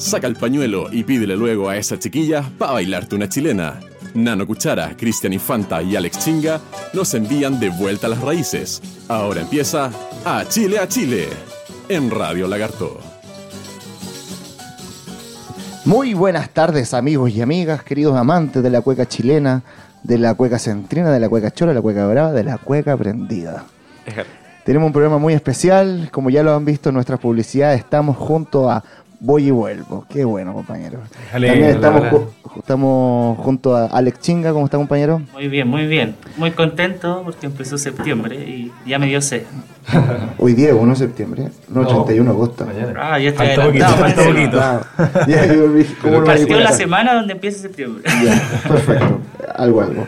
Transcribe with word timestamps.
Saca 0.00 0.26
el 0.26 0.34
pañuelo 0.34 0.88
y 0.90 1.04
pídele 1.04 1.36
luego 1.36 1.68
a 1.68 1.76
esa 1.76 1.98
chiquilla 1.98 2.42
para 2.56 2.72
bailarte 2.72 3.16
una 3.16 3.28
chilena. 3.28 3.80
Nano 4.14 4.46
Cuchara, 4.46 4.96
Cristian 4.96 5.34
Infanta 5.34 5.82
y 5.82 5.94
Alex 5.94 6.20
Chinga 6.20 6.58
nos 6.94 7.12
envían 7.12 7.60
de 7.60 7.68
vuelta 7.68 8.06
a 8.06 8.10
las 8.10 8.22
raíces. 8.22 8.80
Ahora 9.08 9.42
empieza 9.42 9.90
A 10.24 10.46
Chile 10.48 10.78
a 10.78 10.88
Chile 10.88 11.28
en 11.90 12.10
Radio 12.10 12.48
Lagarto. 12.48 12.98
Muy 15.84 16.14
buenas 16.14 16.48
tardes 16.48 16.94
amigos 16.94 17.32
y 17.32 17.42
amigas, 17.42 17.84
queridos 17.84 18.16
amantes 18.16 18.62
de 18.62 18.70
la 18.70 18.80
cueca 18.80 19.06
chilena, 19.06 19.62
de 20.02 20.16
la 20.16 20.32
cueca 20.32 20.58
centrina, 20.58 21.10
de 21.10 21.20
la 21.20 21.28
cueca 21.28 21.50
chola, 21.50 21.72
de 21.72 21.74
la 21.74 21.82
cueca 21.82 22.06
brava, 22.06 22.32
de 22.32 22.44
la 22.44 22.56
cueca 22.56 22.96
prendida. 22.96 23.66
Tenemos 24.64 24.86
un 24.86 24.92
programa 24.92 25.18
muy 25.18 25.34
especial, 25.34 26.08
como 26.10 26.30
ya 26.30 26.42
lo 26.42 26.54
han 26.54 26.64
visto 26.64 26.88
en 26.88 26.94
nuestras 26.94 27.20
publicidades, 27.20 27.80
estamos 27.80 28.16
junto 28.16 28.70
a 28.70 28.82
Voy 29.22 29.48
y 29.48 29.50
Vuelvo. 29.50 30.06
Qué 30.08 30.24
bueno, 30.24 30.54
compañero. 30.54 30.98
También 31.30 31.62
estamos, 31.64 32.02
ju- 32.04 32.26
estamos 32.56 33.36
junto 33.38 33.76
a 33.76 33.86
Alex 33.86 34.18
Chinga, 34.20 34.52
¿cómo 34.52 34.64
está, 34.64 34.78
compañero? 34.78 35.20
Muy 35.34 35.48
bien, 35.48 35.68
muy 35.68 35.86
bien. 35.86 36.16
Muy 36.38 36.52
contento 36.52 37.20
porque 37.24 37.44
empezó 37.44 37.76
septiembre 37.76 38.36
y 38.36 38.72
ya 38.86 38.98
me 38.98 39.06
dio 39.06 39.20
sed. 39.20 39.42
Hoy 40.38 40.54
día, 40.54 40.74
1 40.74 40.90
de 40.92 40.96
septiembre, 40.96 41.48
no, 41.68 41.86
31 41.86 42.24
de 42.24 42.30
agosto. 42.30 42.66
Ah, 42.98 43.18
ya 43.18 43.28
está 43.28 43.44
Falta 43.44 43.64
poquito, 43.66 43.86
falta 43.88 44.24
poquito. 44.24 44.58
Ah, 44.60 44.80
ya, 45.28 45.46
yo 45.52 45.68
vi- 45.70 45.84
¿cómo 46.00 46.14
lo 46.14 46.20
voy 46.22 46.30
a 46.30 46.36
Partió 46.36 46.58
la 46.60 46.72
semana 46.72 47.12
donde 47.14 47.34
empieza 47.34 47.58
septiembre. 47.60 48.02
Ya, 48.24 48.42
perfecto. 48.68 49.20
Algo, 49.54 49.82
algo. 49.82 50.06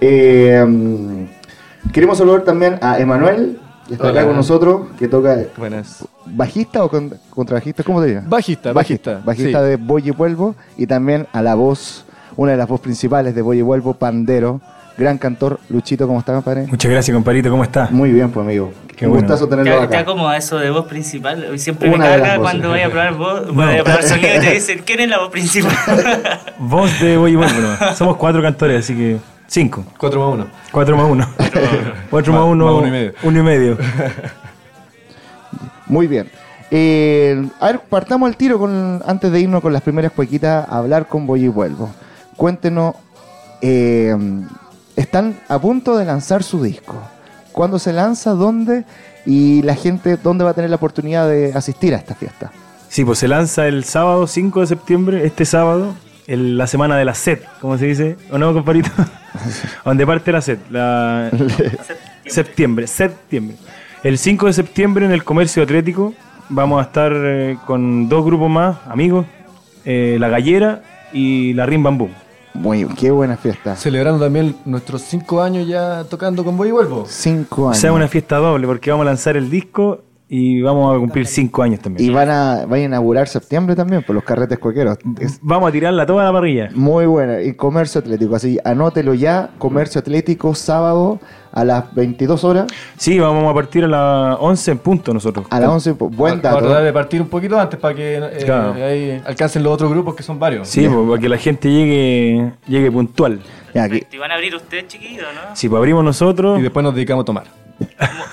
Eh, 0.00 0.64
mm, 0.66 1.90
queremos 1.92 2.18
saludar 2.18 2.42
también 2.42 2.78
a 2.82 2.98
Emanuel, 2.98 3.60
que 3.88 3.94
está 3.94 4.08
acá 4.10 4.24
con 4.26 4.36
nosotros, 4.36 4.82
que 4.98 5.08
toca 5.08 5.36
Buenas. 5.56 6.04
bajista 6.26 6.84
o 6.84 6.88
con- 6.90 7.12
contrabajista, 7.30 7.82
¿cómo 7.82 8.00
te 8.02 8.08
digas? 8.08 8.28
Bajista, 8.28 8.72
bajista. 8.72 9.20
Bajista 9.24 9.60
sí. 9.60 9.66
de 9.66 9.76
Voy 9.76 10.02
y 10.06 10.10
Vuelvo 10.10 10.54
y 10.76 10.86
también 10.86 11.26
a 11.32 11.42
la 11.42 11.54
voz, 11.54 12.04
una 12.36 12.52
de 12.52 12.58
las 12.58 12.68
voces 12.68 12.82
principales 12.84 13.34
de 13.34 13.42
Voy 13.42 13.58
y 13.58 13.62
Vuelvo, 13.62 13.94
Pandero, 13.94 14.60
gran 14.96 15.16
cantor. 15.18 15.58
Luchito, 15.70 16.06
¿cómo 16.06 16.18
estás, 16.20 16.34
compadre? 16.34 16.66
Muchas 16.68 16.90
gracias, 16.90 17.14
compadrito. 17.14 17.50
¿Cómo 17.50 17.64
está? 17.64 17.88
Muy 17.90 18.12
bien, 18.12 18.30
pues, 18.30 18.44
amigo. 18.44 18.72
Qué 18.96 19.06
Un 19.06 19.12
bueno. 19.12 19.26
gustazo 19.28 19.48
tenerlo 19.48 19.80
acá. 19.80 19.98
ya 20.00 20.04
como 20.04 20.30
eso 20.32 20.58
de 20.58 20.70
voz 20.70 20.86
principal, 20.86 21.56
siempre 21.58 21.88
Una 21.88 21.98
me 21.98 22.04
carga 22.04 22.38
cuando 22.40 22.68
voy 22.70 22.80
a 22.80 22.90
probar 22.90 23.14
voz, 23.14 23.54
voy 23.54 23.78
a 23.78 23.84
probar 23.84 24.02
sonido 24.02 24.36
y 24.36 24.40
te 24.40 24.50
dicen, 24.54 24.82
¿quién 24.84 25.00
es 25.00 25.08
la 25.08 25.18
voz 25.20 25.30
principal? 25.30 25.72
Voz 26.58 27.00
de 27.00 27.16
Voy 27.16 27.30
y 27.32 27.36
Vuelvo. 27.36 27.60
¿no? 27.60 27.94
Somos 27.96 28.16
cuatro 28.16 28.42
cantores, 28.42 28.80
así 28.84 28.94
que 28.96 29.18
cinco. 29.48 29.84
4 29.98 30.20
más 30.20 30.34
1. 30.34 30.46
Cuatro 30.70 30.96
más 30.96 31.10
uno. 31.10 31.26
Cuatro 32.10 32.32
más 32.32 32.42
Más- 32.42 32.50
uno. 32.52 32.64
más 32.66 32.74
uno 32.74 32.86
y 32.86 32.90
medio. 32.92 33.12
Uno 33.24 33.40
y 33.40 33.42
medio. 33.42 33.78
Muy 35.86 36.06
bien. 36.06 36.30
Eh, 36.70 37.48
a 37.60 37.66
ver, 37.68 37.80
partamos 37.88 38.28
al 38.28 38.36
tiro 38.36 38.58
con, 38.58 39.02
antes 39.06 39.32
de 39.32 39.40
irnos 39.40 39.62
con 39.62 39.72
las 39.72 39.82
primeras 39.82 40.12
cuequitas 40.12 40.68
a 40.68 40.78
hablar 40.78 41.06
con 41.08 41.26
Voy 41.26 41.44
y 41.44 41.48
Vuelvo. 41.48 41.90
Cuéntenos, 42.36 42.94
eh, 43.62 44.14
están 44.96 45.38
a 45.48 45.58
punto 45.58 45.96
de 45.96 46.04
lanzar 46.04 46.42
su 46.42 46.62
disco. 46.62 46.94
¿Cuándo 47.52 47.78
se 47.78 47.92
lanza? 47.92 48.32
¿Dónde? 48.32 48.84
Y 49.24 49.62
la 49.62 49.74
gente, 49.74 50.16
¿dónde 50.22 50.44
va 50.44 50.50
a 50.50 50.54
tener 50.54 50.70
la 50.70 50.76
oportunidad 50.76 51.28
de 51.28 51.52
asistir 51.54 51.94
a 51.94 51.98
esta 51.98 52.14
fiesta? 52.14 52.52
Sí, 52.88 53.04
pues 53.04 53.18
se 53.18 53.28
lanza 53.28 53.66
el 53.66 53.84
sábado 53.84 54.26
5 54.26 54.60
de 54.60 54.66
septiembre, 54.66 55.26
este 55.26 55.44
sábado, 55.44 55.94
el- 56.28 56.56
la 56.56 56.68
semana 56.68 56.96
de 56.96 57.04
la 57.04 57.14
SED, 57.14 57.40
como 57.60 57.76
se 57.78 57.86
dice, 57.86 58.16
¿o 58.30 58.38
no, 58.38 58.52
compadrito? 58.54 58.90
Donde 59.84 60.06
parte 60.06 60.30
la 60.30 60.40
SED, 60.40 60.58
la 60.70 61.30
septiembre, 62.26 62.86
septiembre. 62.86 63.56
El 64.04 64.16
5 64.18 64.46
de 64.46 64.52
septiembre 64.52 65.06
en 65.06 65.10
el 65.12 65.24
Comercio 65.24 65.62
Atlético 65.62 66.14
vamos 66.48 66.78
a 66.80 66.84
estar 66.84 67.12
eh, 67.14 67.58
con 67.66 68.08
dos 68.08 68.24
grupos 68.24 68.48
más, 68.50 68.76
amigos, 68.86 69.26
eh, 69.84 70.16
La 70.20 70.28
Gallera 70.28 70.82
y 71.12 71.52
La 71.54 71.66
Rim 71.66 71.82
Bambú. 71.82 72.08
Muy, 72.54 72.84
qué 72.96 73.10
buena 73.10 73.36
fiesta. 73.36 73.76
Celebrando 73.76 74.24
también 74.24 74.56
nuestros 74.64 75.02
5 75.02 75.42
años 75.42 75.66
ya 75.68 76.04
tocando 76.04 76.44
con 76.44 76.56
Voy 76.56 76.68
y 76.68 76.72
Vuelvo. 76.72 77.06
Cinco 77.08 77.64
O 77.64 77.68
años. 77.68 77.78
sea, 77.78 77.92
una 77.92 78.08
fiesta 78.08 78.36
doble 78.36 78.66
porque 78.66 78.90
vamos 78.90 79.04
a 79.04 79.10
lanzar 79.10 79.36
el 79.36 79.48
disco 79.50 80.02
y 80.30 80.60
vamos 80.60 80.94
a 80.94 80.98
cumplir 80.98 81.26
cinco 81.26 81.62
años 81.62 81.80
Y 81.80 81.82
también. 81.82 82.12
van 82.14 82.28
a, 82.30 82.66
van 82.66 82.80
a 82.80 82.82
inaugurar 82.84 83.28
septiembre 83.28 83.74
también 83.74 84.02
por 84.02 84.14
los 84.14 84.24
carretes 84.24 84.58
cuequeros. 84.58 84.98
Vamos 85.40 85.68
a 85.68 85.72
tirarla 85.72 86.04
toda 86.04 86.22
a 86.22 86.26
la 86.26 86.32
parrilla. 86.32 86.68
muy 86.74 87.06
buena. 87.06 87.40
Y 87.42 87.54
comercio 87.54 88.00
atlético, 88.00 88.34
así 88.36 88.58
anótelo 88.64 89.14
ya. 89.14 89.50
Comercio 89.58 90.00
atlético 90.00 90.54
sábado 90.54 91.18
a 91.50 91.64
las 91.64 91.94
22 91.94 92.44
horas. 92.44 92.66
Sí, 92.98 93.18
vamos 93.18 93.50
a 93.50 93.54
partir 93.54 93.84
a 93.84 93.88
las 93.88 94.36
11 94.38 94.70
en 94.72 94.78
punto 94.78 95.14
nosotros. 95.14 95.46
A 95.48 95.58
las 95.58 95.70
11, 95.70 95.94
pues, 95.94 96.14
buen 96.14 96.40
Para 96.42 96.56
tratar 96.56 96.70
dato. 96.72 96.84
de 96.84 96.92
partir 96.92 97.22
un 97.22 97.28
poquito 97.28 97.58
antes 97.58 97.80
para 97.80 97.94
que 97.94 98.16
eh, 98.18 98.42
Claro. 98.44 98.74
ahí 98.74 99.22
alcancen 99.24 99.62
los 99.62 99.72
otros 99.72 99.90
grupos 99.90 100.14
que 100.14 100.22
son 100.22 100.38
varios. 100.38 100.68
Sí, 100.68 100.86
pues, 100.86 101.08
para 101.08 101.20
que 101.20 101.28
la 101.30 101.38
gente 101.38 101.70
llegue, 101.70 102.52
llegue 102.66 102.92
puntual. 102.92 103.40
Ya, 103.74 103.84
aquí- 103.84 104.02
¿Te 104.02 104.18
van 104.18 104.30
a 104.30 104.34
abrir 104.34 104.54
ustedes, 104.54 104.88
chiquillos, 104.88 105.24
no? 105.34 105.56
Si 105.56 105.68
pues 105.70 105.78
abrimos 105.78 106.04
nosotros, 106.04 106.58
Y 106.58 106.62
después 106.62 106.84
nos 106.84 106.94
dedicamos 106.94 107.22
a 107.22 107.24
tomar. 107.24 107.44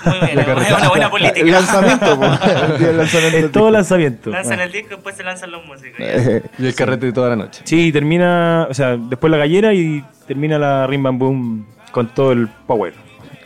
Muy 0.04 0.18
bien, 0.26 0.38
es 0.38 0.46
una 0.72 0.88
buena 0.88 1.04
El 1.06 1.10
política. 1.10 1.46
lanzamiento, 1.46 2.16
pues. 2.18 2.30
El 2.42 2.78
día 2.78 2.86
del 2.88 2.96
lanzamiento. 2.98 3.38
es 3.46 3.52
todo 3.52 3.70
lanzamiento. 3.70 4.30
Lanzan 4.30 4.60
el 4.60 4.72
disco 4.72 4.88
y 4.92 4.94
después 4.94 5.16
se 5.16 5.24
lanzan 5.24 5.50
los 5.50 5.64
músicos. 5.66 5.96
Eh, 5.98 6.42
Y 6.58 6.66
el 6.66 6.74
carrete 6.74 7.06
de 7.06 7.12
toda 7.12 7.30
la 7.30 7.36
noche. 7.36 7.62
Sí, 7.64 7.90
termina, 7.92 8.66
o 8.70 8.74
sea, 8.74 8.96
después 8.96 9.30
la 9.30 9.38
gallera 9.38 9.74
y 9.74 10.04
termina 10.26 10.58
la 10.58 10.86
Rim 10.86 11.02
Bam 11.02 11.18
Boom 11.18 11.66
con 11.90 12.08
todo 12.14 12.32
el 12.32 12.46
power, 12.66 12.94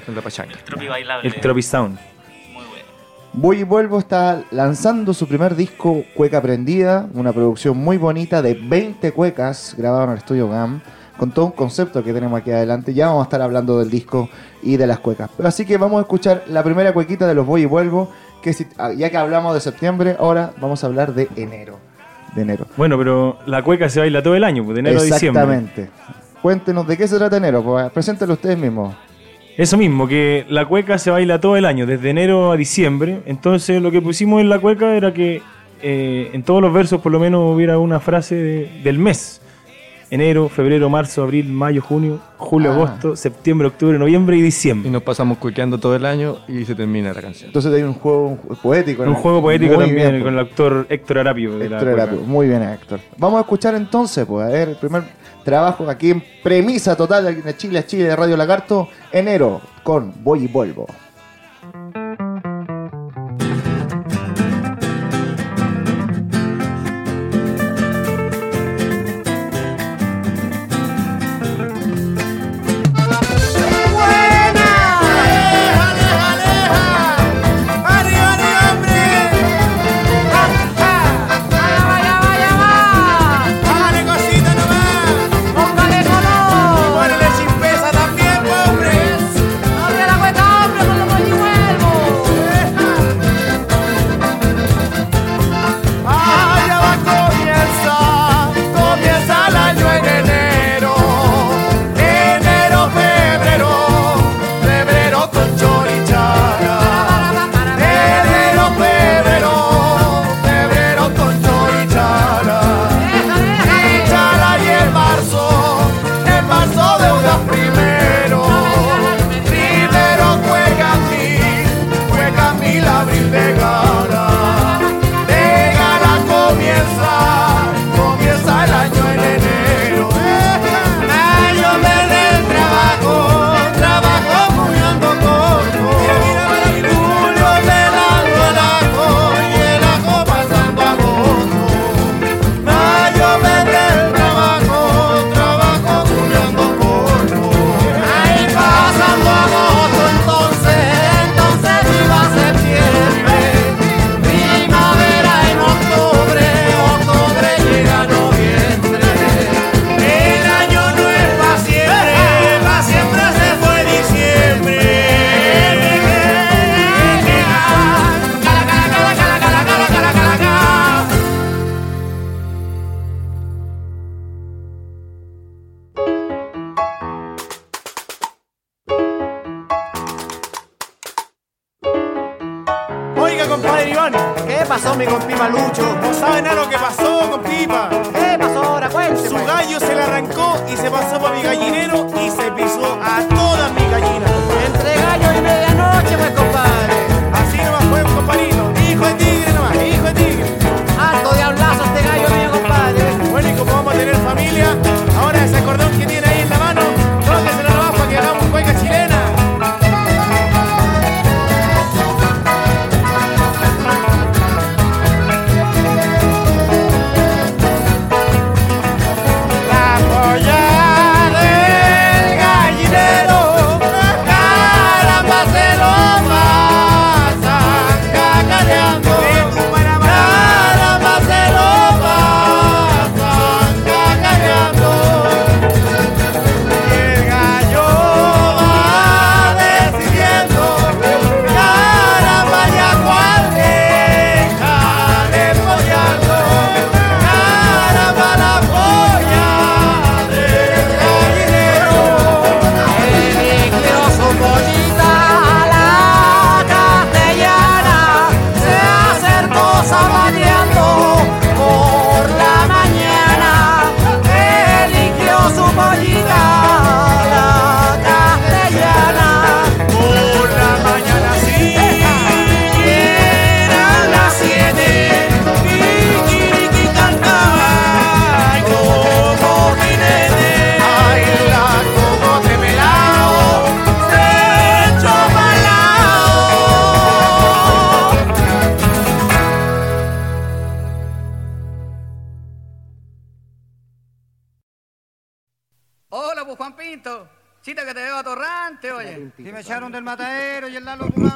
En 0.06 0.14
la 0.14 0.20
pachanga. 0.22 0.54
Tropi 0.64 0.86
bailable. 0.88 1.28
el 1.28 1.41
Tropi 1.41 1.62
Sound. 1.62 1.98
Muy 2.53 2.64
bueno. 2.64 2.84
Voy 3.32 3.60
y 3.60 3.62
Vuelvo 3.62 3.98
está 3.98 4.42
lanzando 4.50 5.14
su 5.14 5.26
primer 5.28 5.54
disco, 5.56 6.04
Cueca 6.14 6.42
Prendida, 6.42 7.06
una 7.14 7.32
producción 7.32 7.78
muy 7.78 7.97
bonita 7.97 8.42
de 8.42 8.54
20 8.54 9.12
cuecas 9.12 9.75
grabado 9.78 10.04
en 10.04 10.10
el 10.10 10.19
estudio 10.19 10.48
GAM, 10.48 10.82
con 11.20 11.32
todo 11.32 11.44
un 11.44 11.53
concepto 11.53 12.03
que 12.03 12.14
tenemos 12.14 12.41
aquí 12.41 12.50
adelante. 12.50 12.94
Ya 12.94 13.08
vamos 13.08 13.20
a 13.20 13.25
estar 13.25 13.42
hablando 13.42 13.78
del 13.78 13.91
disco 13.91 14.31
y 14.62 14.78
de 14.78 14.86
las 14.86 15.00
cuecas. 15.00 15.28
Pero 15.36 15.50
así 15.50 15.66
que 15.66 15.76
vamos 15.76 15.98
a 15.98 16.00
escuchar 16.00 16.44
la 16.48 16.64
primera 16.64 16.94
cuequita 16.94 17.26
de 17.28 17.34
los 17.34 17.44
Voy 17.47 17.60
y 17.60 17.66
Vuelvo, 17.66 18.10
que 18.42 18.54
si- 18.54 18.66
ah, 18.78 18.91
ya 18.97 19.10
que 19.10 19.19
hablamos 19.19 19.53
de 19.53 19.60
septiembre, 19.60 20.16
ahora 20.19 20.53
vamos 20.62 20.82
a 20.82 20.86
hablar 20.86 21.12
de 21.12 21.28
enero. 21.36 21.78
De 22.34 22.41
enero. 22.41 22.66
Bueno, 22.78 22.97
pero 22.97 23.36
la 23.44 23.62
cueca 23.62 23.91
se 23.91 24.00
baila 24.00 24.22
todo 24.22 24.34
el 24.34 24.44
año, 24.44 24.64
pues, 24.64 24.76
de 24.76 24.80
enero 24.80 25.00
a 25.00 25.03
diciembre. 25.03 25.42
Exactamente. 25.42 25.91
Cuéntenos 26.41 26.86
de 26.88 26.97
qué 26.97 27.06
se 27.06 27.19
trata 27.19 27.36
enero, 27.36 27.62
pues 27.62 28.09
ustedes 28.09 28.56
mismos. 28.56 28.94
Eso 29.59 29.76
mismo, 29.76 30.09
que 30.09 30.47
la 30.48 30.64
cueca 30.64 30.97
se 30.97 31.10
baila 31.10 31.38
todo 31.38 31.56
el 31.59 31.66
año, 31.66 31.84
desde 31.84 32.09
enero 32.09 32.50
a 32.50 32.56
diciembre. 32.56 33.20
Entonces 33.26 33.82
lo 33.82 33.91
que 33.91 34.00
pusimos 34.00 34.41
en 34.41 34.48
la 34.48 34.59
cueca 34.59 34.94
era 34.97 35.12
que 35.12 35.42
eh, 35.82 36.30
en 36.32 36.42
todos 36.44 36.62
los 36.62 36.72
versos 36.72 37.00
por 37.03 37.12
lo 37.12 37.20
menos 37.20 37.54
hubiera 37.54 37.78
una 37.78 38.00
frase 38.00 38.36
de- 38.36 38.80
del 38.82 38.98
mes. 38.98 39.42
Enero, 40.12 40.48
febrero, 40.48 40.91
marzo, 40.91 41.22
abril, 41.22 41.47
mayo, 41.53 41.81
junio, 41.81 42.19
julio, 42.37 42.72
Ah. 42.72 42.75
agosto, 42.75 43.15
septiembre, 43.15 43.69
octubre, 43.69 43.97
noviembre 43.97 44.37
y 44.37 44.41
Y 44.41 44.43
diciembre. 44.43 44.91
nos 44.91 45.03
pasamos 45.04 45.38
cuequeando 45.38 45.78
todo 45.78 45.94
el 45.94 46.04
año 46.04 46.38
y 46.48 46.65
se 46.65 46.75
termina 46.75 47.12
la 47.12 47.22
canción. 47.22 47.47
Entonces 47.47 47.72
hay 47.72 47.82
un 47.84 47.94
juego 47.94 48.37
poético. 48.60 49.04
Un 49.04 49.15
juego 49.15 49.41
poético 49.41 49.76
Muy 49.76 49.84
también 49.87 50.10
bien, 50.10 50.22
con 50.25 50.34
el 50.37 50.41
pues. 50.41 50.50
actor 50.50 50.87
Héctor 50.88 51.19
Arapio. 51.19 51.53
De 51.59 51.69
la 51.69 51.76
Héctor 51.76 51.88
cueca. 51.93 52.03
Arapio. 52.03 52.21
Muy 52.26 52.48
bien, 52.48 52.60
Héctor. 52.62 52.98
Vamos 53.19 53.38
a 53.38 53.41
escuchar 53.43 53.75
entonces, 53.76 54.26
pues, 54.26 54.44
a 54.44 54.50
ver, 54.50 54.71
el 54.71 54.76
primer 54.76 55.04
trabajo 55.44 55.88
aquí 55.88 56.10
en 56.10 56.25
premisa 56.42 56.97
total 56.97 57.28
en 57.28 57.56
Chile 57.56 57.78
a 57.78 57.87
Chile 57.87 58.04
de 58.04 58.16
Radio 58.16 58.37
Lagarto, 58.37 58.88
enero, 59.12 59.60
con 59.84 60.12
Voy 60.25 60.42
y 60.44 60.47
Vuelvo. 60.48 60.87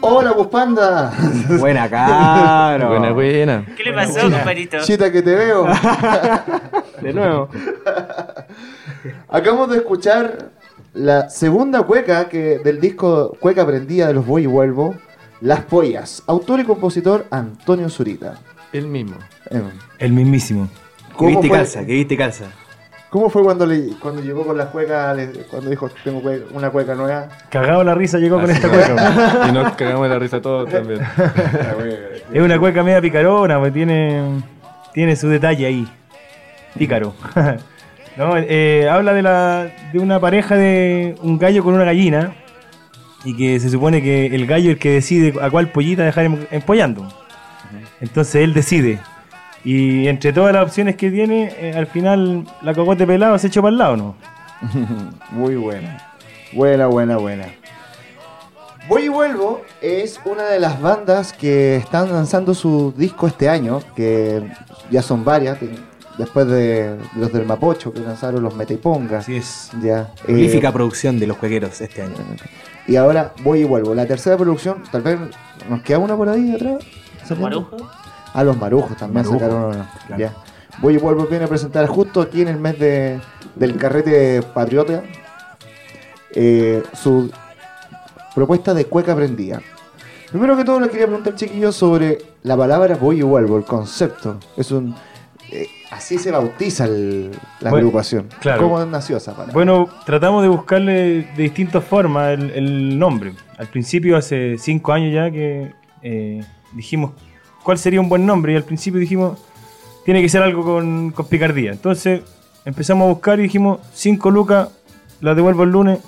Hola, 0.07 0.33
Buspanda. 0.33 1.15
Buena, 1.59 1.89
caro. 1.89 2.89
Buena, 2.91 3.13
buena. 3.13 3.65
¿Qué 3.75 3.85
le 3.85 3.93
pasó, 3.95 4.21
compadrito? 4.21 4.77
Chita 4.83 5.11
que 5.11 5.23
te 5.23 5.35
veo. 5.35 5.67
De 7.01 7.15
nuevo. 7.15 7.49
Acabamos 9.31 9.71
de 9.71 9.79
escuchar 9.79 10.51
la 10.93 11.31
segunda 11.31 11.85
cueca 11.85 12.29
que, 12.29 12.59
del 12.59 12.83
disco 12.83 13.35
Cueca 13.41 13.67
Prendida 13.67 14.09
de 14.09 14.13
los 14.13 14.27
Voy 14.27 14.43
y 14.43 14.47
Vuelvo, 14.47 14.95
Las 15.41 15.61
Pollas. 15.63 16.23
Autor 16.27 16.61
y 16.61 16.65
compositor 16.65 17.25
Antonio 17.31 17.89
Zurita. 17.89 18.35
El 18.75 18.89
mismo. 18.89 19.17
Eh, 19.51 19.63
El 19.99 20.13
mismísimo. 20.13 20.69
Que 21.13 21.15
¿Cómo 21.17 21.31
viste 21.31 21.49
fue, 21.49 21.57
calza, 21.57 21.81
que 21.81 21.93
viste 21.95 22.17
calza. 22.19 22.45
¿Cómo 23.15 23.31
fue 23.31 23.45
cuando, 23.45 23.65
le, 23.65 23.91
cuando 24.01 24.21
llegó 24.21 24.45
con 24.45 24.59
la 24.59 24.67
cueca, 24.67 25.15
le- 25.15 25.29
cuando 25.49 25.71
dijo 25.71 25.89
tengo 26.03 26.21
una 26.53 26.71
cueca 26.71 26.97
nueva? 26.97 27.29
Cagado 27.49 27.85
la 27.85 27.95
risa 27.95 28.19
llegó 28.19 28.41
con 28.41 28.51
esta 28.51 28.69
cueca. 28.69 29.47
Y 29.49 29.53
nos 29.53 29.73
cagamos 29.75 30.09
la 30.09 30.19
risa 30.19 30.41
todos 30.41 30.69
también. 30.69 30.99
Es 32.33 32.43
una 32.43 32.59
cueca 32.59 32.83
media 32.83 33.01
picarona, 33.01 33.61
pues 33.61 33.73
tiene, 33.73 34.43
tiene 34.93 35.15
su 35.15 35.29
detalle 35.29 35.65
ahí. 35.65 35.89
Pícaro. 36.77 37.15
no, 38.17 38.37
eh, 38.37 38.89
habla 38.91 39.13
de, 39.13 39.23
la, 39.23 39.71
de 39.93 40.01
una 40.01 40.19
pareja 40.19 40.57
de 40.57 41.15
un 41.23 41.39
gallo 41.39 41.63
con 41.63 41.75
una 41.75 41.85
gallina. 41.85 42.35
Y 43.25 43.37
que 43.37 43.61
se 43.61 43.71
supone 43.71 44.03
que 44.03 44.27
el 44.27 44.45
gallo 44.49 44.71
es 44.71 44.75
el 44.75 44.79
que 44.81 44.91
decide 44.91 45.35
a 45.41 45.51
cuál 45.51 45.69
pollita 45.69 46.03
dejar 46.03 46.25
em- 46.25 46.47
empollando. 46.51 47.07
Entonces 48.01 48.43
él 48.43 48.55
decide. 48.55 48.99
Y 49.65 50.07
entre 50.09 50.33
todas 50.33 50.53
las 50.53 50.65
opciones 50.65 50.97
que 50.97 51.11
tiene, 51.11 51.53
eh, 51.59 51.73
al 51.75 51.87
final 51.87 52.45
la 52.63 52.75
cocote 52.75 53.07
pelado 53.07 53.39
se 53.39 53.47
echó 53.47 53.63
para 53.63 53.73
el 53.73 53.79
lado, 53.79 53.97
¿no? 53.97 54.15
Muy 55.31 55.57
buena. 55.57 56.15
Buena, 56.53 56.87
buena, 56.87 57.17
buena. 57.17 57.47
Voy 58.89 59.05
y 59.05 59.09
Vuelvo 59.09 59.63
es 59.81 60.21
una 60.27 60.45
de 60.45 60.61
las 60.61 60.81
bandas 60.81 61.33
que 61.33 61.77
están 61.77 62.13
lanzando 62.13 62.53
su 62.55 62.93
disco 62.97 63.27
este 63.27 63.49
año, 63.49 63.81
que 63.97 64.43
ya 64.91 65.01
son 65.01 65.25
varias, 65.25 65.57
después 66.19 66.47
de 66.47 66.99
los 67.17 67.33
del 67.33 67.47
Mapocho, 67.47 67.93
que 67.95 68.01
lanzaron 68.01 68.43
los 68.43 68.55
Metaiponga. 68.55 69.19
Así 69.21 69.37
es. 69.37 69.71
Ya. 69.83 70.13
eh, 70.19 70.25
Prolífica 70.27 70.71
producción 70.71 71.19
de 71.19 71.27
los 71.27 71.39
cuequeros 71.39 71.81
este 71.81 72.03
año. 72.03 72.13
y 72.87 72.97
ahora 72.97 73.33
Voy 73.43 73.61
y 73.61 73.65
Vuelvo. 73.65 73.95
La 73.95 74.05
tercera 74.05 74.37
producción, 74.37 74.83
tal 74.93 75.01
vez 75.01 75.19
nos 75.71 75.81
queda 75.81 75.99
una 75.99 76.15
por 76.15 76.29
ahí 76.29 76.55
atrás. 76.55 76.85
¿Marujo? 78.35 78.39
Ah, 78.39 78.45
los 78.45 78.57
Marujos 78.59 78.97
también 78.97 79.25
Marujo, 79.25 79.39
sacaron 79.39 79.73
claro. 80.07 80.19
Ya. 80.23 80.33
Voy 80.81 80.95
y 80.95 80.99
Vuelvo 80.99 81.27
viene 81.27 81.45
a 81.45 81.49
presentar 81.49 81.87
justo 81.87 82.21
aquí 82.21 82.43
en 82.43 82.49
el 82.49 82.59
mes 82.59 82.79
de, 82.79 83.21
del 83.55 83.77
carrete 83.77 84.43
patriota 84.43 85.03
eh, 86.33 86.83
su 86.95 87.31
propuesta 88.35 88.75
de 88.75 88.87
cueca 88.87 89.15
prendida. 89.15 89.61
Primero 90.31 90.57
que 90.57 90.65
todo 90.65 90.81
le 90.81 90.89
quería 90.89 91.07
preguntar, 91.07 91.37
chiquillos, 91.37 91.77
sobre 91.77 92.19
la 92.43 92.57
palabra 92.57 92.97
voy 92.97 93.21
y 93.21 93.23
vuelvo, 93.23 93.57
el 93.57 93.65
concepto. 93.65 94.41
Es 94.57 94.73
un... 94.73 94.97
eh, 95.53 95.69
así 95.93 96.19
se 96.19 96.33
bautiza 96.33 96.87
el- 96.87 97.31
la 97.61 97.71
Bueno, 97.71 97.87
agrupación. 97.87 98.29
claro. 98.41 98.63
¿Cómo 98.63 98.85
nació 98.85 99.17
esa 99.19 99.31
palabra? 99.33 99.53
Bueno, 99.53 99.89
tratamos 100.05 100.43
de 100.43 100.49
buscarle 100.49 100.93
de 101.37 101.43
distintas 101.43 101.85
formas 101.85 102.33
el, 102.33 102.51
el 102.51 102.99
nombre. 102.99 103.35
Al 103.59 103.69
principio, 103.69 104.17
hace 104.17 104.57
cinco 104.59 104.93
años 104.93 105.15
ya, 105.15 105.31
que 105.31 105.73
eh, 106.03 106.45
dijimos 106.73 107.13
cuál 107.65 107.79
sería 107.79 108.01
un 108.01 108.09
buen 108.09 108.25
nombre. 108.25 108.53
Y 108.53 108.57
al 108.57 108.63
principio 108.63 109.01
dijimos, 109.01 109.39
tiene 110.05 110.23
que 110.23 110.29
ser 110.29 110.45
algo 110.45 110.63
con, 110.63 111.11
con 111.11 111.27
picardía. 111.27 111.73
Entonces 111.73 112.23
empezamos 112.65 113.07
a 113.07 113.09
buscar 113.09 113.41
y 113.41 113.45
dijimos, 113.45 113.81
cinco 113.93 114.31
lucas, 114.31 114.69
la 115.21 115.35
devuelvo 115.35 115.65
el 115.65 115.71
lunes. 115.71 115.99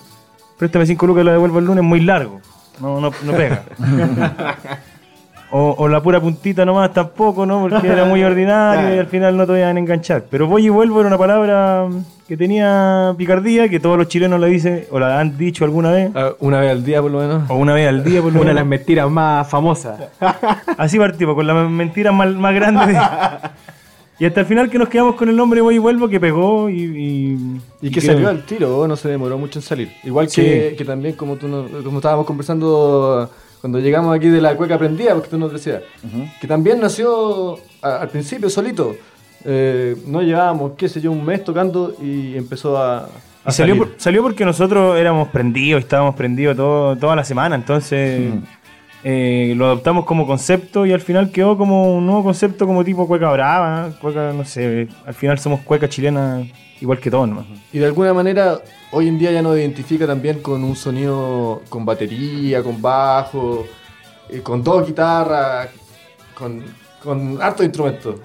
Préstame 0.58 0.86
cinco 0.86 1.08
lucas, 1.08 1.24
la 1.24 1.32
devuelvo 1.32 1.58
el 1.58 1.64
lunes, 1.64 1.82
muy 1.82 2.00
largo. 2.00 2.40
No, 2.80 3.00
no, 3.00 3.10
no 3.24 3.32
pega. 3.32 3.64
O, 5.52 5.74
o 5.78 5.88
la 5.88 6.02
pura 6.02 6.20
puntita 6.20 6.64
nomás 6.64 6.92
tampoco, 6.92 7.46
¿no? 7.46 7.60
Porque 7.68 7.86
era 7.88 8.04
muy 8.04 8.22
ordinario 8.24 8.94
y 8.96 8.98
al 8.98 9.06
final 9.06 9.36
no 9.36 9.46
te 9.46 9.58
iban 9.58 9.76
a 9.76 9.80
enganchar. 9.80 10.24
Pero 10.30 10.46
voy 10.48 10.66
y 10.66 10.68
vuelvo 10.68 10.98
era 11.00 11.06
una 11.08 11.18
palabra 11.18 11.86
que 12.26 12.36
tenía 12.36 13.14
picardía, 13.16 13.68
que 13.68 13.78
todos 13.78 13.96
los 13.96 14.08
chilenos 14.08 14.40
la 14.40 14.48
dicen, 14.48 14.84
o 14.90 14.98
la 14.98 15.20
han 15.20 15.38
dicho 15.38 15.64
alguna 15.64 15.92
vez, 15.92 16.10
Ah, 16.16 16.30
Una 16.40 16.58
vez 16.60 16.72
al 16.72 16.84
día, 16.84 17.00
por 17.00 17.12
lo 17.12 17.20
menos. 17.20 17.48
o 17.48 17.54
una 17.54 17.74
vez 17.74 17.88
al 17.88 18.02
día 18.02 18.20
por 18.20 18.32
lo 18.32 18.40
Una 18.40 18.48
de 18.50 18.54
menos. 18.54 18.54
las 18.56 18.66
mentiras 18.66 19.08
más 19.10 19.48
famosas. 19.48 20.00
Así 20.76 20.98
partimos, 20.98 21.36
con 21.36 21.46
las 21.46 21.70
mentiras 21.70 22.12
más, 22.12 22.34
más 22.34 22.52
grandes. 22.54 22.88
de- 22.88 23.00
Y 24.18 24.24
hasta 24.24 24.40
el 24.40 24.46
final 24.46 24.68
que 24.68 24.78
nos 24.78 24.88
quedamos 24.88 25.14
con 25.14 25.28
el 25.28 25.36
nombre 25.36 25.60
Voy 25.60 25.76
y 25.76 25.78
Vuelvo, 25.78 26.08
que 26.08 26.18
pegó 26.18 26.68
y... 26.68 26.80
Y, 26.82 27.60
Y 27.82 27.90
que 27.92 28.00
salió 28.00 28.28
al 28.28 28.42
tiro, 28.44 28.88
no 28.88 28.96
se 28.96 29.08
demoró 29.08 29.38
mucho 29.38 29.60
en 29.60 29.62
salir. 29.62 29.92
Igual 30.02 30.26
que, 30.28 30.74
que 30.76 30.84
también, 30.84 31.14
como 31.14 31.36
tú 31.36 31.46
no- 31.46 31.66
como 31.84 31.98
estábamos 31.98 32.26
conversando 32.26 33.30
cuando 33.60 33.78
llegamos 33.80 34.14
aquí 34.16 34.28
de 34.28 34.40
la 34.40 34.54
cueca 34.56 34.78
prendida, 34.78 35.14
porque 35.14 35.28
tú 35.30 35.38
nos 35.38 35.52
decías, 35.52 35.82
que 36.40 36.46
también 36.46 36.80
nació 36.80 37.56
a- 37.82 37.96
al 38.02 38.08
principio 38.08 38.48
solito. 38.50 38.94
Eh, 39.44 39.96
no 40.06 40.22
llevábamos, 40.22 40.72
qué 40.76 40.88
sé 40.88 41.00
yo, 41.00 41.12
un 41.12 41.24
mes 41.24 41.44
tocando 41.44 41.94
y 42.02 42.36
empezó 42.36 42.76
a. 42.78 43.04
a 43.04 43.50
Y 43.50 43.52
salió, 43.52 43.74
salir. 43.76 43.92
por- 43.92 44.00
salió 44.00 44.22
porque 44.22 44.44
nosotros 44.44 44.98
éramos 44.98 45.28
prendidos, 45.28 45.82
estábamos 45.82 46.16
prendidos 46.16 46.56
todo, 46.56 46.96
toda 46.96 47.14
la 47.14 47.24
semana, 47.24 47.54
entonces 47.54 48.32
eh, 49.08 49.54
lo 49.54 49.66
adoptamos 49.66 50.04
como 50.04 50.26
concepto 50.26 50.84
y 50.84 50.92
al 50.92 51.00
final 51.00 51.30
quedó 51.30 51.56
como 51.56 51.94
un 51.94 52.04
nuevo 52.06 52.24
concepto 52.24 52.66
como 52.66 52.82
tipo 52.82 53.06
cueca 53.06 53.30
brava, 53.30 53.92
cueca, 54.00 54.32
no 54.32 54.44
sé, 54.44 54.88
al 55.06 55.14
final 55.14 55.38
somos 55.38 55.60
cueca 55.60 55.88
chilena 55.88 56.44
igual 56.80 56.98
que 56.98 57.08
todos 57.08 57.28
nomás. 57.28 57.46
Y 57.72 57.78
de 57.78 57.86
alguna 57.86 58.12
manera, 58.12 58.58
hoy 58.90 59.06
en 59.06 59.16
día 59.16 59.30
ya 59.30 59.42
nos 59.42 59.56
identifica 59.56 60.08
también 60.08 60.42
con 60.42 60.64
un 60.64 60.74
sonido 60.74 61.62
con 61.68 61.84
batería, 61.84 62.64
con 62.64 62.82
bajo, 62.82 63.64
eh, 64.28 64.40
con 64.40 64.64
dos 64.64 64.84
guitarras, 64.84 65.68
con, 66.34 66.64
con 67.00 67.40
hartos 67.40 67.64
instrumentos. 67.64 68.16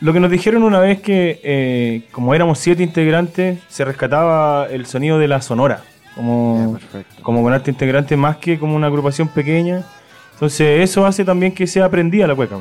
Lo 0.00 0.12
que 0.12 0.20
nos 0.20 0.30
dijeron 0.30 0.62
una 0.62 0.78
vez 0.78 1.02
que, 1.02 1.40
eh, 1.42 2.02
como 2.12 2.36
éramos 2.36 2.60
siete 2.60 2.84
integrantes, 2.84 3.58
se 3.68 3.84
rescataba 3.84 4.68
el 4.70 4.86
sonido 4.86 5.18
de 5.18 5.26
la 5.26 5.42
sonora, 5.42 5.82
como, 6.14 6.78
como 7.22 7.42
con 7.42 7.52
arte 7.52 7.72
integrante 7.72 8.16
más 8.16 8.36
que 8.36 8.60
como 8.60 8.76
una 8.76 8.86
agrupación 8.86 9.26
pequeña. 9.26 9.84
Entonces 10.34 10.82
eso 10.88 11.06
hace 11.06 11.24
también 11.24 11.54
que 11.54 11.66
sea 11.66 11.86
aprendida 11.86 12.26
la 12.26 12.34
cueca. 12.34 12.58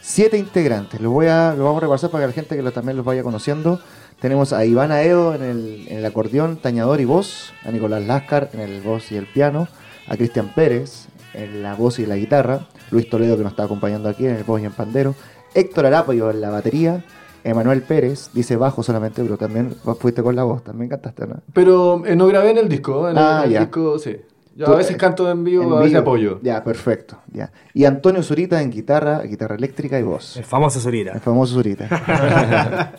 Siete 0.00 0.36
integrantes, 0.36 1.00
lo, 1.00 1.10
voy 1.10 1.26
a, 1.26 1.54
lo 1.56 1.64
vamos 1.64 1.78
a 1.82 1.86
repasar 1.86 2.10
para 2.10 2.24
que 2.24 2.28
la 2.28 2.32
gente 2.32 2.56
que 2.56 2.62
lo, 2.62 2.72
también 2.72 2.96
los 2.96 3.06
vaya 3.06 3.22
conociendo. 3.22 3.80
Tenemos 4.20 4.52
a 4.52 4.64
Iván 4.64 4.90
Aedo 4.92 5.34
en 5.34 5.42
el, 5.42 5.86
en 5.88 5.98
el 5.98 6.06
acordeón, 6.06 6.56
tañador 6.56 7.00
y 7.00 7.04
voz, 7.04 7.52
a 7.64 7.70
Nicolás 7.70 8.02
Lascar 8.04 8.50
en 8.52 8.60
el 8.60 8.80
voz 8.82 9.10
y 9.12 9.16
el 9.16 9.26
piano, 9.26 9.68
a 10.08 10.16
Cristian 10.16 10.52
Pérez 10.54 11.06
en 11.34 11.62
la 11.62 11.74
voz 11.74 11.98
y 11.98 12.06
la 12.06 12.16
guitarra, 12.16 12.66
Luis 12.90 13.08
Toledo 13.08 13.36
que 13.36 13.42
nos 13.42 13.52
está 13.52 13.64
acompañando 13.64 14.08
aquí 14.08 14.26
en 14.26 14.36
el 14.36 14.44
voz 14.44 14.60
y 14.60 14.64
en 14.66 14.72
pandero, 14.72 15.14
Héctor 15.54 15.86
Arapayo 15.86 16.30
en 16.30 16.40
la 16.40 16.50
batería, 16.50 17.04
Emanuel 17.44 17.82
Pérez, 17.82 18.30
dice 18.32 18.56
bajo 18.56 18.82
solamente, 18.82 19.22
pero 19.22 19.36
también 19.38 19.74
fuiste 19.98 20.22
con 20.22 20.36
la 20.36 20.44
voz, 20.44 20.62
también 20.62 20.90
cantaste, 20.90 21.26
¿no? 21.26 21.36
Pero 21.52 22.04
eh, 22.06 22.14
no 22.14 22.26
grabé 22.26 22.50
en 22.50 22.58
el 22.58 22.68
disco, 22.68 23.08
en 23.08 23.16
Ah, 23.18 23.42
el, 23.44 23.50
ya. 23.52 23.60
disco 23.60 23.98
sí. 23.98 24.16
Yo 24.54 24.66
Tú, 24.66 24.72
a 24.72 24.76
veces 24.76 24.94
eh, 24.94 24.98
canto 24.98 25.30
en 25.30 25.44
vivo, 25.44 25.62
en 25.64 25.72
a 25.72 25.76
veces 25.76 25.90
vivo. 25.92 26.00
apoyo. 26.02 26.40
Ya, 26.42 26.62
perfecto. 26.62 27.18
Ya. 27.32 27.50
Y 27.72 27.84
Antonio 27.86 28.22
Zurita 28.22 28.60
en 28.60 28.70
guitarra, 28.70 29.22
guitarra 29.22 29.54
eléctrica 29.56 29.98
y 29.98 30.02
voz. 30.02 30.36
El 30.36 30.44
famoso 30.44 30.78
Zurita. 30.80 31.12
El 31.12 31.20
famoso 31.20 31.54
Zurita. 31.54 31.88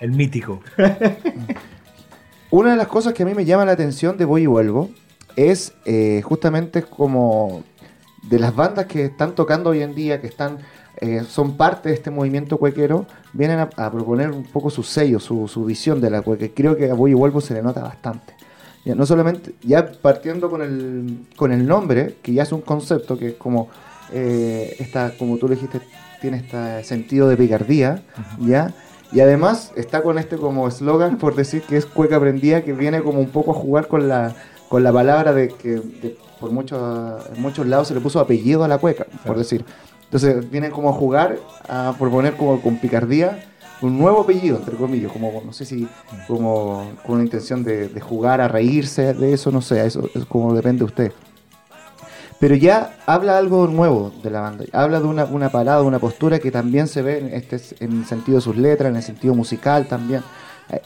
el 0.00 0.12
mítico. 0.12 0.60
Una 2.50 2.72
de 2.72 2.76
las 2.76 2.88
cosas 2.88 3.14
que 3.14 3.22
a 3.22 3.26
mí 3.26 3.34
me 3.34 3.44
llama 3.44 3.64
la 3.64 3.72
atención 3.72 4.18
de 4.18 4.24
Voy 4.26 4.42
y 4.42 4.46
Vuelvo 4.46 4.90
es 5.36 5.72
eh, 5.86 6.20
justamente 6.22 6.82
como 6.82 7.62
de 8.28 8.38
las 8.38 8.54
bandas 8.54 8.86
que 8.86 9.06
están 9.06 9.34
tocando 9.34 9.70
hoy 9.70 9.80
en 9.82 9.94
día, 9.94 10.20
que 10.20 10.26
están 10.26 10.58
eh, 11.00 11.24
son 11.26 11.56
parte 11.56 11.88
de 11.88 11.94
este 11.94 12.10
movimiento 12.10 12.58
cuequero, 12.58 13.06
vienen 13.32 13.58
a, 13.58 13.70
a 13.76 13.90
proponer 13.90 14.30
un 14.30 14.44
poco 14.44 14.68
su 14.68 14.82
sello, 14.82 15.18
su, 15.18 15.48
su 15.48 15.64
visión 15.64 16.00
de 16.00 16.10
la 16.10 16.20
cueca. 16.20 16.46
Creo 16.54 16.76
que 16.76 16.90
a 16.90 16.94
Voy 16.94 17.12
y 17.12 17.14
Vuelvo 17.14 17.40
se 17.40 17.54
le 17.54 17.62
nota 17.62 17.82
bastante. 17.82 18.34
Ya, 18.84 18.94
no 18.96 19.06
solamente, 19.06 19.54
ya 19.62 19.92
partiendo 19.92 20.50
con 20.50 20.60
el, 20.62 21.18
con 21.36 21.52
el 21.52 21.66
nombre, 21.66 22.16
que 22.22 22.32
ya 22.32 22.42
es 22.42 22.50
un 22.52 22.62
concepto 22.62 23.16
que 23.16 23.28
es 23.28 23.34
como, 23.34 23.68
eh, 24.12 24.74
esta, 24.80 25.12
como 25.16 25.38
tú 25.38 25.46
le 25.48 25.54
dijiste, 25.54 25.80
tiene 26.20 26.38
este 26.38 26.82
sentido 26.84 27.28
de 27.28 27.36
picardía, 27.36 28.02
¿ya? 28.40 28.74
Y 29.12 29.20
además 29.20 29.72
está 29.76 30.02
con 30.02 30.18
este 30.18 30.36
como 30.36 30.66
eslogan, 30.66 31.18
por 31.18 31.36
decir 31.36 31.62
que 31.62 31.76
es 31.76 31.86
cueca 31.86 32.18
prendida, 32.18 32.62
que 32.62 32.72
viene 32.72 33.02
como 33.02 33.20
un 33.20 33.28
poco 33.28 33.52
a 33.52 33.54
jugar 33.54 33.86
con 33.86 34.08
la, 34.08 34.34
con 34.68 34.82
la 34.82 34.92
palabra 34.92 35.32
de 35.32 35.48
que 35.48 35.68
de- 35.80 36.16
por 36.40 36.50
muchos, 36.50 37.24
en 37.36 37.40
muchos 37.40 37.66
lados 37.66 37.86
se 37.88 37.94
le 37.94 38.00
puso 38.00 38.18
apellido 38.18 38.64
a 38.64 38.68
la 38.68 38.78
cueca, 38.78 39.06
por 39.24 39.38
decir. 39.38 39.64
Entonces 40.04 40.50
vienen 40.50 40.72
como 40.72 40.90
a 40.90 40.92
jugar, 40.92 41.38
a 41.68 41.94
proponer 41.98 42.34
como 42.36 42.60
con 42.60 42.78
picardía 42.78 43.44
un 43.82 43.98
nuevo 43.98 44.22
apellido, 44.22 44.58
entre 44.58 44.76
comillas, 44.76 45.12
como 45.12 45.42
no 45.44 45.52
sé 45.52 45.64
si 45.64 45.88
como 46.26 46.92
con 47.04 47.16
una 47.16 47.24
intención 47.24 47.64
de, 47.64 47.88
jugar, 48.00 48.40
a 48.40 48.48
reírse 48.48 49.12
de 49.14 49.32
eso, 49.32 49.50
no 49.50 49.60
sé, 49.60 49.84
eso 49.84 50.08
es 50.14 50.24
como 50.24 50.54
depende 50.54 50.80
de 50.80 50.84
usted. 50.84 51.12
Pero 52.38 52.56
ya 52.56 52.96
habla 53.06 53.38
algo 53.38 53.66
nuevo 53.68 54.12
de 54.22 54.30
la 54.30 54.40
banda, 54.40 54.64
habla 54.72 55.00
de 55.00 55.06
una, 55.06 55.24
una 55.24 55.50
parada, 55.50 55.82
una 55.82 55.98
postura 55.98 56.38
que 56.38 56.50
también 56.50 56.88
se 56.88 57.02
ve 57.02 57.18
en, 57.18 57.34
este, 57.34 57.60
en 57.84 58.00
el 58.00 58.04
sentido 58.04 58.38
de 58.38 58.42
sus 58.42 58.56
letras, 58.56 58.90
en 58.90 58.96
el 58.96 59.02
sentido 59.02 59.34
musical 59.34 59.86
también. 59.86 60.22
Eh, 60.70 60.80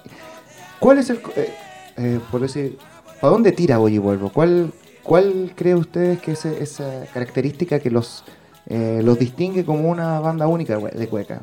¿Cuál 0.79 0.99
es 0.99 1.09
el, 1.09 1.21
eh, 1.37 1.55
eh, 1.97 2.21
por 2.31 2.41
decir, 2.43 2.79
¿para 3.21 3.33
dónde 3.33 3.53
tira 3.53 3.79
Voy 3.79 3.95
y 3.95 3.99
Vuelvo? 3.99 4.31
¿Cuál, 4.31 4.73
cuál 5.03 5.53
cree 5.55 5.75
ustedes 5.75 6.21
que 6.21 6.33
es 6.33 6.45
esa 6.45 7.07
característica 7.13 7.79
que 7.79 7.91
los, 7.91 8.25
eh, 8.67 9.01
los 9.03 9.19
distingue 9.19 9.65
como 9.65 9.89
una 9.89 10.21
banda 10.21 10.47
única 10.47 10.77
de 10.77 11.09
cueca? 11.09 11.41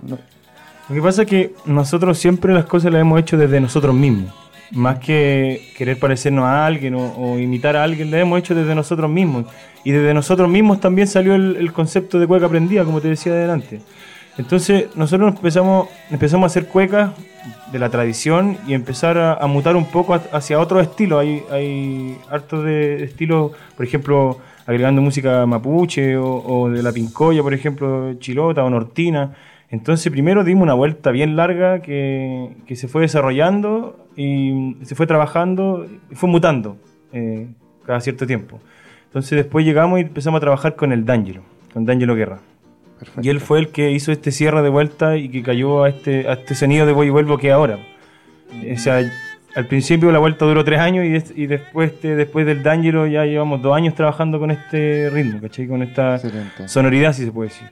Lo 0.89 0.95
que 0.95 1.01
pasa 1.01 1.21
es 1.21 1.27
que 1.29 1.53
nosotros 1.65 2.17
siempre 2.17 2.53
las 2.53 2.65
cosas 2.65 2.91
las 2.91 3.01
hemos 3.01 3.19
hecho 3.19 3.37
desde 3.37 3.59
nosotros 3.61 3.95
mismos. 3.95 4.33
Más 4.71 4.99
que 4.99 5.71
querer 5.77 5.97
parecernos 5.97 6.45
a 6.45 6.65
alguien 6.65 6.95
o, 6.95 7.37
imitar 7.39 7.75
a 7.75 7.83
alguien, 7.83 8.11
las 8.11 8.21
hemos 8.21 8.39
hecho 8.39 8.53
desde 8.53 8.75
nosotros 8.75 9.09
mismos. 9.09 9.45
Y 9.83 9.91
desde 9.91 10.13
nosotros 10.13 10.49
mismos 10.49 10.81
también 10.81 11.07
salió 11.07 11.35
el, 11.35 11.71
concepto 11.71 12.19
de 12.19 12.27
cueca 12.27 12.47
aprendida, 12.47 12.83
como 12.83 12.99
te 12.99 13.07
decía 13.07 13.31
adelante. 13.31 13.81
Entonces 14.37 14.87
nosotros 14.95 15.35
empezamos, 15.35 15.87
empezamos 16.09 16.43
a 16.43 16.47
hacer 16.47 16.67
cuecas 16.67 17.11
de 17.71 17.79
la 17.79 17.89
tradición 17.89 18.57
y 18.67 18.73
empezar 18.73 19.17
a, 19.17 19.45
mutar 19.47 19.75
un 19.75 19.85
poco 19.85 20.15
ha- 20.15 20.23
hacia 20.33 20.59
otro 20.59 20.81
estilo. 20.81 21.19
Hay, 21.19 21.43
hay 21.51 22.17
hartos 22.29 22.65
de 22.65 23.03
estilos, 23.03 23.51
por 23.77 23.85
ejemplo, 23.85 24.39
agregando 24.65 25.01
música 25.01 25.45
mapuche 25.45 26.17
o, 26.17 26.43
o 26.45 26.69
de 26.69 26.81
la 26.81 26.91
pincoya, 26.91 27.41
por 27.43 27.53
ejemplo, 27.53 28.15
chilota 28.15 28.63
o 28.63 28.69
nortina. 28.69 29.33
Entonces 29.73 30.11
primero 30.11 30.43
dimos 30.43 30.63
una 30.63 30.75
vuelta 30.75 31.09
bien 31.11 31.35
larga 31.35 31.81
que, 31.81 32.49
que 32.67 32.75
se 32.75 32.87
fue 32.87 33.01
desarrollando 33.01 34.07
y 34.15 34.75
se 34.83 34.93
fue 34.93 35.07
trabajando 35.07 35.87
y 36.11 36.15
fue 36.15 36.29
mutando 36.29 36.77
eh, 37.11 37.47
cada 37.85 37.99
cierto 37.99 38.27
tiempo. 38.27 38.59
Entonces 39.05 39.35
después 39.35 39.65
llegamos 39.65 39.97
y 39.99 40.03
empezamos 40.03 40.37
a 40.37 40.41
trabajar 40.41 40.75
con 40.75 40.91
el 40.91 41.05
D'Angelo, 41.05 41.41
con 41.73 41.85
D'Angelo 41.85 42.15
Guerra. 42.15 42.39
Y 43.21 43.29
él 43.29 43.39
fue 43.39 43.57
el 43.59 43.69
que 43.69 43.91
hizo 43.91 44.11
este 44.11 44.31
cierre 44.31 44.61
de 44.61 44.69
vuelta 44.69 45.17
y 45.17 45.27
que 45.29 45.41
cayó 45.41 45.83
a 45.83 45.89
este, 45.89 46.27
a 46.27 46.33
este 46.33 46.53
sonido 46.55 46.85
de 46.85 46.93
voy 46.93 47.07
y 47.07 47.09
vuelvo 47.09 47.37
que 47.39 47.51
ahora. 47.51 47.79
O 48.73 48.77
sea, 48.77 49.01
al 49.55 49.65
principio 49.67 50.11
la 50.11 50.19
vuelta 50.19 50.45
duró 50.45 50.63
tres 50.63 50.79
años 50.79 51.03
y, 51.05 51.15
es- 51.15 51.33
y 51.35 51.47
después, 51.47 51.91
este, 51.93 52.15
después 52.15 52.45
del 52.45 52.61
D'Angelo 52.63 53.07
ya 53.07 53.25
llevamos 53.25 53.61
dos 53.63 53.75
años 53.75 53.95
trabajando 53.95 54.39
con 54.39 54.51
este 54.51 55.09
ritmo, 55.09 55.41
¿cachai? 55.41 55.67
Con 55.67 55.81
esta 55.81 56.15
Excelente. 56.15 56.67
sonoridad, 56.67 57.13
si 57.13 57.25
se 57.25 57.31
puede 57.31 57.49
decir. 57.49 57.67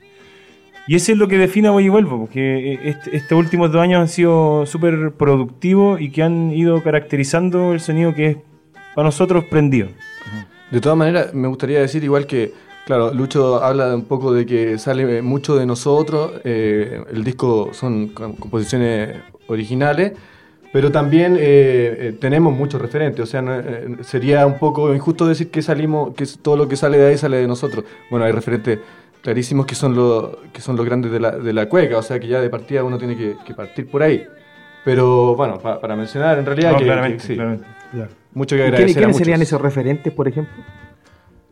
Y 0.88 0.96
eso 0.96 1.12
es 1.12 1.18
lo 1.18 1.28
que 1.28 1.38
define 1.38 1.68
a 1.68 1.72
Voy 1.72 1.86
y 1.86 1.90
Vuelvo, 1.90 2.20
porque 2.20 2.80
este- 2.84 3.16
estos 3.16 3.38
últimos 3.38 3.72
dos 3.72 3.82
años 3.82 4.02
han 4.02 4.08
sido 4.08 4.66
súper 4.66 5.12
productivos 5.12 6.02
y 6.02 6.10
que 6.12 6.24
han 6.24 6.52
ido 6.52 6.82
caracterizando 6.84 7.74
el 7.74 7.80
sonido 7.80 8.14
que 8.14 8.26
es 8.28 8.38
para 8.96 9.06
nosotros 9.06 9.46
prendido. 9.46 9.88
De 10.72 10.82
todas 10.82 10.98
maneras, 10.98 11.34
me 11.34 11.48
gustaría 11.48 11.80
decir 11.80 12.04
igual 12.04 12.26
que, 12.26 12.52
claro, 12.86 13.14
Lucho 13.14 13.64
habla 13.64 13.94
un 13.96 14.06
poco 14.06 14.34
de 14.34 14.46
que 14.46 14.78
sale 14.78 15.22
mucho 15.22 15.56
de 15.56 15.66
nosotros, 15.66 16.34
eh, 16.44 17.02
el 17.14 17.24
disco 17.24 17.70
son 17.74 18.10
com- 18.10 18.36
composiciones 18.36 19.18
originales, 19.48 20.14
pero 20.74 20.92
también 20.92 21.36
eh, 21.36 21.40
eh, 21.40 22.18
tenemos 22.20 22.54
muchos 22.56 22.82
referentes, 22.82 23.22
o 23.22 23.26
sea, 23.26 23.42
no, 23.42 23.54
eh, 23.60 23.98
sería 24.02 24.46
un 24.46 24.58
poco 24.58 24.94
injusto 24.96 25.28
decir 25.28 25.52
que 25.52 25.62
salimos, 25.62 26.14
que 26.16 26.26
todo 26.42 26.56
lo 26.58 26.68
que 26.70 26.78
sale 26.78 26.98
de 26.98 27.08
ahí 27.10 27.18
sale 27.18 27.38
de 27.38 27.48
nosotros. 27.48 27.84
Bueno, 28.10 28.26
hay 28.26 28.32
referentes 28.32 28.80
clarísimos 29.22 29.66
que 29.66 29.76
son 29.76 29.96
los 29.96 30.38
que 30.54 30.62
son 30.62 30.76
los 30.76 30.86
grandes 30.86 31.12
de 31.12 31.20
la, 31.20 31.32
de 31.32 31.54
la 31.54 31.68
cueca, 31.70 31.98
o 31.98 32.02
sea 32.02 32.20
que 32.20 32.28
ya 32.28 32.42
de 32.42 32.50
partida 32.50 32.84
uno 32.84 32.98
tiene 32.98 33.16
que, 33.16 33.36
que 33.46 33.54
partir 33.54 33.90
por 33.90 34.04
ahí. 34.04 34.24
Pero 34.84 35.36
bueno, 35.36 35.60
pa- 35.60 35.80
para 35.80 35.96
mencionar 35.96 36.40
en 36.40 36.46
realidad 36.46 36.72
No, 36.72 36.78
que, 36.80 36.86
claramente, 36.86 37.18
que 37.18 37.24
sí, 37.28 37.34
claramente. 37.36 37.68
mucho 38.34 38.56
que 38.56 38.62
¿Y 38.64 38.66
agradecer 38.66 38.96
quiénes, 38.98 39.18
serían 39.18 39.42
esos 39.42 39.62
referentes, 39.62 40.12
por 40.12 40.28
ejemplo? 40.28 40.54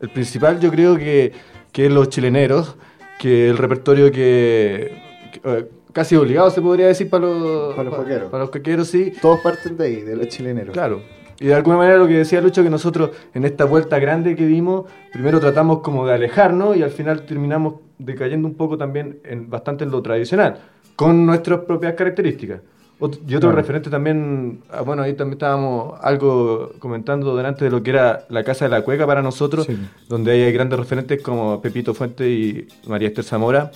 El 0.00 0.10
principal 0.10 0.58
yo 0.58 0.70
creo 0.70 0.96
que, 0.96 1.32
que 1.72 1.86
es 1.86 1.92
los 1.92 2.08
chileneros, 2.08 2.76
que 3.20 3.48
el 3.50 3.56
repertorio 3.58 4.10
que, 4.10 5.00
que, 5.32 5.40
eh, 5.44 5.68
casi 5.92 6.16
obligado 6.16 6.50
se 6.50 6.60
podría 6.62 6.86
decir 6.88 7.08
para 7.08 7.26
los, 7.26 7.74
Para 7.76 7.84
los 7.90 7.94
cuequeros. 7.94 8.30
Para 8.30 8.42
los 8.44 8.50
cuequeros, 8.50 8.88
sí. 8.88 9.12
Todos 9.22 9.40
parten 9.40 9.76
de 9.76 9.84
ahí, 9.84 10.00
de 10.00 10.16
los 10.16 10.26
chileneros. 10.28 10.72
Claro. 10.72 11.02
Y 11.40 11.46
de 11.46 11.54
alguna 11.54 11.78
manera 11.78 11.96
lo 11.96 12.06
que 12.06 12.18
decía 12.18 12.40
Lucho, 12.40 12.62
que 12.62 12.68
nosotros 12.70 13.10
en 13.34 13.44
esta 13.46 13.64
vuelta 13.64 13.98
grande 13.98 14.36
que 14.36 14.46
dimos, 14.46 14.84
primero 15.12 15.40
tratamos 15.40 15.80
como 15.80 16.06
de 16.06 16.12
alejarnos 16.14 16.76
y 16.76 16.82
al 16.82 16.90
final 16.90 17.22
terminamos 17.22 17.74
decayendo 17.98 18.46
un 18.46 18.54
poco 18.54 18.76
también 18.76 19.20
en, 19.24 19.48
bastante 19.48 19.84
en 19.84 19.90
lo 19.90 20.02
tradicional, 20.02 20.58
con 20.96 21.24
nuestras 21.24 21.60
propias 21.60 21.94
características. 21.94 22.60
Ot- 23.00 23.18
y 23.26 23.34
otro 23.34 23.48
Claro. 23.48 23.56
referente 23.62 23.88
también, 23.88 24.60
ah, 24.70 24.82
bueno, 24.82 25.02
ahí 25.02 25.14
también 25.14 25.34
estábamos 25.34 25.98
algo 26.02 26.72
comentando 26.78 27.34
delante 27.34 27.64
de 27.64 27.70
lo 27.70 27.82
que 27.82 27.88
era 27.90 28.26
la 28.28 28.44
Casa 28.44 28.66
de 28.66 28.70
la 28.72 28.82
Cueca 28.82 29.06
para 29.06 29.22
nosotros, 29.22 29.64
Sí. 29.64 29.78
donde 30.08 30.32
hay 30.32 30.52
grandes 30.52 30.78
referentes 30.78 31.22
como 31.22 31.62
Pepito 31.62 31.94
Fuente 31.94 32.28
y 32.28 32.68
María 32.86 33.08
Esther 33.08 33.24
Zamora. 33.24 33.70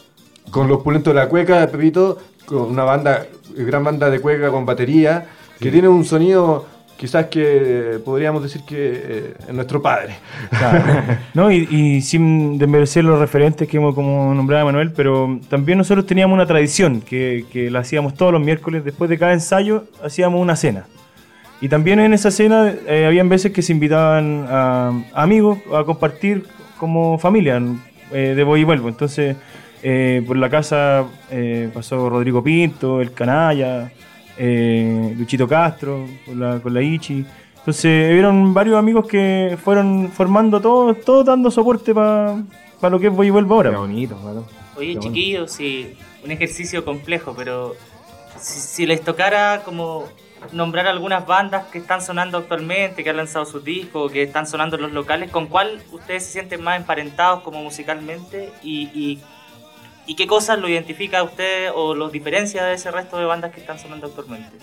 Con 0.51 0.69
los 0.69 0.83
pulentos 0.83 1.15
de 1.15 1.21
la 1.21 1.31
cueca, 1.31 1.67
Pepito, 1.69 2.19
con 2.45 2.61
una 2.71 2.85
banda, 2.85 3.25
gran 3.57 3.83
banda 3.83 4.11
de 4.11 4.21
cueca 4.21 4.51
con 4.51 4.67
batería, 4.67 5.27
que 5.59 5.71
tiene 5.71 5.89
un 5.89 6.05
sonido 6.05 6.67
quizás 6.97 7.27
que 7.27 7.99
podríamos 8.05 8.43
decir 8.43 8.63
que 8.67 8.77
eh, 8.79 9.35
es 9.49 9.55
nuestro 9.55 9.83
padre. 9.83 10.17
Claro. 10.51 10.85
no, 11.35 11.51
y, 11.51 11.69
y 11.71 12.01
sin 12.03 12.59
desmerecer 12.59 13.05
los 13.05 13.19
referentes 13.19 13.69
que 13.69 13.77
hemos 13.77 13.95
como 13.95 14.35
nombraba 14.35 14.65
Manuel, 14.65 14.93
pero 14.93 15.39
también 15.49 15.79
nosotros 15.79 16.07
teníamos 16.07 16.35
una 16.35 16.47
tradición 16.47 17.01
que, 17.01 17.45
que 17.53 17.71
la 17.71 17.81
hacíamos 17.81 18.15
todos 18.15 18.33
los 18.33 18.43
miércoles, 18.43 18.85
después 18.85 19.11
de 19.11 19.19
cada 19.19 19.33
ensayo 19.33 19.85
hacíamos 20.03 20.41
una 20.41 20.57
cena. 20.57 20.87
Y 21.61 21.69
también 21.69 22.01
en 22.01 22.13
esa 22.13 22.31
cena 22.31 22.73
eh, 22.87 23.07
habían 23.07 23.29
veces 23.29 23.53
que 23.53 23.63
se 23.63 23.73
invitaban 23.73 24.47
a, 24.49 24.93
a 25.15 25.23
amigos 25.23 25.59
a 25.73 25.85
compartir 25.85 26.45
como 26.79 27.19
familia 27.19 27.63
eh, 28.13 28.35
de 28.37 28.45
voy 28.45 28.61
y 28.61 28.65
vuelvo. 28.65 28.89
Entonces, 28.89 29.37
eh, 29.83 30.23
por 30.27 30.37
la 30.37 30.49
casa 30.49 31.05
eh, 31.31 31.71
pasó 31.73 32.09
Rodrigo 32.09 32.43
Pinto, 32.43 33.01
el 33.01 33.13
Canalla, 33.13 33.91
eh, 34.37 35.15
Luchito 35.17 35.47
Castro, 35.47 36.07
con 36.25 36.41
la, 36.41 36.61
con 36.61 36.75
la 36.75 36.83
Ichi. 36.83 37.25
Entonces, 37.59 38.13
vieron 38.13 38.53
varios 38.53 38.77
amigos 38.77 39.07
que 39.07 39.57
fueron 39.63 40.11
formando 40.11 40.61
todo, 40.61 40.95
todo 40.95 41.25
dando 41.25 41.51
soporte 41.51 41.95
para 41.95 42.45
lo 42.83 43.01
que 43.01 43.07
es 43.07 43.13
voy 43.13 43.29
y 43.29 43.31
vuelvo 43.31 43.55
ahora. 43.55 43.71
Qué 43.71 43.77
bonito, 43.77 44.17
claro. 44.17 44.47
Oye, 44.77 44.99
chiquillos, 44.99 45.53
sí, 45.53 45.95
un 46.23 46.31
ejercicio 46.31 46.85
complejo, 46.85 47.35
pero 47.37 47.75
si, 48.39 48.61
si 48.61 48.87
les 48.87 49.01
tocara 49.01 49.63
como 49.65 50.05
nombrar 50.53 50.87
algunas 50.87 51.27
bandas 51.27 51.67
que 51.67 51.79
están 51.79 52.03
sonando 52.03 52.39
actualmente, 52.39 53.03
que 53.03 53.11
han 53.11 53.17
lanzado 53.17 53.45
sus 53.45 53.65
discos, 53.65 54.13
que 54.13 54.23
están 54.23 54.47
sonando 54.47 54.77
en 54.77 54.83
los 54.83 54.93
locales, 54.93 55.31
¿con 55.31 55.47
cuál 55.47 55.81
ustedes 55.93 56.25
se 56.25 56.33
sienten 56.33 56.63
más 56.63 56.77
emparentados 56.77 57.43
como 57.43 57.63
musicalmente? 57.63 58.53
¿Y, 58.63 58.91
y, 58.95 59.23
y 60.07 60.15
qué 60.17 60.27
cosas 60.27 60.59
lo 60.59 60.69
identifica 60.69 61.19
a 61.21 61.23
usted 61.23 61.71
o 61.75 61.95
los 61.95 62.13
diferencia 62.13 62.65
de 62.65 62.75
ese 62.75 62.91
resto 62.91 63.17
de 63.19 63.25
bandas 63.25 63.53
que 63.53 63.61
están 63.61 63.79
sonando 63.79 64.07
actualmente? 64.09 64.57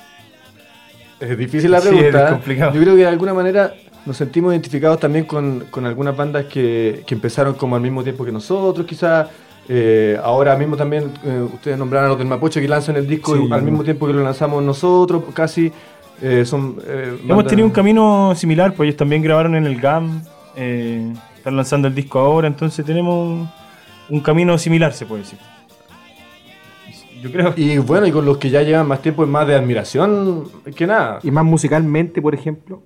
Es 1.20 1.38
difícil 1.38 1.70
la 1.72 1.82
Sí, 1.82 1.90
pregunta. 1.90 2.24
es 2.24 2.30
¿eh? 2.30 2.32
complicado. 2.34 2.74
Yo 2.74 2.82
creo 2.82 2.94
que 2.96 3.02
de 3.02 3.08
alguna 3.08 3.34
manera 3.34 3.74
nos 4.06 4.18
sentimos 4.18 4.54
identificados 4.54 5.00
también 5.00 5.26
con, 5.26 5.66
con 5.70 5.86
algunas 5.86 6.16
bandas 6.18 6.46
que, 6.46 7.04
que 7.06 7.14
empezaron 7.14 7.54
como 7.54 7.76
al 7.76 7.82
mismo 7.82 8.04
tiempo 8.04 8.26
que 8.26 8.32
nosotros, 8.32 8.86
quizás. 8.88 9.30
Eh, 9.70 10.20
ahora 10.24 10.56
mismo 10.56 10.76
también 10.76 11.12
eh, 11.24 11.48
ustedes 11.54 11.78
nombraron 11.78 12.08
a 12.08 12.10
los 12.10 12.18
del 12.18 12.28
Mapoche 12.28 12.60
que 12.60 12.68
lanzan 12.68 12.98
el 12.98 13.08
disco 13.08 13.36
Sí. 13.36 13.48
al 13.52 13.62
mismo 13.62 13.84
tiempo 13.84 14.08
que 14.08 14.14
lo 14.14 14.24
lanzamos 14.24 14.62
nosotros, 14.64 15.24
casi. 15.34 15.72
eh, 16.22 16.44
son, 16.46 16.78
eh, 16.86 17.18
Hemos 17.24 17.28
bandas- 17.38 17.48
tenido 17.50 17.68
un 17.68 17.72
camino 17.74 18.34
similar, 18.36 18.74
pues 18.74 18.88
ellos 18.88 18.98
también 18.98 19.22
grabaron 19.22 19.56
en 19.56 19.66
el 19.68 19.80
GAM, 19.80 20.24
eh, 20.56 21.14
están 21.38 21.56
lanzando 21.56 21.88
el 21.88 21.96
disco 21.96 22.20
ahora, 22.20 22.48
entonces 22.48 22.84
tenemos 22.86 23.48
un, 24.12 24.20
camino 24.22 24.58
similar, 24.58 24.94
se 24.94 25.06
puede 25.06 25.24
decir. 25.24 25.40
Yo 27.22 27.32
creo. 27.32 27.54
Y 27.56 27.78
bueno, 27.78 28.08
y 28.08 28.12
con 28.12 28.26
los 28.26 28.38
que 28.38 28.50
ya 28.50 28.62
llevan 28.64 28.88
más 28.88 29.02
tiempo 29.02 29.24
es 29.24 29.30
más 29.30 29.48
de 29.48 29.56
admiración 29.56 30.46
que 30.76 30.88
nada. 30.88 31.20
Y 31.24 31.32
más 31.32 31.46
musicalmente, 31.46 32.22
por 32.22 32.34
ejemplo, 32.36 32.82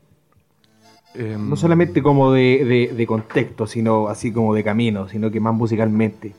Eh, 1.17 1.37
no 1.39 1.55
solamente 1.55 2.01
como 2.03 2.33
de, 2.33 2.65
de- 2.65 2.93
de 2.93 3.07
contexto, 3.07 3.65
sino 3.67 4.09
así 4.09 4.33
como 4.33 4.53
de 4.53 4.65
camino, 4.65 5.07
sino 5.07 5.31
que 5.31 5.39
más 5.39 5.53
musicalmente. 5.53 6.33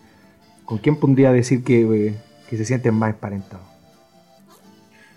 ¿Con 0.66 0.76
quién 0.76 0.96
pondría 0.96 1.32
decir 1.32 1.64
que, 1.64 1.80
eh, 2.08 2.14
que 2.50 2.56
se 2.58 2.66
sienten 2.66 2.92
más 2.94 3.08
emparentados? 3.14 3.64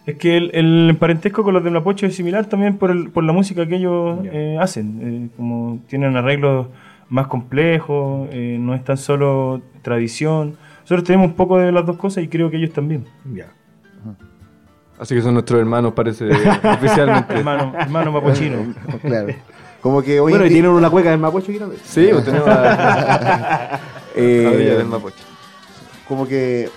Es 0.06 0.16
que 0.16 0.38
el, 0.38 0.52
el 0.56 0.96
parentesco 0.98 1.44
con 1.44 1.54
los 1.54 1.62
de 1.66 1.72
Mapocho 1.72 2.06
es 2.06 2.16
similar 2.16 2.46
también 2.46 2.78
por, 2.78 2.90
el- 2.90 3.10
por 3.10 3.26
la 3.26 3.34
música 3.34 3.68
que 3.68 3.76
ellos 3.76 4.20
eh, 4.32 4.58
hacen. 4.62 4.86
eh, 5.04 5.30
como 5.36 5.80
tienen 5.90 6.16
arreglos 6.16 6.68
más 7.10 7.28
complejos, 7.28 8.30
eh, 8.32 8.58
no 8.60 8.74
es 8.76 8.84
tan 8.84 8.98
solo 8.98 9.62
tradición. 9.82 10.58
Nosotros 10.82 11.04
tenemos 11.04 11.28
un 11.28 11.36
poco 11.36 11.58
de 11.58 11.72
las 11.72 11.86
dos 11.86 11.98
cosas 11.98 12.24
y 12.24 12.28
creo 12.28 12.50
que 12.50 12.58
ellos 12.58 12.72
también. 12.72 13.06
Ya. 13.34 13.52
Así 15.00 15.16
que 15.16 15.22
son 15.22 15.34
nuestros 15.34 15.60
hermanos, 15.60 15.94
parece, 15.94 16.30
oficialmente. 16.64 17.34
hermano, 17.34 17.74
hermano 17.78 18.12
mapochino. 18.12 18.74
Claro. 19.02 19.34
Como 19.82 20.02
que 20.02 20.20
hoy 20.20 20.34
Bueno, 20.34 20.46
en 20.46 20.52
y 20.52 20.54
tienen 20.56 20.72
una 20.72 20.90
cueca 20.90 21.12
del 21.12 21.20
Mapocho 21.20 21.52
aquí 21.52 21.60
también. 21.60 21.82
Sí, 21.86 22.10
pues 22.12 22.26
tenemos 22.26 22.50
a, 22.50 23.80
Eh, 24.16 24.76
del 24.78 24.88
como 26.08 26.28
que 26.28 26.70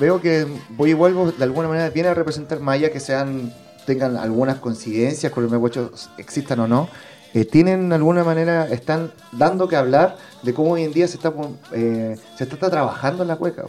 veo 0.00 0.20
que 0.20 0.46
Voy 0.70 0.90
y 0.90 0.94
Vuelvo 0.94 1.30
de 1.30 1.44
alguna 1.44 1.68
manera 1.68 1.90
viene 1.90 2.08
a 2.08 2.14
representar 2.14 2.58
más 2.58 2.76
allá 2.76 2.90
que 2.90 2.98
sean 2.98 3.52
tengan 3.86 4.16
algunas 4.16 4.58
coincidencias 4.58 5.30
con 5.30 5.44
el 5.44 5.50
Mepocho 5.50 5.92
existan 6.16 6.58
o 6.60 6.66
no 6.66 6.88
eh, 7.34 7.44
tienen 7.44 7.92
alguna 7.92 8.24
manera 8.24 8.66
están 8.68 9.12
dando 9.32 9.68
que 9.68 9.76
hablar 9.76 10.16
de 10.42 10.52
cómo 10.54 10.72
hoy 10.72 10.82
en 10.84 10.92
día 10.92 11.06
se 11.08 11.16
está 11.16 11.32
eh, 11.72 12.16
se 12.36 12.44
está, 12.44 12.54
está 12.56 12.70
trabajando 12.70 13.22
en 13.22 13.28
la 13.28 13.36
cueca 13.36 13.64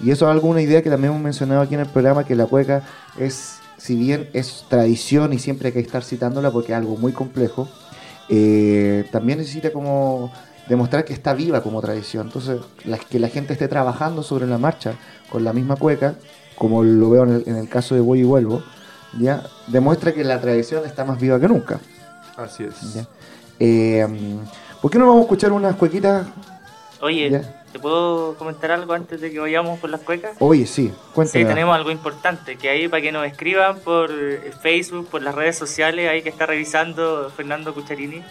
y 0.00 0.10
eso 0.10 0.26
es 0.26 0.32
alguna 0.32 0.62
idea 0.62 0.82
que 0.82 0.90
también 0.90 1.12
hemos 1.12 1.22
mencionado 1.22 1.60
aquí 1.60 1.74
en 1.74 1.80
el 1.80 1.86
programa 1.88 2.24
que 2.24 2.34
la 2.34 2.46
cueca 2.46 2.82
es 3.18 3.56
si 3.76 3.96
bien 3.96 4.28
es 4.32 4.64
tradición 4.68 5.32
y 5.32 5.38
siempre 5.38 5.68
hay 5.68 5.72
que 5.72 5.80
estar 5.80 6.04
citándola 6.04 6.50
porque 6.50 6.72
es 6.72 6.78
algo 6.78 6.96
muy 6.96 7.12
complejo 7.12 7.68
eh, 8.28 9.04
también 9.10 9.38
necesita 9.38 9.72
como 9.72 10.32
demostrar 10.68 11.04
que 11.04 11.12
está 11.12 11.34
viva 11.34 11.60
como 11.62 11.80
tradición. 11.80 12.28
Entonces, 12.28 12.60
la- 12.84 12.98
que 12.98 13.18
la 13.18 13.28
gente 13.28 13.52
esté 13.52 13.68
trabajando 13.68 14.22
sobre 14.22 14.46
la 14.46 14.58
marcha 14.58 14.94
con 15.28 15.44
la 15.44 15.52
misma 15.52 15.76
cueca, 15.76 16.14
como 16.56 16.82
lo 16.84 17.10
veo 17.10 17.24
en 17.24 17.30
el, 17.30 17.42
en 17.46 17.56
el 17.56 17.68
caso 17.68 17.94
de 17.94 18.00
Voy 18.00 18.20
y 18.20 18.24
Vuelvo, 18.24 18.62
ya 19.18 19.42
demuestra 19.66 20.12
que 20.12 20.24
la 20.24 20.40
tradición 20.40 20.84
está 20.86 21.04
más 21.04 21.20
viva 21.20 21.38
que 21.40 21.48
nunca. 21.48 21.80
Así 22.36 22.64
es. 22.64 22.94
¿ya? 22.94 23.06
Eh, 23.60 24.06
¿Por 24.80 24.90
qué 24.90 24.98
no 24.98 25.06
vamos 25.06 25.20
a 25.20 25.22
escuchar 25.22 25.52
unas 25.52 25.76
cuequitas? 25.76 26.26
Oye, 27.00 27.30
Ya. 27.30 27.42
¿te 27.72 27.78
puedo 27.78 28.34
comentar 28.36 28.70
algo 28.70 28.92
antes 28.92 29.20
de 29.20 29.30
que 29.30 29.38
vayamos 29.38 29.78
por 29.78 29.90
las 29.90 30.00
cuecas? 30.00 30.36
Oye, 30.38 30.66
sí, 30.66 30.92
cuéntame. 31.14 31.44
Sí, 31.44 31.48
tenemos 31.48 31.74
algo 31.74 31.90
importante, 31.90 32.56
que 32.56 32.68
ahí 32.68 32.88
para 32.88 33.02
que 33.02 33.12
nos 33.12 33.26
escriban 33.26 33.78
por 33.78 34.10
eh, 34.12 34.52
Facebook, 34.62 35.08
por 35.08 35.22
las 35.22 35.34
redes 35.34 35.56
sociales, 35.56 36.08
ahí 36.08 36.22
que 36.22 36.28
está 36.28 36.46
revisando 36.46 37.30
Fernando 37.36 37.74
Cucharini. 37.74 38.22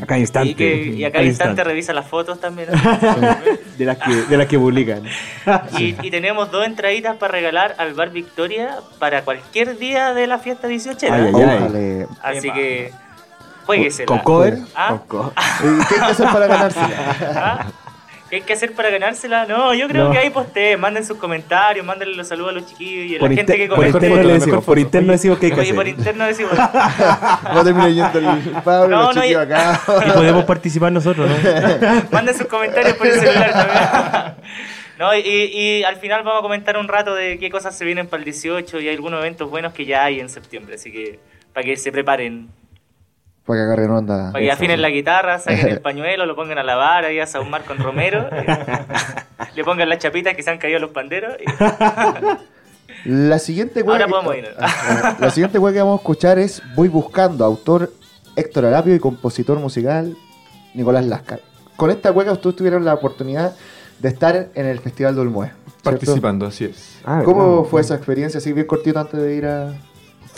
Acá 0.00 0.18
instante. 0.18 0.50
Y, 0.50 0.54
que, 0.54 0.86
y 0.86 1.04
acá 1.04 1.18
al 1.18 1.26
instante 1.26 1.62
revisa 1.64 1.92
las 1.92 2.08
fotos 2.08 2.40
también. 2.40 2.68
De 3.76 3.84
las 3.84 3.98
que, 3.98 4.10
de 4.14 4.36
las 4.38 4.46
que 4.46 4.58
publican. 4.58 5.02
y, 5.78 5.94
y 6.00 6.10
tenemos 6.10 6.50
dos 6.50 6.64
entraditas 6.66 7.16
para 7.16 7.32
regalar 7.32 7.74
al 7.78 7.92
Bar 7.92 8.10
Victoria 8.10 8.78
para 8.98 9.22
cualquier 9.22 9.76
día 9.78 10.14
de 10.14 10.26
la 10.26 10.38
fiesta 10.38 10.66
18. 10.66 11.06
Ay, 11.10 11.12
ay, 11.12 11.26
ay. 11.26 11.32
Ojalá. 11.34 12.06
Así 12.22 12.50
que 12.52 12.92
jueguesela. 13.66 14.06
¿Con 14.06 14.18
cover? 14.20 14.58
¿Ah? 14.74 14.88
Con 14.88 14.98
co- 15.06 15.32
¿Qué 15.88 15.94
hay 15.94 16.00
que 16.06 16.12
hacer 16.12 16.26
para 16.32 16.46
ganársela? 16.46 17.16
¿Ah? 17.36 17.66
¿Qué 18.30 18.36
hay 18.36 18.42
que 18.42 18.52
hacer 18.54 18.72
para 18.72 18.88
ganársela? 18.88 19.44
No, 19.44 19.74
yo 19.74 19.86
creo 19.88 20.04
No. 20.06 20.10
que 20.10 20.16
ahí 20.18 20.30
posteen, 20.30 20.80
manden 20.80 21.04
sus 21.04 21.18
comentarios, 21.18 21.84
mándenle 21.84 22.16
los 22.16 22.26
saludos 22.26 22.52
a 22.52 22.54
los 22.54 22.66
chiquillos 22.66 23.04
y 23.10 23.16
a 23.16 23.20
Por, 23.20 23.28
la 23.28 23.36
gente 23.36 23.56
que 23.58 23.66
por 23.68 23.76
comenta. 23.76 23.98
interno 23.98 24.22
le 24.22 24.32
decimos, 24.32 24.64
por 24.64 24.78
interno 24.78 25.12
decimos 25.12 25.38
que 25.38 25.46
hay 25.46 25.52
que 25.52 25.60
Oye, 25.60 25.74
por 25.74 25.84
hacer. 25.84 25.98
interno 25.98 26.24
decimos. 26.24 26.52
Va 26.58 27.60
a 27.60 27.62
terminar 27.64 27.90
yendo 27.90 28.18
el 28.18 28.62
Pablo, 28.64 28.88
No, 28.96 29.12
no, 29.12 29.22
y- 29.24 29.34
acá. 29.34 29.78
Y 30.06 30.10
podemos 30.12 30.44
participar 30.46 30.90
nosotros, 30.92 31.28
¿no? 31.28 32.02
Manden 32.10 32.34
sus 32.34 32.46
comentarios 32.46 32.94
por 32.96 33.06
el 33.06 33.20
celular 33.20 33.52
también. 33.52 34.34
No, 34.98 35.14
y, 35.14 35.20
y 35.20 35.84
al 35.84 35.96
final 35.96 36.22
vamos 36.22 36.38
a 36.38 36.42
comentar 36.42 36.78
un 36.78 36.88
rato 36.88 37.14
de 37.14 37.38
qué 37.38 37.50
cosas 37.50 37.76
se 37.76 37.84
vienen 37.84 38.06
para 38.06 38.20
el 38.20 38.24
18 38.24 38.80
y 38.80 38.88
hay 38.88 38.94
algunos 38.94 39.20
eventos 39.20 39.50
buenos 39.50 39.74
que 39.74 39.84
ya 39.84 40.04
hay 40.04 40.20
en 40.20 40.30
septiembre, 40.30 40.76
así 40.76 40.90
que 40.92 41.18
para 41.52 41.64
que 41.64 41.76
se 41.76 41.90
preparen, 41.92 42.48
Para 43.46 43.58
que 43.58 43.64
agarren 43.64 43.90
onda. 43.90 44.30
para 44.32 44.44
que 44.44 44.50
afinen 44.52 44.80
la 44.82 44.88
guitarra, 44.90 45.38
saquen 45.38 45.68
el 45.68 45.80
pañuelo, 45.82 46.26
lo 46.26 46.36
pongan 46.36 46.58
a 46.58 46.62
lavar 46.62 47.04
ahí 47.04 47.18
a 47.18 47.26
sahumar 47.26 47.64
con 47.64 47.78
romero, 47.78 48.28
y 48.30 49.54
le 49.56 49.64
pongan 49.64 49.88
las 49.88 49.98
chapitas 49.98 50.34
que 50.36 50.42
se 50.42 50.50
han 50.50 50.58
caído 50.58 50.78
los 50.78 50.90
panderos. 50.90 51.34
y- 51.40 51.44
La 53.04 53.38
siguiente 53.40 53.80
Ahora 53.86 54.04
que- 54.04 54.10
podemos 54.10 54.36
ir. 54.36 54.48
Ah, 54.58 55.16
La 55.18 55.30
siguiente 55.30 55.58
hueá 55.58 55.72
que 55.72 55.80
vamos 55.80 55.98
a 55.98 56.02
escuchar 56.02 56.38
es 56.38 56.62
Voy 56.76 56.88
Buscando, 56.88 57.44
autor 57.44 57.92
Héctor 58.36 58.66
Arapio 58.66 58.94
y 58.94 59.00
compositor 59.00 59.58
musical 59.58 60.16
Nicolás 60.74 61.04
Lascar. 61.06 61.40
Con 61.76 61.90
esta 61.90 62.12
hueca 62.12 62.32
ustedes 62.32 62.54
tuvieron 62.56 62.84
la 62.84 62.94
oportunidad 62.94 63.56
de 63.98 64.08
estar 64.08 64.48
en 64.54 64.66
el 64.66 64.78
Festival 64.78 65.14
de 65.16 65.20
Olmué. 65.20 65.50
Participando, 65.82 66.46
así 66.46 66.66
es. 66.66 67.00
Ah, 67.04 67.22
¿Cómo 67.24 67.56
verdad. 67.56 67.70
fue 67.70 67.80
esa 67.80 67.96
experiencia? 67.96 68.38
Así 68.38 68.52
bien 68.52 68.66
cortito 68.66 69.00
antes 69.00 69.20
de 69.20 69.34
ir 69.34 69.46
a... 69.46 69.74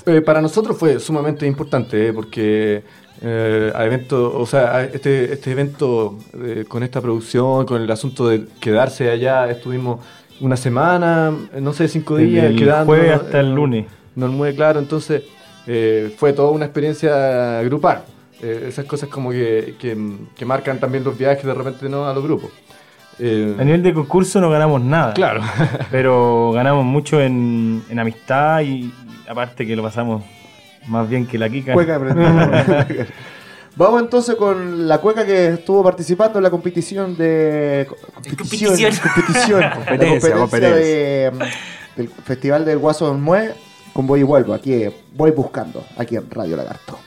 Eh, 0.06 0.20
para 0.20 0.40
nosotros 0.42 0.76
fue 0.76 1.00
sumamente 1.00 1.46
importante, 1.46 2.08
eh, 2.08 2.12
porque 2.12 2.82
eh, 3.22 3.72
a 3.74 3.84
evento, 3.84 4.38
o 4.38 4.44
sea, 4.46 4.76
a 4.76 4.84
este, 4.84 5.32
este 5.32 5.52
evento 5.52 6.18
eh, 6.42 6.64
con 6.68 6.82
esta 6.82 7.00
producción, 7.00 7.64
con 7.64 7.80
el 7.80 7.90
asunto 7.90 8.28
de 8.28 8.46
quedarse 8.60 9.10
allá, 9.10 9.50
estuvimos 9.50 10.00
una 10.40 10.56
semana, 10.56 11.32
no 11.60 11.72
sé, 11.72 11.88
cinco 11.88 12.16
días 12.16 12.46
el 12.46 12.56
quedando. 12.56 12.86
jueves 12.86 13.12
hasta 13.12 13.40
el 13.40 13.54
lunes. 13.54 13.86
No 14.14 14.28
muy 14.28 14.54
claro, 14.54 14.78
entonces 14.78 15.22
fue 16.18 16.32
toda 16.34 16.50
una 16.50 16.66
experiencia 16.66 17.62
grupal. 17.62 18.04
Esas 18.42 18.84
cosas 18.84 19.08
como 19.08 19.30
que, 19.30 19.74
que, 19.78 19.96
que 20.36 20.44
marcan 20.44 20.78
también 20.78 21.02
los 21.02 21.16
viajes 21.16 21.44
de 21.44 21.54
repente 21.54 21.88
no 21.88 22.06
a 22.06 22.12
los 22.12 22.22
grupos. 22.22 22.50
Eh, 23.18 23.54
A 23.58 23.64
nivel 23.64 23.82
de 23.82 23.94
concurso 23.94 24.40
no 24.40 24.50
ganamos 24.50 24.82
nada. 24.82 25.14
Claro. 25.14 25.40
Pero 25.90 26.52
ganamos 26.52 26.84
mucho 26.84 27.20
en, 27.20 27.82
en 27.88 27.98
amistad 27.98 28.60
y 28.62 28.92
aparte 29.28 29.66
que 29.66 29.76
lo 29.76 29.82
pasamos 29.82 30.22
más 30.86 31.08
bien 31.08 31.26
que 31.26 31.38
la 31.38 31.48
Kika. 31.48 31.72
Cueca. 31.72 31.98
Vamos 33.76 34.02
entonces 34.02 34.36
con 34.36 34.86
la 34.86 34.98
cueca 34.98 35.26
que 35.26 35.48
estuvo 35.48 35.82
participando 35.82 36.38
en 36.38 36.44
la 36.44 36.50
competición 36.50 37.16
de... 37.16 37.88
Competición. 37.88 38.70
Competición. 38.70 38.92
competición. 39.02 39.60
La 39.60 39.74
Competencia, 39.74 40.36
competencia. 40.36 40.76
de, 40.76 41.32
del 41.96 42.08
Festival 42.08 42.64
del 42.64 42.78
Guaso 42.78 43.10
Olmué 43.10 43.52
con 43.92 44.06
Voy 44.06 44.20
y 44.20 44.22
Vuelvo. 44.22 44.54
Aquí 44.54 44.74
eh, 44.74 44.92
voy 45.12 45.32
buscando, 45.32 45.84
aquí 45.96 46.14
en 46.14 46.30
Radio 46.30 46.56
Lagarto. 46.56 46.98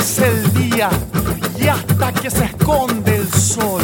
Amanece 0.00 0.26
el 0.26 0.52
día 0.54 0.88
y 1.58 1.68
hasta 1.68 2.12
que 2.12 2.30
se 2.30 2.44
esconde 2.44 3.16
el 3.16 3.32
sol, 3.32 3.82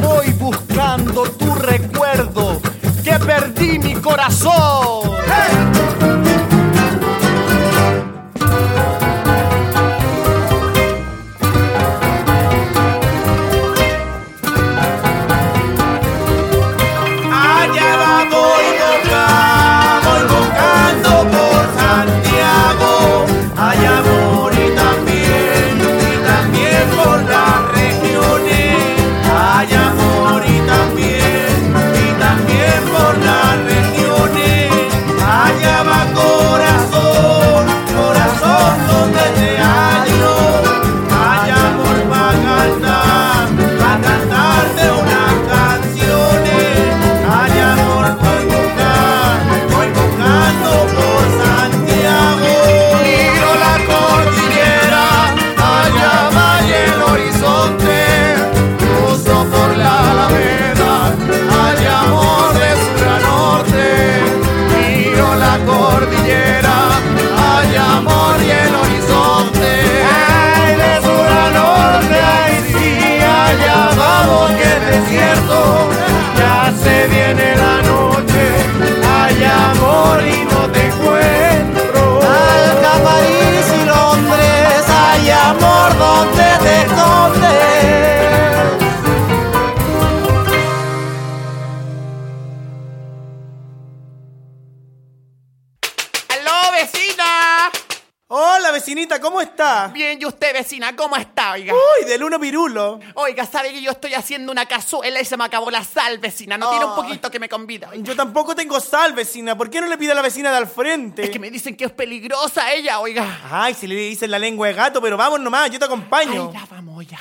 voy 0.00 0.30
buscando 0.32 1.22
tu 1.22 1.54
recuerdo, 1.54 2.60
que 3.02 3.12
perdí 3.18 3.78
mi 3.78 3.94
corazón. 3.94 5.67
Vecina, 100.58 100.96
cómo 100.96 101.16
está, 101.16 101.52
oiga? 101.52 101.72
Uy, 101.72 102.08
del 102.08 102.22
uno 102.22 102.40
pirulo. 102.40 102.98
Oiga, 103.14 103.46
¿sabe 103.46 103.72
que 103.72 103.80
yo 103.80 103.92
estoy 103.92 104.14
haciendo 104.14 104.50
una 104.50 104.66
cazuela 104.66 105.20
y 105.20 105.24
se 105.24 105.36
me 105.36 105.44
acabó 105.44 105.70
la 105.70 105.84
sal, 105.84 106.18
vecina? 106.18 106.58
¿No 106.58 106.70
tiene 106.70 106.84
un 106.84 106.94
poquito 106.96 107.30
que 107.30 107.38
me 107.38 107.48
convida? 107.48 107.88
oiga? 107.90 108.02
Yo 108.02 108.16
tampoco 108.16 108.54
tengo 108.54 108.80
sal, 108.80 109.12
vecina. 109.12 109.56
¿Por 109.56 109.70
qué 109.70 109.80
no 109.80 109.86
le 109.86 109.96
pide 109.96 110.12
a 110.12 110.14
la 110.14 110.22
vecina 110.22 110.50
de 110.50 110.56
al 110.56 110.66
frente? 110.66 111.24
Es 111.24 111.30
que 111.30 111.38
me 111.38 111.50
dicen 111.50 111.76
que 111.76 111.84
es 111.84 111.92
peligrosa 111.92 112.72
ella, 112.72 112.98
oiga. 113.00 113.40
Ay, 113.50 113.74
si 113.74 113.86
le 113.86 113.94
dicen 113.94 114.30
la 114.30 114.38
lengua 114.38 114.66
de 114.66 114.74
gato, 114.74 115.00
pero 115.00 115.16
vamos 115.16 115.40
nomás, 115.40 115.70
yo 115.70 115.78
te 115.78 115.84
acompaño. 115.84 116.50
Ay, 116.52 116.60
ya 116.60 116.66
vamos, 116.68 117.06
ya. 117.06 117.18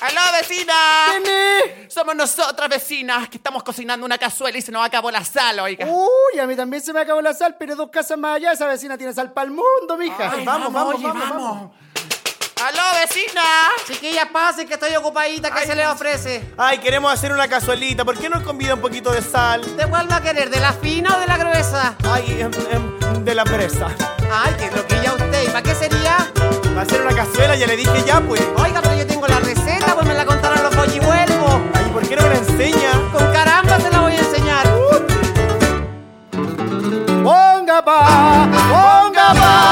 ¡Aló, 0.00 0.20
vecina! 0.40 0.74
Somos 1.88 2.14
nosotras, 2.14 2.68
vecinas, 2.68 3.28
que 3.28 3.38
estamos 3.38 3.62
cocinando 3.62 4.04
una 4.04 4.18
cazuela 4.18 4.58
y 4.58 4.62
se 4.62 4.70
nos 4.70 4.84
acabó 4.84 5.10
la 5.10 5.24
sal, 5.24 5.58
oiga. 5.60 5.86
Uy, 5.86 6.38
a 6.38 6.46
mí 6.46 6.54
también 6.54 6.82
se 6.82 6.92
me 6.92 7.00
acabó 7.00 7.22
la 7.22 7.32
sal, 7.32 7.56
pero 7.58 7.74
dos 7.74 7.90
casas 7.90 8.18
más 8.18 8.36
allá 8.36 8.52
esa 8.52 8.66
vecina 8.66 8.98
tiene 8.98 9.14
sal 9.14 9.32
para 9.32 9.46
el 9.46 9.52
mundo, 9.52 9.96
mija. 9.98 10.32
Ay, 10.32 10.44
vamos, 10.44 10.72
vamos, 10.72 11.02
vamos, 11.02 11.28
vamos. 11.30 11.70
¡Aló, 12.64 12.80
vecina! 12.98 13.42
Chiquilla, 13.86 14.30
pase 14.32 14.64
que 14.64 14.74
estoy 14.74 14.96
ocupadita, 14.96 15.50
¿qué 15.50 15.66
se 15.66 15.74
le 15.74 15.86
ofrece? 15.86 16.42
Ay, 16.56 16.78
queremos 16.78 17.12
hacer 17.12 17.30
una 17.30 17.46
cazuelita. 17.46 18.02
¿Por 18.02 18.16
qué 18.16 18.30
no 18.30 18.42
convida 18.42 18.72
un 18.74 18.80
poquito 18.80 19.12
de 19.12 19.20
sal? 19.20 19.76
¿De 19.76 19.86
cuál 19.86 20.10
va 20.10 20.16
a 20.16 20.22
querer? 20.22 20.48
¿De 20.48 20.58
la 20.58 20.72
fina 20.72 21.14
o 21.14 21.20
de 21.20 21.26
la 21.26 21.36
gruesa? 21.36 21.96
Ay, 22.10 22.40
em, 22.40 22.50
em, 22.72 23.24
de 23.24 23.34
la 23.34 23.44
presa. 23.44 23.88
Ay, 24.32 24.54
qué 24.58 24.74
loquilla 24.74 25.12
usted. 25.12 25.42
¿Y 25.44 25.46
para 25.48 25.62
qué 25.64 25.74
sería? 25.74 26.16
Va 26.74 26.80
a 26.80 26.84
hacer 26.84 27.02
una 27.02 27.14
cazuela, 27.14 27.56
ya 27.56 27.66
le 27.66 27.76
dije 27.76 28.02
ya, 28.06 28.20
pues. 28.22 28.40
Oiga, 28.56 28.80
pero 28.80 28.96
yo 28.96 29.06
tengo 29.06 29.28
la 29.28 29.38
receta, 29.40 29.94
pues 29.94 30.06
me 30.06 30.14
la 30.14 30.24
contaron 30.24 30.62
los 30.62 30.74
pollihuelvos. 30.74 31.60
Ay, 31.74 31.90
¿por 31.92 32.08
qué 32.08 32.16
no 32.16 32.22
me 32.22 32.28
la 32.30 32.36
enseña? 32.36 32.92
Con 33.12 33.32
caramba 33.34 33.78
se 33.80 33.90
la 33.90 34.00
voy 34.00 34.14
a 34.14 34.18
enseñar. 34.18 34.66
Ponga 37.22 37.84
pa, 37.84 38.48
ponga 38.70 39.34
pa 39.34 39.65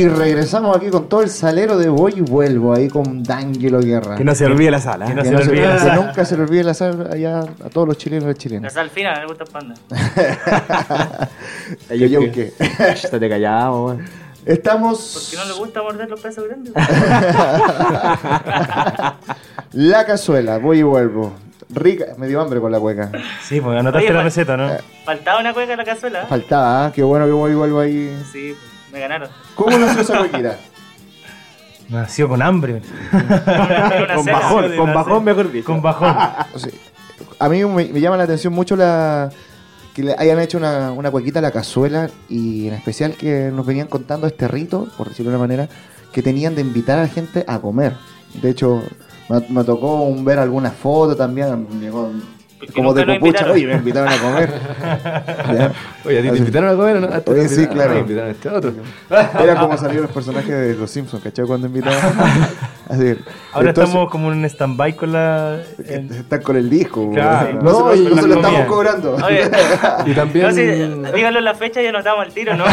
Y 0.00 0.08
regresamos 0.08 0.74
aquí 0.74 0.88
con 0.88 1.10
todo 1.10 1.20
el 1.20 1.28
salero 1.28 1.76
de 1.76 1.90
Voy 1.90 2.14
y 2.16 2.22
Vuelvo, 2.22 2.72
ahí 2.72 2.88
con 2.88 3.22
D'Angelo 3.22 3.80
Guerra. 3.80 4.16
Que 4.16 4.24
no 4.24 4.34
se 4.34 4.46
olvide 4.46 4.70
la 4.70 4.80
sala. 4.80 5.04
Que, 5.04 5.14
no 5.14 5.22
se, 5.22 5.36
olvide 5.36 5.66
la 5.66 5.78
sal. 5.78 5.90
Que 5.90 5.96
nunca 6.06 6.24
se 6.24 6.38
le 6.38 6.42
olvide 6.42 6.64
la 6.64 6.72
sal 6.72 7.06
allá 7.12 7.40
a 7.40 7.68
todos 7.68 7.86
los 7.86 7.98
chilenos 7.98 8.34
y 8.34 8.38
chilenas. 8.38 8.74
La 8.74 8.80
sal 8.80 8.88
fina, 8.88 9.20
me 9.20 9.26
gusta 9.26 9.44
el 9.44 9.50
panda. 9.50 9.74
Yo, 11.90 12.06
yo. 12.06 12.20
Estate 12.22 13.28
callado, 13.28 13.84
weón. 13.84 14.06
Estamos. 14.46 15.12
¿Por 15.12 15.22
qué 15.30 15.36
no 15.36 15.44
le 15.52 15.60
gusta 15.60 15.82
morder 15.82 16.08
los 16.08 16.20
pesos 16.20 16.44
grandes? 16.48 16.72
la 19.72 20.06
cazuela, 20.06 20.56
voy 20.56 20.78
y 20.78 20.82
vuelvo. 20.82 21.34
Rica, 21.68 22.14
me 22.16 22.26
dio 22.26 22.40
hambre 22.40 22.58
con 22.58 22.72
la 22.72 22.80
cueca. 22.80 23.12
Sí, 23.42 23.60
porque 23.60 23.80
anotaste 23.80 24.06
Oye, 24.06 24.14
la 24.14 24.22
receta, 24.22 24.56
¿no? 24.56 24.70
Faltaba 25.04 25.40
una 25.40 25.52
cueca 25.52 25.72
en 25.72 25.78
la 25.78 25.84
cazuela. 25.84 26.24
Faltaba, 26.24 26.86
¿ah? 26.86 26.92
qué 26.92 27.02
bueno 27.02 27.26
que 27.26 27.32
voy 27.32 27.52
y 27.52 27.54
vuelvo 27.54 27.80
ahí. 27.80 28.18
Sí, 28.32 28.56
me 28.92 29.00
ganaron. 29.00 29.28
¿Cómo 29.54 29.78
nació 29.78 30.02
esa 30.02 30.18
cuequita? 30.18 30.56
Nació 31.88 32.28
con 32.28 32.40
hambre. 32.40 32.82
Con 33.10 34.24
bajón, 34.26 34.76
con 34.76 34.94
bajón, 34.94 35.24
mejor 35.24 35.50
dicho. 35.50 35.66
Con 35.66 35.82
bajón. 35.82 36.14
O 36.54 36.58
sea, 36.58 36.70
a 37.40 37.48
mí 37.48 37.64
me, 37.64 37.86
me 37.86 38.00
llama 38.00 38.16
la 38.16 38.22
atención 38.24 38.52
mucho 38.52 38.76
la 38.76 39.30
que 39.92 40.04
le 40.04 40.14
hayan 40.16 40.38
hecho 40.38 40.56
una, 40.58 40.92
una 40.92 41.10
cuequita 41.10 41.40
a 41.40 41.42
la 41.42 41.50
cazuela 41.50 42.08
y 42.28 42.68
en 42.68 42.74
especial 42.74 43.14
que 43.14 43.50
nos 43.52 43.66
venían 43.66 43.88
contando 43.88 44.28
este 44.28 44.46
rito, 44.46 44.86
por 44.96 45.08
decirlo 45.08 45.32
de 45.32 45.36
una 45.36 45.44
manera, 45.44 45.68
que 46.12 46.22
tenían 46.22 46.54
de 46.54 46.60
invitar 46.60 46.98
a 46.98 47.02
la 47.02 47.08
gente 47.08 47.44
a 47.48 47.58
comer. 47.58 47.94
De 48.40 48.50
hecho, 48.50 48.82
me, 49.28 49.40
me 49.48 49.64
tocó 49.64 50.02
un- 50.02 50.24
ver 50.24 50.38
algunas 50.38 50.74
fotos 50.74 51.16
también, 51.16 51.66
llegó 51.80 52.12
Como 52.74 52.92
de 52.92 53.02
pupucha, 53.04 53.14
invitaron. 53.16 53.52
oye, 53.52 53.66
me 53.66 53.74
invitaron 53.74 54.08
a 54.12 54.18
comer. 54.18 54.50
Ya. 55.50 55.72
Oye, 56.04 56.18
¿a 56.18 56.22
ti 56.22 56.28
te 56.30 56.36
invitaron 56.38 56.68
a 56.70 56.74
comer 56.76 56.96
o 56.96 57.00
no? 57.00 57.08
Te 57.22 57.30
Oye, 57.30 57.48
sí, 57.48 57.66
claro. 57.66 57.94
me 57.94 58.00
invitaron 58.00 58.28
a 58.28 58.32
este 58.32 58.48
otro. 58.48 58.72
Era 59.40 59.58
como 59.58 59.76
salieron 59.76 60.02
los 60.04 60.12
personajes 60.12 60.48
de 60.50 60.74
los 60.76 60.90
Simpsons, 60.90 61.22
¿cachai? 61.22 61.46
Cuando 61.46 61.66
invitaban. 61.66 61.98
Así. 62.88 63.16
Ahora 63.52 63.68
Entonces, 63.70 63.84
estamos 63.94 64.10
como 64.10 64.32
en 64.32 64.38
un 64.38 64.44
stand-by 64.44 64.94
con 64.96 65.12
la. 65.12 65.58
Están 65.84 66.42
con 66.42 66.56
el 66.56 66.68
disco. 66.68 67.10
Claro. 67.12 67.60
no, 67.62 67.70
No, 67.72 67.90
se 67.92 67.96
y- 67.98 68.04
no 68.06 68.22
se 68.22 68.28
lo 68.28 68.34
estamos 68.36 68.64
cobrando. 68.66 69.14
Oye, 69.24 69.50
Y 70.06 70.12
también 70.14 70.46
no, 70.46 70.52
sí, 70.52 71.12
díganlo 71.14 71.40
la 71.40 71.54
fecha 71.54 71.82
y 71.82 71.86
anotamos 71.86 72.26
el 72.26 72.32
tiro, 72.32 72.56
¿no? 72.56 72.64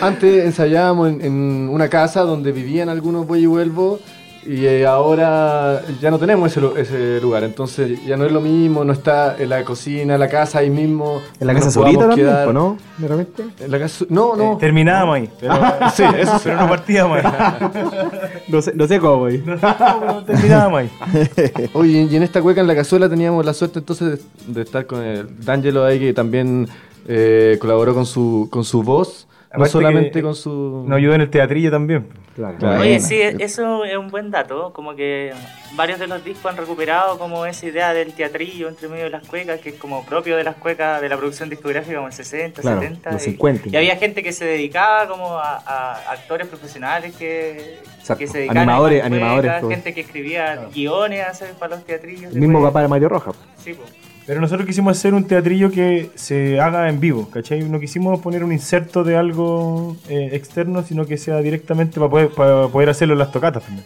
antes 0.00 0.44
ensayábamos 0.44 1.08
en, 1.10 1.20
en 1.24 1.68
una 1.68 1.88
casa 1.88 2.22
donde 2.22 2.52
vivían 2.52 2.88
algunos 2.88 3.26
Voy 3.26 3.40
y 3.42 3.46
Vuelvo 3.46 4.00
y 4.44 4.66
eh, 4.66 4.86
ahora 4.86 5.82
ya 6.00 6.10
no 6.10 6.18
tenemos 6.18 6.50
ese, 6.56 6.66
ese 6.80 7.20
lugar, 7.20 7.44
entonces 7.44 8.04
ya 8.04 8.16
no 8.16 8.24
es 8.26 8.32
lo 8.32 8.40
mismo, 8.40 8.84
no 8.84 8.92
está 8.92 9.36
en 9.38 9.48
la 9.50 9.62
cocina, 9.64 10.14
en 10.14 10.20
la 10.20 10.28
casa 10.28 10.58
ahí 10.58 10.70
mismo. 10.70 11.20
En 11.38 11.46
la 11.46 11.54
casa 11.54 11.70
solita 11.70 12.08
también, 12.08 12.26
quedar- 12.28 12.48
¿o 12.48 12.52
no? 12.52 12.76
¿De 12.98 13.08
repente? 13.08 13.44
En 13.60 13.70
la 13.70 13.78
casa, 13.78 14.04
no, 14.08 14.34
no. 14.36 14.56
Terminábamos 14.58 15.16
ahí. 15.16 15.30
Pero, 15.40 15.54
Sí, 15.94 16.02
eso 16.18 16.32
sí. 16.38 16.40
pero 16.44 16.56
no 16.56 16.68
partíamos 16.68 17.18
ahí. 17.24 17.32
No 18.48 18.60
sé, 18.60 18.72
no 18.74 18.86
sé 18.86 18.98
cómo, 18.98 19.18
güey. 19.20 19.38
No, 19.38 19.56
pero 19.58 20.24
terminábamos 20.24 20.80
ahí. 20.80 20.90
Oye, 21.74 22.08
y 22.10 22.16
en 22.16 22.22
esta 22.22 22.42
cueca 22.42 22.60
en 22.60 22.66
la 22.66 22.74
cazuela 22.74 23.08
teníamos 23.08 23.44
la 23.46 23.54
suerte 23.54 23.78
entonces 23.78 24.18
de, 24.46 24.52
de 24.54 24.62
estar 24.62 24.84
con 24.86 25.02
el 25.02 25.28
D'Angelo 25.44 25.84
ahí 25.84 25.98
que 26.00 26.12
también 26.12 26.68
eh, 27.08 27.56
colaboró 27.60 27.94
con 27.94 28.04
su, 28.06 28.48
con 28.50 28.64
su 28.64 28.82
voz, 28.82 29.26
no 29.58 29.66
solamente 29.66 30.12
que 30.12 30.22
con 30.22 30.34
su... 30.34 30.84
Nos 30.86 30.96
ayudó 30.96 31.14
en 31.14 31.20
el 31.22 31.30
teatrillo 31.30 31.70
también. 31.70 32.08
Claro. 32.34 32.56
Claro. 32.58 32.80
Oye, 32.80 32.98
sí, 33.00 33.20
eso 33.20 33.84
es 33.84 33.96
un 33.96 34.08
buen 34.08 34.30
dato. 34.30 34.72
Como 34.72 34.94
que 34.96 35.32
varios 35.74 35.98
de 35.98 36.06
los 36.06 36.24
discos 36.24 36.50
han 36.50 36.56
recuperado 36.56 37.18
como 37.18 37.44
esa 37.44 37.66
idea 37.66 37.92
del 37.92 38.14
teatrillo 38.14 38.68
entre 38.68 38.88
medio 38.88 39.04
de 39.04 39.10
las 39.10 39.26
cuecas, 39.26 39.60
que 39.60 39.68
es 39.70 39.74
como 39.74 40.04
propio 40.06 40.36
de 40.38 40.44
las 40.44 40.56
cuecas 40.56 41.02
de 41.02 41.08
la 41.10 41.16
producción 41.18 41.50
discográfica 41.50 41.96
como 41.96 42.06
en 42.08 42.12
60, 42.14 42.62
Claro, 42.62 42.80
70. 42.80 43.12
los 43.12 43.22
y- 43.22 43.30
50. 43.32 43.68
Y, 43.68 43.76
había 43.76 43.96
gente 43.96 44.22
que 44.22 44.32
se 44.32 44.46
dedicaba 44.46 45.06
como 45.08 45.36
a, 45.36 45.56
a 45.58 46.12
actores 46.12 46.46
profesionales 46.48 47.14
que, 47.16 47.78
Exacto. 47.98 48.18
que 48.20 48.26
se 48.28 48.38
dedicaban 48.38 48.66
Animadores- 48.68 49.00
a 49.04 49.08
cuecas, 49.08 49.22
animadores, 49.28 49.68
gente 49.76 49.92
que 49.94 50.00
escribía 50.00 50.68
guiones 50.74 51.26
para 51.58 51.76
los 51.76 51.84
teatrillos. 51.84 52.32
El 52.34 52.40
mismo 52.40 52.62
papá 52.62 52.80
de 52.80 52.88
Mario 52.88 53.10
Roja. 53.10 53.32
Sí, 53.58 53.74
po. 53.74 53.82
Pero 54.26 54.40
nosotros 54.40 54.66
quisimos 54.66 54.96
hacer 54.96 55.14
un 55.14 55.24
teatrillo 55.24 55.70
que 55.70 56.10
se 56.14 56.60
haga 56.60 56.88
en 56.88 57.00
vivo, 57.00 57.28
¿cachai? 57.30 57.68
No 57.68 57.80
quisimos 57.80 58.20
poner 58.20 58.44
un 58.44 58.52
inserto 58.52 59.02
de 59.02 59.16
algo 59.16 59.96
eh, 60.08 60.30
externo, 60.32 60.84
sino 60.84 61.06
que 61.06 61.16
sea 61.16 61.38
directamente 61.38 61.98
para 61.98 62.10
poder, 62.10 62.28
para 62.30 62.68
poder 62.68 62.90
hacerlo 62.90 63.14
en 63.14 63.18
las 63.18 63.32
tocatas 63.32 63.64
también. 63.64 63.84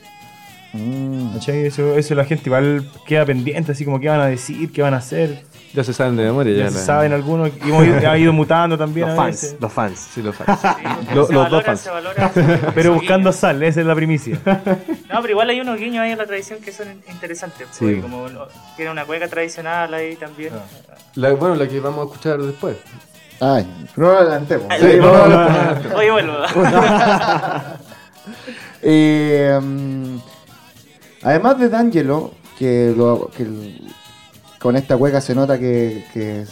Mm. 0.72 1.35
¿Cachai? 1.35 1.66
Eso, 1.66 1.96
eso 1.96 2.14
la 2.14 2.24
gente 2.24 2.44
igual 2.46 2.87
queda 3.07 3.24
pendiente, 3.24 3.72
así 3.72 3.85
como 3.85 3.98
qué 4.00 4.09
van 4.09 4.20
a 4.20 4.26
decir, 4.26 4.70
qué 4.72 4.83
van 4.83 4.94
a 4.94 4.98
hacer. 4.98 5.42
Ya 5.72 5.85
se 5.85 5.92
saben 5.92 6.16
de 6.16 6.24
memoria. 6.24 6.57
Ya, 6.57 6.64
Ya, 6.64 6.70
se 6.70 6.85
saben 6.85 7.12
algunos, 7.12 7.50
y 7.64 7.68
hemos 7.68 7.87
ido, 7.87 8.11
ha 8.11 8.16
ido 8.18 8.33
mutando 8.33 8.76
también. 8.79 9.09
Los 9.09 9.18
a 9.18 9.22
fans, 9.22 9.42
veces. 9.42 9.57
los 9.61 9.72
fans. 9.72 10.09
Sí, 10.14 10.22
los 10.22 10.35
fans. 10.37 10.59
Se 11.09 11.14
los 11.14 11.29
dos 11.29 11.44
valora, 11.44 11.64
fans. 11.64 11.81
se 11.81 11.90
valora. 11.90 12.33
Pero 12.74 12.94
buscando 12.94 13.33
sal, 13.33 13.62
esa 13.62 13.81
es 13.81 13.87
la 13.87 13.94
primicia. 13.94 14.38
No, 15.12 15.20
pero 15.22 15.31
igual 15.33 15.48
hay 15.50 15.61
unos 15.61 15.79
guiños 15.79 16.02
ahí 16.02 16.11
en 16.12 16.18
la 16.18 16.26
tradición 16.26 16.59
que 16.61 16.72
son 16.72 16.88
interesantes. 17.11 17.68
Sí. 17.70 17.85
porque 17.87 18.00
Como 18.02 18.26
tiene 18.76 18.90
una 18.90 19.05
cueca 19.05 19.29
tradicional 19.29 19.92
ahí 19.94 20.16
también. 20.16 20.52
La- 21.14 21.33
bueno, 21.33 21.55
la 21.55 21.66
que 21.68 21.81
vamos 21.81 22.00
a 22.00 22.05
escuchar 22.11 22.38
después. 22.42 22.76
Ay, 23.40 23.66
no 23.96 24.11
lo 24.12 24.18
adelantemos. 24.18 24.66
Sí, 24.79 24.96
no, 24.98 25.12
no, 25.12 25.29
no, 25.29 25.48
no, 25.48 25.88
no. 25.90 25.96
Oye, 25.96 26.11
vuelvo. 26.11 26.33
Eh, 28.83 29.59
mm, 29.62 30.16
además 31.27 31.59
de 31.59 31.69
D'Angelo, 31.69 32.33
que, 32.59 32.95
con 34.61 34.77
esta 34.77 34.97
hueca 34.97 35.21
se 35.21 35.35
nota 35.35 35.59
que, 35.59 36.05
que, 36.12 36.45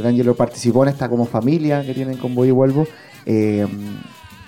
D'Angelo 0.00 0.34
participó 0.36 0.84
en 0.84 0.90
esta 0.90 1.08
como 1.08 1.26
familia 1.26 1.82
que 1.84 1.94
tienen 1.94 2.18
con 2.18 2.34
Voy 2.34 2.48
y 2.48 2.52
Vuelvo, 2.52 2.86
eh, 3.26 3.66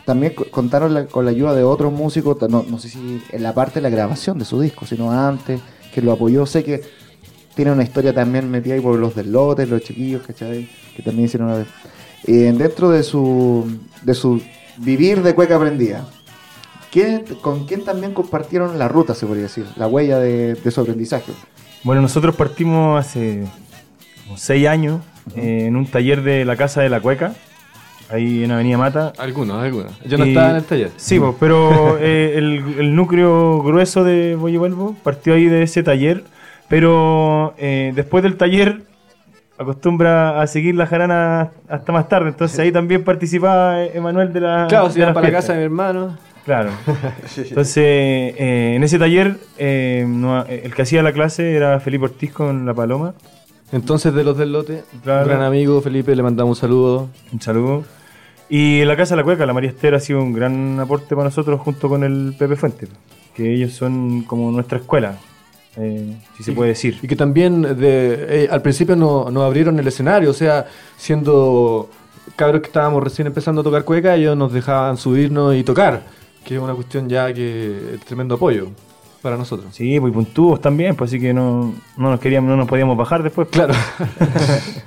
también 0.05 0.35
co- 0.35 0.47
contaron 0.51 1.07
con 1.07 1.25
la 1.25 1.33
ayuda 1.33 1.55
de 1.55 1.65
otros 1.65 1.93
músicos, 1.93 2.37
no, 2.49 2.79
sé 2.79 2.89
si 2.89 3.23
en 3.31 3.43
la 3.43 3.53
parte 3.53 3.75
de 3.75 3.83
la 3.83 3.91
grabación 3.91 4.39
de 4.39 4.45
su 4.45 4.61
disco, 4.61 4.87
sino 4.87 5.11
antes, 5.13 5.61
que 5.93 6.03
lo 6.03 6.13
apoyó. 6.13 6.47
Sé 6.47 6.63
que 6.63 6.83
tiene 7.55 7.73
una 7.73 7.83
historia 7.83 8.15
también 8.15 8.51
metida 8.51 8.75
ahí 8.75 8.81
por 8.81 8.97
los 8.99 9.15
del 9.15 9.33
los 9.33 9.83
chiquillos, 9.83 10.23
¿cachai? 10.27 10.69
Que 10.95 11.03
también 11.03 11.27
hicieron 11.27 11.49
una 11.49 11.59
vez. 11.59 11.69
Eh, 12.25 12.53
dentro 12.57 12.91
de 12.91 13.03
su, 13.03 13.67
de 14.03 14.15
su 14.15 14.41
vivir 14.79 15.23
de 15.23 15.35
cueca 15.35 15.57
aprendida, 15.57 16.09
¿quién- 16.91 17.25
¿con 17.41 17.67
quién 17.67 17.85
también 17.85 18.13
compartieron 18.15 18.79
la 18.79 18.89
ruta, 18.89 19.15
se 19.15 19.27
podría 19.27 19.45
decir? 19.45 19.67
La 19.77 19.87
huella 19.87 20.19
de, 20.19 20.55
de 20.55 20.71
su 20.71 20.81
aprendizaje. 20.81 21.33
Bueno, 21.85 22.03
nosotros 22.03 22.35
partimos 22.37 22.99
hace 23.01 23.45
como 24.25 24.37
seis 24.37 24.67
años 24.69 25.01
eh, 25.37 25.65
en 25.67 25.77
un 25.77 25.87
taller 25.87 26.23
de 26.23 26.45
la 26.45 26.57
Casa 26.57 26.83
de 26.83 26.89
la 26.91 27.01
Cueca, 27.01 27.33
ahí 28.11 28.45
en 28.45 28.51
Avenida 28.53 28.77
Mata. 28.79 29.13
Algunos, 29.19 29.63
algunos. 29.63 29.93
Yo 30.05 30.19
no 30.19 30.27
Y- 30.27 30.31
estaba 30.31 30.51
en 30.51 30.57
el 30.57 30.65
taller. 30.65 30.91
Sí, 30.97 31.19
pues, 31.19 31.35
pero 31.41 31.97
eh, 32.01 32.35
el, 32.37 32.77
el 32.79 32.95
núcleo 32.95 33.63
grueso 33.63 34.05
de 34.05 34.37
Voy 34.37 34.55
y 34.55 34.57
Vuelvo 34.59 34.95
partió 35.03 35.35
ahí 35.35 35.47
de 35.47 35.63
ese 35.63 35.83
taller, 35.83 36.25
pero 36.69 37.55
eh, 37.59 37.93
después 37.95 38.23
del 38.23 38.37
taller 38.37 38.83
acostumbra 39.59 40.41
a 40.41 40.47
seguir 40.47 40.75
la 40.75 40.87
jarana 40.87 41.51
hasta 41.69 41.93
más 41.93 42.09
tarde, 42.09 42.31
entonces 42.31 42.59
ahí 42.59 42.73
también 42.73 43.05
participaba 43.05 43.85
Emanuel 43.85 44.33
de 44.33 44.41
la 44.41 44.67
Claro, 44.69 44.87
de 44.87 44.93
se 44.95 44.99
iban 45.01 45.11
la 45.11 45.15
para 45.15 45.27
la 45.29 45.33
casa 45.35 45.53
de 45.53 45.59
mi 45.59 45.65
hermano. 45.67 46.17
Claro. 46.45 46.71
Entonces, 47.37 47.77
eh, 47.85 48.73
en 48.77 48.83
ese 48.83 48.99
taller, 48.99 49.37
eh, 49.59 50.05
no- 50.09 50.45
el 50.47 50.75
que 50.75 50.83
hacía 50.83 51.03
la 51.03 51.13
clase 51.13 51.55
era 51.55 51.79
Felipe 51.81 52.05
Ortiz 52.05 52.33
con 52.33 52.65
La 52.67 52.75
Paloma. 52.75 53.15
Entonces, 53.73 54.13
de 54.15 54.25
los 54.25 54.37
del 54.37 54.53
lote, 54.53 54.83
Claro. 55.05 55.27
gran 55.29 55.43
amigo, 55.43 55.81
Felipe, 55.81 56.15
le 56.17 56.23
mandamos 56.23 56.59
un 56.59 56.61
saludo. 56.61 57.09
Un 57.33 57.41
saludo. 57.41 57.85
Y 58.49 58.81
en 58.81 58.89
la 58.89 58.97
Casa 58.97 59.15
de 59.15 59.19
la 59.21 59.25
Cueca, 59.25 59.47
la 59.47 59.53
María 59.53 59.71
Esther 59.71 59.95
ha 59.95 60.01
sido 60.01 60.21
un 60.21 60.33
gran 60.33 60.81
aporte 60.81 61.15
para 61.15 61.25
nosotros 61.29 61.61
junto 61.61 61.89
con 61.89 62.03
el 62.03 62.35
Pepe 62.37 62.57
Fuente, 62.57 62.89
que 63.33 63.55
ellos 63.55 63.73
son 63.73 64.23
como 64.23 64.51
nuestra 64.51 64.79
escuela, 64.79 65.19
eh, 65.77 66.17
si 66.37 66.43
se 66.43 66.51
Y- 66.51 66.55
puede 66.57 66.71
decir. 66.71 66.99
Y 67.01 67.07
que 67.07 67.15
también 67.15 67.63
de, 67.63 68.45
eh, 68.45 68.49
al 68.51 68.61
principio 68.61 68.97
nos 68.97 69.33
no 69.33 69.43
abrieron 69.45 69.79
el 69.79 69.87
escenario, 69.87 70.31
o 70.31 70.35
sea, 70.35 70.67
siendo 70.97 71.89
cabros 72.35 72.61
que 72.63 72.67
estábamos 72.67 73.05
recién 73.05 73.29
empezando 73.29 73.61
a 73.61 73.65
tocar 73.65 73.85
cueca, 73.85 74.17
ellos 74.17 74.37
nos 74.37 74.53
dejaban 74.53 74.97
subirnos 74.97 75.55
y 75.55 75.63
tocar, 75.63 76.03
que 76.51 76.57
es 76.57 76.61
una 76.61 76.75
cuestión 76.75 77.09
ya 77.09 77.33
que 77.33 77.95
es 77.95 78.01
tremendo 78.01 78.35
apoyo 78.35 78.71
para 79.23 79.37
nosotros. 79.37 79.73
Sí, 79.73 80.01
pues 80.01 80.11
y 80.11 80.15
puntúos 80.15 80.61
también, 80.61 80.97
pues 80.97 81.11
así 81.11 81.21
que 81.21 81.33
no, 81.33 81.73
no 81.97 82.11
nos 82.11 82.19
queríamos, 82.19 82.51
no 82.51 82.57
nos 82.57 82.67
podíamos 82.67 82.97
bajar 82.97 83.23
después. 83.23 83.47
Claro. 83.49 83.73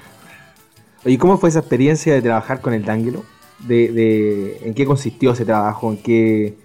¿Y 1.06 1.18
cómo 1.18 1.38
fue 1.38 1.48
esa 1.48 1.60
experiencia 1.60 2.14
de 2.14 2.22
trabajar 2.22 2.60
con 2.60 2.74
el 2.74 2.84
D'Angelo? 2.84 3.24
De, 3.60 3.94
de, 3.94 4.62
¿En 4.66 4.74
qué 4.74 4.86
consistió 4.86 5.32
ese 5.32 5.46
trabajo? 5.46 5.90
¿En 5.90 5.98
qué...? 6.00 6.56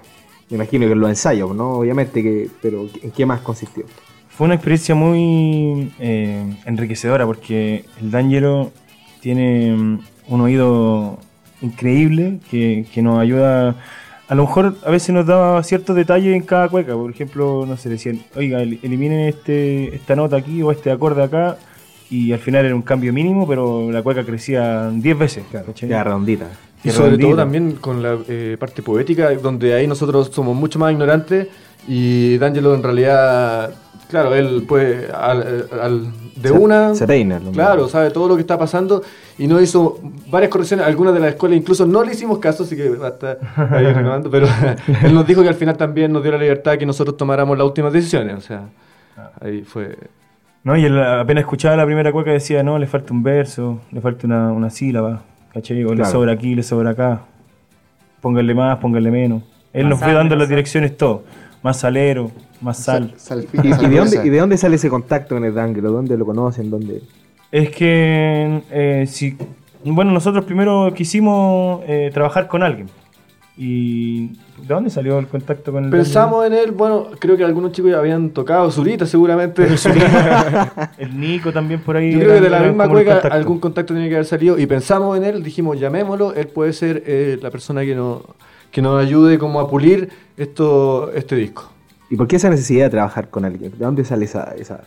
Me 0.50 0.56
imagino 0.56 0.86
que 0.86 0.92
en 0.92 1.00
los 1.00 1.10
ensayos, 1.10 1.54
¿no? 1.54 1.74
Obviamente, 1.74 2.20
que, 2.20 2.48
pero 2.60 2.88
¿en 3.00 3.12
qué 3.12 3.24
más 3.24 3.40
consistió? 3.42 3.84
Fue 4.30 4.46
una 4.46 4.54
experiencia 4.54 4.96
muy 4.96 5.92
eh, 6.00 6.56
enriquecedora 6.64 7.24
porque 7.24 7.84
el 8.00 8.10
D'Angelo 8.10 8.72
tiene 9.20 9.76
mm, 9.76 10.00
un 10.26 10.40
oído 10.40 11.18
increíble 11.60 12.40
que, 12.50 12.84
que 12.92 13.00
nos 13.00 13.20
ayuda. 13.20 13.76
A 14.28 14.34
lo 14.34 14.42
mejor 14.46 14.74
a 14.84 14.90
veces 14.90 15.10
nos 15.14 15.24
daba 15.26 15.62
ciertos 15.62 15.96
detalles 15.96 16.34
en 16.36 16.42
cada 16.42 16.68
cueca. 16.68 16.92
Por 16.94 17.10
ejemplo, 17.10 17.64
no 17.66 17.76
sé, 17.76 17.88
decían, 17.88 18.20
oiga, 18.36 18.60
el- 18.62 18.78
eliminen 18.82 19.20
este, 19.28 19.94
esta 19.94 20.14
nota 20.14 20.36
aquí 20.36 20.62
o 20.62 20.70
este 20.70 20.90
acorde 20.90 21.22
acá. 21.22 21.56
Y 22.10 22.32
al 22.32 22.38
final 22.38 22.64
era 22.64 22.74
un 22.74 22.82
cambio 22.82 23.12
mínimo, 23.12 23.46
pero 23.46 23.90
la 23.90 24.02
cueca 24.02 24.24
crecía 24.24 24.90
10 24.90 25.18
veces. 25.18 25.44
¿cachai? 25.50 25.88
Ya 25.88 26.04
redondita. 26.04 26.46
Y 26.84 26.90
sobre 26.90 27.18
todo 27.18 27.36
también 27.36 27.72
con 27.72 28.02
la 28.02 28.16
eh, 28.28 28.56
parte 28.58 28.82
poética, 28.82 29.30
donde 29.34 29.74
ahí 29.74 29.86
nosotros 29.86 30.30
somos 30.32 30.54
mucho 30.56 30.78
más 30.78 30.92
ignorantes 30.92 31.48
y 31.88 32.38
D'Angelo 32.38 32.74
en 32.74 32.82
realidad, 32.82 33.74
claro, 34.08 34.34
él 34.34 34.64
pues 34.68 35.10
al, 35.12 35.66
al- 35.80 36.12
de 36.36 36.48
Se- 36.50 36.54
una... 36.54 36.94
se 36.94 37.06
peina. 37.06 37.40
Claro, 37.52 37.88
sabe 37.88 38.10
todo 38.10 38.28
lo 38.28 38.34
que 38.36 38.42
está 38.42 38.56
pasando 38.58 39.02
y 39.38 39.46
nos 39.46 39.60
hizo 39.62 39.98
varias 40.30 40.50
correcciones, 40.50 40.86
algunas 40.86 41.14
de 41.14 41.20
las 41.20 41.30
escuelas 41.30 41.58
incluso 41.58 41.84
no 41.86 42.02
le 42.04 42.12
hicimos 42.12 42.38
caso, 42.38 42.62
así 42.62 42.76
que 42.76 42.90
va 42.90 43.06
a 43.06 43.10
estar 43.10 43.38
ahí 43.72 43.84
reclamando, 43.92 44.30
pero 44.30 44.46
él 45.02 45.14
nos 45.14 45.26
dijo 45.26 45.42
que 45.42 45.48
al 45.48 45.54
final 45.56 45.76
también 45.76 46.12
nos 46.12 46.22
dio 46.22 46.32
la 46.32 46.38
libertad 46.38 46.76
que 46.78 46.86
nosotros 46.86 47.16
tomáramos 47.16 47.56
las 47.58 47.66
últimas 47.66 47.92
decisiones, 47.92 48.36
o 48.36 48.40
sea, 48.40 48.62
ahí 49.40 49.62
fue... 49.62 49.96
No, 50.64 50.76
y 50.76 50.84
él 50.84 50.98
apenas 51.02 51.42
escuchaba 51.42 51.76
la 51.76 51.86
primera 51.86 52.12
cueca 52.12 52.30
decía, 52.32 52.62
no, 52.62 52.78
le 52.78 52.86
falta 52.86 53.12
un 53.14 53.22
verso, 53.22 53.80
le 53.90 54.00
falta 54.00 54.26
una, 54.26 54.52
una 54.52 54.70
sílaba, 54.70 55.22
¿cachai? 55.54 55.82
O 55.84 55.90
le 55.90 55.96
Claro. 55.96 56.10
sobra 56.10 56.32
aquí, 56.32 56.54
le 56.54 56.62
sobra 56.62 56.90
acá. 56.90 57.20
Pónganle 58.20 58.54
más, 58.54 58.78
pónganle 58.78 59.10
menos. 59.10 59.42
Él 59.72 59.84
Más 59.84 59.90
nos 59.92 60.00
fue 60.00 60.12
dando 60.12 60.34
las 60.36 60.48
direcciones 60.48 60.96
todo. 60.96 61.22
Más 61.62 61.78
salero, 61.78 62.32
más 62.60 62.78
sal. 62.78 63.14
¿Y, 63.52 63.68
y 63.68 63.88
de 63.88 63.96
dónde, 63.96 64.20
¿Y 64.24 64.28
de 64.28 64.38
dónde 64.38 64.56
sale 64.56 64.76
ese 64.76 64.88
contacto 64.88 65.34
con 65.34 65.44
el 65.44 65.54
D'Angelo? 65.54 65.90
¿Dónde 65.90 66.16
lo 66.16 66.26
conocen? 66.26 66.70
¿Dónde...? 66.70 67.02
Es 67.50 67.70
que, 67.70 68.62
eh, 68.70 69.06
si, 69.08 69.36
bueno, 69.84 70.12
nosotros 70.12 70.44
primero 70.44 70.92
quisimos 70.94 71.80
eh, 71.86 72.10
trabajar 72.12 72.46
con 72.46 72.62
alguien. 72.62 72.88
Y 73.56 74.28
¿De 74.62 74.74
dónde 74.74 74.90
salió 74.90 75.18
el 75.18 75.26
contacto 75.26 75.72
con 75.72 75.84
el 75.84 75.90
Pensamos 75.90 76.46
en 76.46 76.52
él, 76.52 76.72
bueno, 76.72 77.08
creo 77.18 77.36
que 77.36 77.44
algunos 77.44 77.72
chicos 77.72 77.90
ya 77.90 77.98
habían 77.98 78.30
tocado, 78.30 78.70
Zurita 78.70 79.06
seguramente. 79.06 79.66
el 80.98 81.18
Nico 81.18 81.52
también 81.52 81.80
por 81.80 81.96
ahí. 81.96 82.12
Yo 82.12 82.20
creo 82.20 82.34
que 82.34 82.40
de 82.40 82.50
la 82.50 82.60
misma 82.60 82.88
cueca 82.88 83.18
algún 83.30 83.58
contacto 83.60 83.94
tiene 83.94 84.08
que 84.08 84.16
haber 84.16 84.26
salido 84.26 84.58
y 84.58 84.66
pensamos 84.66 85.16
en 85.16 85.24
él, 85.24 85.42
dijimos 85.42 85.78
llamémoslo, 85.78 86.34
él 86.34 86.48
puede 86.48 86.72
ser 86.72 87.02
eh, 87.06 87.38
la 87.40 87.50
persona 87.50 87.82
que 87.82 87.94
nos, 87.94 88.22
que 88.70 88.82
nos 88.82 89.02
ayude 89.02 89.38
como 89.38 89.60
a 89.60 89.68
pulir 89.70 90.10
esto, 90.36 91.12
este 91.12 91.36
disco. 91.36 91.70
¿Y 92.10 92.16
por 92.16 92.26
qué 92.26 92.36
esa 92.36 92.50
necesidad 92.50 92.86
de 92.86 92.90
trabajar 92.90 93.28
con 93.28 93.44
alguien? 93.44 93.72
¿De 93.72 93.84
dónde 93.84 94.04
sale 94.04 94.24
esa, 94.24 94.54
esa, 94.56 94.80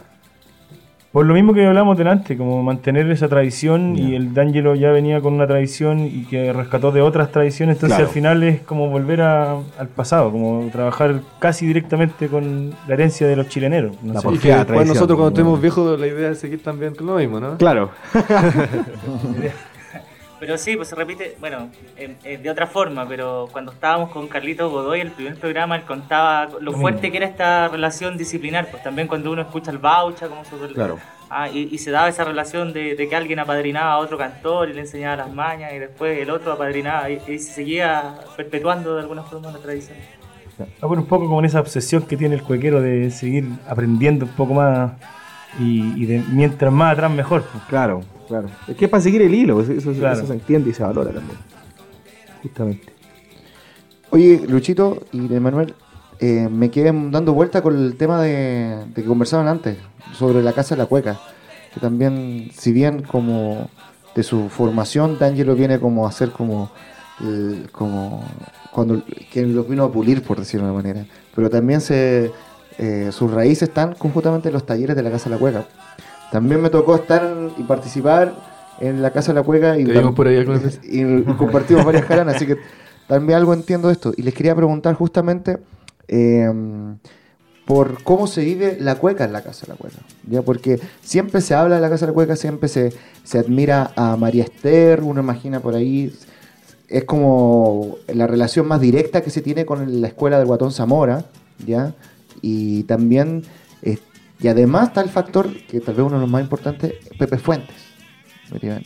por 1.12 1.26
lo 1.26 1.34
mismo 1.34 1.54
que 1.54 1.66
hablamos 1.66 1.98
delante, 1.98 2.38
como 2.38 2.64
mantener 2.64 3.12
esa 3.12 3.28
tradición 3.28 3.98
y 3.98 4.16
el 4.16 4.34
D'Angelo 4.34 4.76
ya 4.76 4.92
venía 4.92 5.20
con 5.20 5.34
una 5.34 5.46
tradición 5.46 6.00
y 6.00 6.24
que 6.24 6.54
rescató 6.54 6.94
de 6.94 7.02
otras 7.02 7.34
tradiciones, 7.34 7.76
entonces 7.76 8.00
al 8.00 8.08
final 8.08 8.42
es 8.44 8.62
como 8.62 8.88
volver 8.88 9.20
al 9.20 9.90
pasado, 9.94 10.32
como 10.32 10.70
trabajar 10.72 11.20
casi 11.40 11.68
directamente 11.68 12.30
con 12.30 12.74
la 12.88 12.94
herencia 12.94 13.28
de 13.28 13.36
los 13.36 13.50
chileneros. 13.50 14.02
No 14.02 14.22
y 14.32 14.38
que 14.38 14.56
nosotros 14.86 15.18
cuando 15.18 15.28
estemos 15.28 15.62
viejos 15.62 16.00
la 16.00 16.08
idea 16.08 16.30
es 16.30 16.40
seguir 16.40 16.64
también 16.64 16.96
con 16.96 17.08
lo 17.08 17.16
mismo, 17.16 17.42
¿no? 17.42 17.58
Claro. 17.58 17.90
Pero 20.42 20.58
sí, 20.58 20.76
pues 20.76 20.88
se 20.88 20.96
repite, 20.96 21.38
bueno, 21.40 21.70
de 21.96 22.50
otra 22.50 22.66
forma, 22.66 23.08
pero 23.08 23.48
cuando 23.52 23.72
estábamos 23.72 24.10
con 24.10 24.28
Carlito 24.28 24.72
Godoy, 24.72 25.00
el 25.00 25.12
primer 25.12 25.36
programa, 25.36 25.76
él 25.76 25.84
contaba 25.84 26.50
lo 26.60 26.74
fuerte 26.74 27.12
que 27.12 27.18
era 27.18 27.28
esta 27.28 27.68
relación 27.68 28.18
disciplinar, 28.18 28.72
pues 28.72 28.82
también 28.82 29.08
cuando 29.08 29.32
uno 29.32 29.44
escucha 29.44 29.70
el 29.70 29.78
baucha, 29.78 30.28
como 30.30 30.44
se 30.44 30.58
claro. 30.74 30.98
ah, 31.30 31.48
y, 31.48 31.78
se 31.78 31.92
daba 31.92 32.10
esa 32.10 32.24
relación 32.24 32.74
de, 32.74 32.96
que 33.08 33.16
alguien 33.16 33.38
apadrinaba 33.38 33.94
a 33.94 33.98
otro 34.00 34.18
cantor 34.18 34.70
y 34.70 34.74
le 34.74 34.82
enseñaba 34.82 35.18
las 35.18 35.32
mañas 35.32 35.74
y 35.74 35.78
después 35.78 36.18
el 36.18 36.32
otro 36.32 36.54
apadrinaba 36.54 37.08
y, 37.12 37.20
se 37.20 37.54
seguía 37.54 38.16
perpetuando 38.36 38.96
de 38.96 39.02
alguna 39.02 39.22
forma 39.22 39.52
la 39.52 39.60
tradición. 39.60 40.00
Ah, 40.82 40.88
bueno, 40.88 41.04
un 41.04 41.08
poco 41.08 41.28
como 41.28 41.38
en 41.38 41.46
esa 41.46 41.60
obsesión 41.60 42.02
que 42.02 42.18
tiene 42.18 42.34
el 42.34 42.42
cuequero 42.42 42.82
de 42.82 43.12
seguir 43.12 43.46
aprendiendo 43.70 44.26
un 44.26 44.32
poco 44.32 44.56
más 44.56 44.94
y, 45.60 46.04
de 46.08 46.24
mientras 46.32 46.74
más 46.74 46.94
atrás 46.94 47.12
mejor. 47.12 47.44
Pues. 47.44 47.64
Claro. 47.66 48.02
Claro. 48.32 48.48
Es 48.66 48.78
que 48.78 48.86
es 48.86 48.92
para 48.92 49.04
seguir 49.04 49.22
el 49.24 49.36
hilo, 49.36 49.56
pues, 49.56 49.68
eso, 49.68 49.94
se 49.94 50.34
entiende 50.34 50.70
y 50.70 50.74
se 50.74 50.84
valora 50.84 51.12
también. 51.12 51.38
Justamente. 52.42 52.94
Oye, 54.10 54.42
Luchito 54.48 55.04
y 55.12 55.28
de 55.28 55.42
Manuel, 55.42 55.74
eh, 56.22 56.48
me 56.50 56.72
quedé 56.72 56.94
dando 57.12 57.34
vuelta 57.34 57.62
con 57.62 57.76
el 57.78 57.98
tema 57.98 58.22
de, 58.22 58.86
que 58.96 59.04
conversaban 59.04 59.50
antes, 59.50 59.76
sobre 60.14 60.42
la 60.42 60.54
Casa 60.54 60.76
de 60.76 60.82
la 60.82 60.86
Cueca. 60.86 61.20
Que 61.74 61.82
también, 61.82 62.52
si 62.54 62.72
bien 62.72 63.02
como 63.02 63.70
de 64.16 64.24
su 64.24 64.48
formación, 64.48 65.20
D'Angelo 65.20 65.54
viene 65.54 65.78
como 65.78 66.06
a 66.06 66.10
hacer 66.10 66.32
como, 66.32 66.72
como 67.74 68.24
cuando 68.72 69.04
que 69.30 69.46
lo 69.46 69.66
vino 69.66 69.84
a 69.84 69.92
pulir, 69.92 70.24
por 70.24 70.40
decirlo 70.40 70.68
de 70.68 70.72
una 70.72 70.82
manera. 70.82 71.06
Pero 71.36 71.50
también 71.50 71.82
se, 71.82 72.32
eh, 72.78 73.10
sus 73.12 73.30
raíces 73.30 73.68
están 73.68 73.94
conjuntamente 73.96 74.48
en 74.48 74.54
los 74.54 74.66
talleres 74.66 74.96
de 74.96 75.04
la 75.04 75.12
Casa 75.12 75.26
de 75.26 75.36
la 75.36 75.40
Cueca. 75.40 75.66
También 76.32 76.62
me 76.62 76.70
tocó 76.70 76.96
estar 76.96 77.36
y 77.58 77.64
participar 77.64 78.34
en 78.80 79.02
la 79.02 79.12
Casa 79.12 79.34
de 79.34 79.40
la 79.40 79.44
Cueca 79.44 79.78
y, 79.78 79.86
por 79.86 80.28
ahí 80.28 80.46
y 80.84 81.24
compartimos 81.34 81.86
varias 81.86 82.06
jaranas, 82.06 82.36
así 82.36 82.48
que 82.48 82.58
también 83.08 83.38
algo 83.38 83.54
entiendo 83.54 83.92
esto. 83.92 84.14
Y 84.16 84.24
les 84.24 84.34
quería 84.34 84.56
preguntar 84.56 84.96
justamente 84.96 85.60
em, 86.08 86.98
por 87.66 88.02
cómo 88.04 88.28
se 88.28 88.44
vive 88.44 88.78
la 88.80 88.96
cueca 88.96 89.26
en 89.26 89.34
la 89.34 89.42
Casa 89.42 89.66
de 89.66 89.74
la 89.74 89.78
Cueca. 89.78 89.98
¿ya? 90.28 90.42
Porque 90.42 90.80
siempre 91.02 91.42
se 91.42 91.54
habla 91.54 91.76
de 91.76 91.82
la 91.82 91.90
Casa 91.90 92.06
de 92.06 92.12
la 92.12 92.16
Cueca, 92.16 92.36
siempre 92.36 92.70
se, 92.70 92.94
se 93.24 93.38
admira 93.38 93.92
a 93.96 94.16
María 94.16 94.44
Esther, 94.44 95.02
uno 95.04 95.22
imagina 95.22 95.60
por 95.60 95.76
ahí, 95.76 96.14
es 96.88 97.04
como 97.04 97.98
la 98.08 98.26
relación 98.26 98.68
más 98.68 98.80
directa 98.80 99.22
que 99.22 99.30
se 99.30 99.42
tiene 99.42 99.66
con 99.66 100.02
la 100.02 100.08
escuela 100.08 100.38
del 100.38 100.48
Guatón 100.48 100.72
Zamora, 100.72 101.26
¿ya? 101.66 101.94
Y 102.42 102.84
también 102.84 103.44
y 104.42 104.48
además 104.48 104.90
está 104.90 105.02
el 105.02 105.10
factor, 105.10 105.54
que 105.68 105.80
tal 105.80 105.96
vez 105.96 106.06
uno 106.06 106.16
de 106.16 106.22
los 106.22 106.30
más 106.30 106.42
importantes, 106.42 106.94
Pepe 107.18 107.38
Fuentes. 107.38 107.76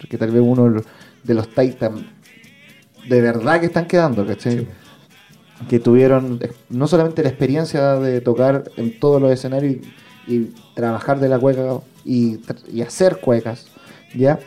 Que 0.10 0.18
tal 0.18 0.32
vez 0.32 0.44
uno 0.46 0.82
de 1.24 1.34
los 1.34 1.50
Titan 1.50 2.06
de 3.08 3.22
verdad 3.22 3.60
que 3.60 3.68
están 3.68 3.86
quedando, 3.86 4.26
¿cachai? 4.26 4.68
Que 5.70 5.80
tuvieron 5.80 6.40
eh, 6.42 6.52
no 6.70 6.88
solamente 6.88 7.24
la 7.24 7.30
experiencia 7.30 7.96
de 7.96 8.22
tocar 8.22 8.64
en 8.78 9.00
todos 9.00 9.22
los 9.22 9.32
escenarios 9.32 9.78
y, 10.28 10.52
trabajar 10.74 11.20
de 11.20 11.30
la 11.30 11.40
cueca 11.40 11.80
y, 12.04 12.40
hacer 12.82 13.18
cuecas, 13.18 13.68
¿ya? 14.16 14.40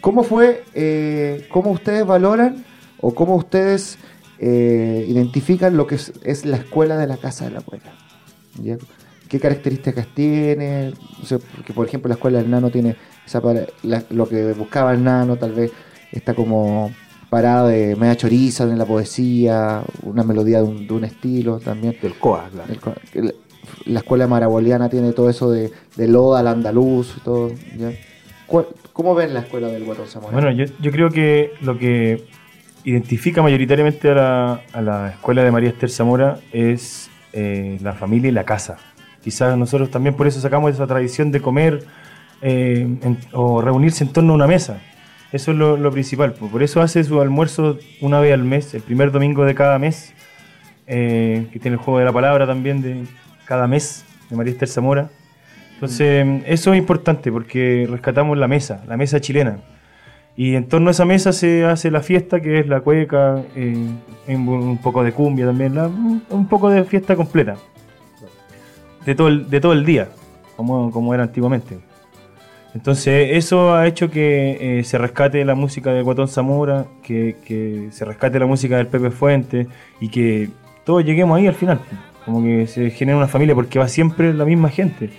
¿Cómo 0.00 0.22
fue, 0.22 0.64
eh, 0.74 1.46
cómo 1.50 1.70
ustedes 1.70 2.06
valoran 2.06 2.64
o 3.00 3.14
cómo 3.14 3.36
ustedes 3.36 3.98
eh, 4.38 5.04
identifican 5.08 5.76
lo 5.76 5.86
que 5.86 5.96
es, 5.96 6.12
es, 6.22 6.44
la 6.44 6.56
escuela 6.56 6.96
de 6.96 7.06
la 7.06 7.16
casa 7.16 7.44
de 7.44 7.50
la 7.52 7.60
cueca? 7.60 7.92
¿ya? 8.62 8.78
Qué 9.28 9.40
características 9.40 10.06
tiene, 10.14 10.92
porque 11.54 11.72
por 11.72 11.86
ejemplo 11.86 12.08
la 12.08 12.14
escuela 12.14 12.38
del 12.38 12.50
nano 12.50 12.70
tiene 12.70 12.96
esa 13.24 13.40
lo 14.10 14.28
que 14.28 14.52
buscaba 14.52 14.92
el 14.92 15.02
nano, 15.02 15.36
tal 15.36 15.52
vez 15.52 15.72
está 16.12 16.34
como 16.34 16.90
parada 17.28 17.68
de 17.68 17.96
media 17.96 18.16
choriza 18.16 18.64
en 18.64 18.78
la 18.78 18.84
poesía, 18.84 19.82
una 20.02 20.22
melodía 20.22 20.62
de 20.62 20.92
un, 20.92 21.04
estilo 21.04 21.58
también. 21.58 21.96
Del 22.00 22.14
Coa, 22.14 22.48
claro. 22.52 22.94
la 23.86 24.00
escuela 24.00 24.26
maraboliana 24.26 24.88
tiene 24.88 25.12
todo 25.12 25.28
eso 25.28 25.50
de, 25.50 25.72
de 25.96 26.08
Loda 26.08 26.40
al 26.40 26.48
andaluz, 26.48 27.16
todo. 27.24 27.50
¿Cómo 28.92 29.14
ven 29.14 29.34
la 29.34 29.40
escuela 29.40 29.68
del 29.68 29.84
Guatón 29.84 30.06
Zamora? 30.06 30.32
Bueno, 30.32 30.50
yo, 30.52 30.66
yo, 30.80 30.92
creo 30.92 31.10
que 31.10 31.52
lo 31.60 31.76
que 31.76 32.24
identifica 32.84 33.42
mayoritariamente 33.42 34.08
a 34.10 34.14
la, 34.14 34.60
a 34.72 34.80
la 34.80 35.08
escuela 35.10 35.42
de 35.42 35.50
María 35.50 35.70
Esther 35.70 35.90
Zamora 35.90 36.38
es 36.52 37.10
eh, 37.32 37.76
la 37.82 37.92
familia 37.92 38.28
y 38.28 38.32
la 38.32 38.44
casa. 38.44 38.78
Quizás 39.26 39.58
nosotros 39.58 39.90
también 39.90 40.14
por 40.14 40.28
eso 40.28 40.40
sacamos 40.40 40.72
esa 40.72 40.86
tradición 40.86 41.32
de 41.32 41.40
comer 41.40 41.82
eh, 42.42 42.86
o 43.32 43.60
reunirse 43.60 44.04
en 44.04 44.12
torno 44.12 44.34
a 44.34 44.36
una 44.36 44.46
mesa. 44.46 44.78
Eso 45.32 45.50
es 45.50 45.58
lo, 45.58 45.90
principal. 45.90 46.32
Por 46.34 46.62
eso 46.62 46.80
hace 46.80 47.02
su 47.02 47.20
almuerzo 47.20 47.76
una 48.00 48.20
vez 48.20 48.32
al 48.32 48.44
mes, 48.44 48.72
el 48.74 48.82
primer 48.82 49.10
domingo 49.10 49.44
de 49.44 49.56
cada 49.56 49.80
mes, 49.80 50.14
eh, 50.86 51.48
que 51.52 51.58
tiene 51.58 51.74
el 51.74 51.82
juego 51.82 51.98
de 51.98 52.04
la 52.04 52.12
palabra 52.12 52.46
también 52.46 52.82
de 52.82 53.02
cada 53.46 53.66
mes, 53.66 54.04
de 54.30 54.36
María 54.36 54.52
Esther 54.52 54.68
Zamora. 54.68 55.10
Entonces, 55.74 56.44
eso 56.46 56.72
es 56.72 56.78
importante 56.78 57.32
porque 57.32 57.88
rescatamos 57.90 58.38
la 58.38 58.46
mesa, 58.46 58.84
la 58.86 58.96
mesa 58.96 59.20
chilena. 59.20 59.58
Y 60.36 60.54
en 60.54 60.68
torno 60.68 60.86
a 60.86 60.90
esa 60.92 61.04
mesa 61.04 61.32
se 61.32 61.64
hace 61.64 61.90
la 61.90 62.00
fiesta, 62.00 62.38
que 62.38 62.60
es 62.60 62.68
la 62.68 62.78
cueca, 62.78 63.42
eh, 63.56 63.90
un 64.28 64.78
poco 64.80 65.02
de 65.02 65.10
cumbia 65.10 65.46
también, 65.46 65.76
un 65.76 66.46
poco 66.48 66.70
de 66.70 66.84
fiesta 66.84 67.16
completa 67.16 67.56
de 69.06 69.14
todo 69.14 69.28
el, 69.28 69.48
de 69.48 69.60
todo 69.60 69.72
el 69.72 69.86
día, 69.86 70.08
como, 70.56 70.90
como 70.90 71.14
era 71.14 71.22
antiguamente. 71.22 71.78
Entonces 72.74 73.30
eso 73.32 73.74
ha 73.74 73.86
hecho 73.86 74.10
que 74.10 74.80
eh, 74.80 74.84
se 74.84 74.98
rescate 74.98 75.42
la 75.46 75.54
música 75.54 75.92
de 75.92 76.02
Guatón 76.02 76.28
Zamora, 76.28 76.84
que, 77.02 77.36
que, 77.46 77.88
se 77.90 78.04
rescate 78.04 78.38
la 78.38 78.44
música 78.44 78.76
del 78.76 78.88
Pepe 78.88 79.10
Fuente 79.10 79.66
y 79.98 80.10
que 80.10 80.50
todos 80.84 81.02
lleguemos 81.04 81.38
ahí 81.38 81.46
al 81.46 81.54
final. 81.54 81.80
Como 82.26 82.42
que 82.42 82.66
se 82.66 82.90
genera 82.90 83.16
una 83.16 83.28
familia 83.28 83.54
porque 83.54 83.78
va 83.78 83.88
siempre 83.88 84.34
la 84.34 84.44
misma 84.44 84.68
gente. 84.68 85.10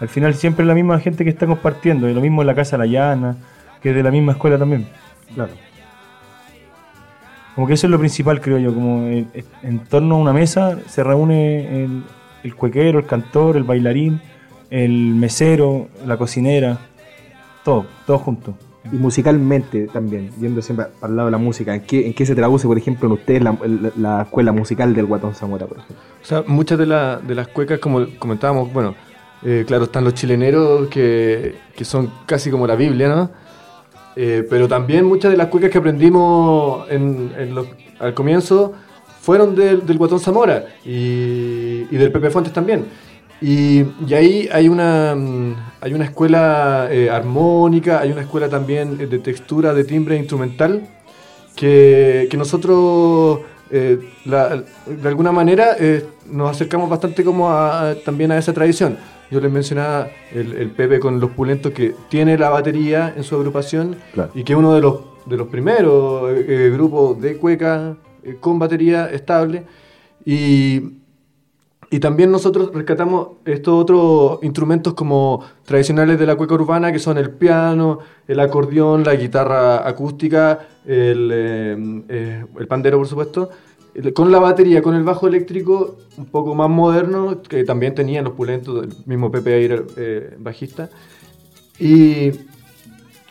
Al 0.00 0.08
final 0.08 0.34
siempre 0.34 0.64
la 0.64 0.74
misma 0.74 0.98
gente 0.98 1.22
que 1.22 1.30
está 1.30 1.46
compartiendo. 1.46 2.08
Y 2.08 2.14
lo 2.14 2.20
mismo 2.20 2.40
en 2.40 2.48
la 2.48 2.54
Casa 2.54 2.76
La 2.78 2.86
Llana, 2.86 3.36
que 3.80 3.90
es 3.90 3.94
de 3.94 4.02
la 4.02 4.10
misma 4.10 4.32
escuela 4.32 4.58
también. 4.58 4.88
Claro. 5.34 5.52
Como 7.54 7.68
que 7.68 7.74
eso 7.74 7.86
es 7.86 7.90
lo 7.90 7.98
principal, 7.98 8.40
creo 8.40 8.58
yo. 8.58 8.74
Como 8.74 9.06
eh, 9.06 9.26
en 9.62 9.78
torno 9.80 10.16
a 10.16 10.18
una 10.18 10.32
mesa 10.32 10.78
se 10.88 11.04
reúne 11.04 11.84
el, 11.84 12.02
el 12.44 12.54
cuequero, 12.54 13.00
el 13.00 13.06
cantor, 13.06 13.56
el 13.56 13.64
bailarín, 13.64 14.20
el 14.70 15.14
mesero, 15.14 15.88
la 16.06 16.16
cocinera, 16.16 16.78
todo, 17.64 17.86
todo 18.06 18.18
junto. 18.18 18.54
Y 18.92 18.96
musicalmente 18.96 19.86
también, 19.86 20.30
yendo 20.38 20.60
siempre 20.60 20.86
al 21.00 21.16
lado 21.16 21.28
de 21.28 21.32
la 21.32 21.38
música, 21.38 21.74
¿en 21.74 21.80
qué, 21.80 22.06
en 22.06 22.12
qué 22.12 22.26
se 22.26 22.34
traduce, 22.34 22.66
por 22.66 22.76
ejemplo, 22.76 23.06
en 23.08 23.12
ustedes 23.14 23.42
la, 23.96 24.22
escuela 24.22 24.52
musical 24.52 24.94
del 24.94 25.06
Guatón 25.06 25.34
Zamora, 25.34 25.66
por 25.66 25.78
ejemplo? 25.78 25.96
O 26.22 26.24
sea, 26.24 26.44
muchas 26.46 26.78
de, 26.78 26.84
de 26.86 27.34
las 27.34 27.48
cuecas, 27.48 27.78
como 27.78 28.06
comentábamos, 28.18 28.70
bueno, 28.72 28.94
eh, 29.42 29.64
claro, 29.66 29.84
están 29.84 30.04
los 30.04 30.14
chileneros 30.14 30.88
que, 30.88 31.54
que, 31.74 31.84
son 31.84 32.10
casi 32.26 32.50
como 32.50 32.66
la 32.66 32.76
Biblia, 32.76 33.08
¿no? 33.08 33.30
Eh, 34.16 34.46
pero 34.48 34.68
también 34.68 35.06
muchas 35.06 35.30
de 35.30 35.36
las 35.36 35.48
cuecas 35.48 35.70
que 35.70 35.78
aprendimos 35.78 36.88
en, 36.90 37.32
en 37.36 37.54
al 37.98 38.14
comienzo 38.14 38.72
fueron 39.20 39.54
del, 39.54 39.86
del 39.86 39.98
Guatón 39.98 40.20
Zamora 40.20 40.66
y, 40.84 41.63
del 41.90 42.12
Pepe 42.12 42.30
Fuentes 42.30 42.52
también. 42.52 42.84
Y, 43.40 43.84
ahí 44.14 44.48
hay 44.52 44.68
una, 44.68 45.14
mm, 45.14 45.54
hay 45.80 45.94
una 45.94 46.04
escuela 46.04 46.88
eh, 46.90 47.10
armónica, 47.10 48.00
hay 48.00 48.12
una 48.12 48.22
escuela 48.22 48.48
también 48.48 48.96
de 48.96 49.18
textura, 49.18 49.74
de 49.74 49.84
timbre 49.84 50.16
instrumental, 50.16 50.88
que, 51.54 52.28
nosotros 52.36 53.40
eh, 53.70 53.98
de 54.24 55.08
alguna 55.08 55.32
manera 55.32 55.76
eh, 55.78 56.04
nos 56.30 56.50
acercamos 56.50 56.88
bastante 56.88 57.24
como 57.24 57.50
también 58.04 58.32
a 58.32 58.38
esa 58.38 58.52
tradición. 58.52 58.96
Yo 59.30 59.40
les 59.40 59.50
mencionaba 59.50 60.08
el, 60.32 60.70
Pepe 60.70 61.00
con 61.00 61.18
los 61.18 61.30
pulentos 61.30 61.72
que 61.72 61.94
tiene 62.08 62.38
la 62.38 62.50
batería 62.50 63.14
en 63.16 63.24
su 63.24 63.34
agrupación 63.34 63.96
y 64.34 64.44
que 64.44 64.52
es 64.52 64.58
uno 64.58 64.74
de 64.74 64.80
los, 64.80 65.00
de 65.26 65.36
los 65.36 65.48
primeros 65.48 66.30
grupos 66.72 67.20
de 67.20 67.36
cueca 67.36 67.96
eh, 68.24 68.36
con 68.40 68.58
batería 68.58 69.10
estable. 69.10 69.64
Y, 70.24 71.03
y 71.94 72.00
también 72.00 72.32
nosotros 72.32 72.72
rescatamos 72.74 73.28
estos 73.44 73.72
otros 73.80 74.40
instrumentos 74.42 74.94
como 74.94 75.44
tradicionales 75.64 76.18
de 76.18 76.26
la 76.26 76.34
cueca 76.34 76.54
urbana, 76.54 76.90
que 76.90 76.98
son 76.98 77.18
el 77.18 77.30
piano, 77.30 78.00
el 78.26 78.40
acordeón, 78.40 79.04
la 79.04 79.14
guitarra 79.14 79.88
acústica, 79.88 80.66
el, 80.84 81.30
eh, 81.32 82.04
eh, 82.08 82.44
el 82.58 82.66
pandero, 82.66 82.98
por 82.98 83.06
supuesto, 83.06 83.50
con 84.12 84.32
la 84.32 84.40
batería, 84.40 84.82
con 84.82 84.96
el 84.96 85.04
bajo 85.04 85.28
eléctrico 85.28 85.98
un 86.16 86.24
poco 86.24 86.56
más 86.56 86.68
moderno, 86.68 87.40
que 87.42 87.62
también 87.62 87.94
tenían 87.94 88.24
los 88.24 88.32
pulentos, 88.32 88.82
el 88.82 88.92
mismo 89.06 89.30
Pepe 89.30 89.54
Aire, 89.54 89.84
eh, 89.96 90.34
bajista. 90.36 90.90
Y, 91.78 92.32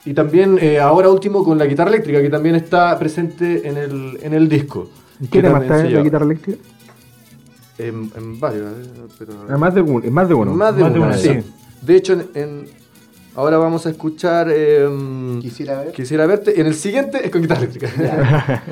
y 0.05 0.13
también 0.13 0.57
eh, 0.61 0.79
ahora 0.79 1.09
último 1.09 1.43
con 1.43 1.57
la 1.57 1.65
guitarra 1.65 1.89
eléctrica, 1.89 2.21
que 2.21 2.29
también 2.29 2.55
está 2.55 2.97
presente 2.97 3.67
en 3.67 3.75
el, 3.75 4.19
en 4.23 4.33
el 4.33 4.47
disco. 4.47 4.87
¿En 5.19 5.27
Que 5.27 5.41
qué 5.41 5.47
tema 5.49 5.59
está 5.59 5.83
la 5.83 6.01
guitarra 6.01 6.23
eléctrica? 6.23 6.59
En, 7.77 8.11
en 8.15 8.39
varios, 8.39 8.71
eh, 8.71 9.01
pero... 9.17 9.33
Ah, 9.49 9.57
más 9.57 9.73
de 9.73 9.81
uno, 9.81 10.09
más 10.11 10.27
de 10.29 10.33
uno. 10.35 10.53
Más 10.53 10.75
de 10.75 10.83
Más 10.83 10.93
de 10.93 10.99
uno, 10.99 11.07
uno, 11.09 11.17
sí. 11.17 11.29
sí. 11.29 11.53
De 11.81 11.95
hecho, 11.95 12.13
en, 12.13 12.27
en- 12.35 12.69
ahora 13.35 13.57
vamos 13.57 13.85
a 13.85 13.89
escuchar... 13.89 14.47
eh, 14.51 14.87
Quisiera 15.41 15.79
ver. 15.81 15.91
Quisiera 15.91 16.25
verte. 16.27 16.53
Y 16.55 16.61
en 16.61 16.67
el 16.67 16.75
siguiente 16.75 17.25
es 17.25 17.31
con 17.31 17.41
guitarra 17.41 17.61
eléctrica. 17.61 17.89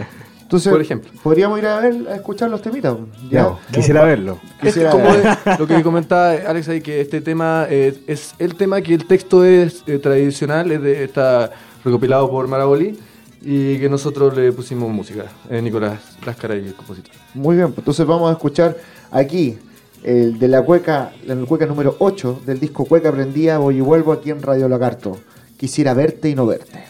Entonces, 0.41 0.69
Por 0.71 0.81
ejemplo. 0.81 1.09
podríamos 1.23 1.57
ir 1.59 1.65
a 1.65 1.79
ver, 1.79 1.95
a 2.09 2.15
escuchar 2.15 2.49
los 2.49 2.61
temitas. 2.61 2.95
Ya, 3.29 3.55
quisiera 3.71 4.03
verlo. 4.03 4.37
Es 4.59 4.67
Quisiera 4.73 4.91
como 4.91 5.05
ver. 5.05 5.25
es- 5.45 5.59
lo 5.59 5.65
que 5.65 5.81
comentaba 5.81 6.31
Alex 6.31 6.67
ahí, 6.69 6.81
que 6.81 6.99
este 7.01 7.21
tema 7.21 7.67
eh, 7.69 7.97
es 8.05 8.35
el 8.37 8.55
tema 8.55 8.81
que 8.81 8.93
el 8.93 9.05
texto 9.07 9.45
es 9.45 9.81
eh, 9.87 9.97
tradicional, 9.97 10.69
es 10.71 10.81
de, 10.81 11.03
está 11.05 11.51
recopilado 11.85 12.29
por 12.29 12.47
Maraboli 12.49 12.99
y 13.41 13.77
que 13.79 13.89
nosotros 13.89 14.35
le 14.35 14.51
pusimos 14.51 14.89
música, 14.89 15.25
eh, 15.49 15.61
Nicolás 15.61 15.99
Láscara 16.25 16.55
y 16.55 16.67
el 16.67 16.75
compositor. 16.75 17.11
Muy 17.33 17.55
bien, 17.55 17.69
pues 17.69 17.79
entonces 17.79 18.05
vamos 18.05 18.29
a 18.29 18.33
escuchar 18.33 18.77
aquí 19.09 19.57
el 20.03 20.39
de 20.39 20.47
la 20.47 20.63
cueca, 20.63 21.11
la 21.25 21.35
cueca 21.35 21.65
número 21.65 21.95
8 21.99 22.41
del 22.45 22.59
disco 22.59 22.85
Cueca 22.85 23.11
Prendía, 23.11 23.57
voy 23.57 23.77
y 23.77 23.81
vuelvo 23.81 24.11
aquí 24.11 24.31
en 24.31 24.41
Radio 24.41 24.67
Lagarto. 24.67 25.19
Quisiera 25.57 25.93
verte 25.93 26.29
y 26.29 26.35
no 26.35 26.45
verte. 26.45 26.83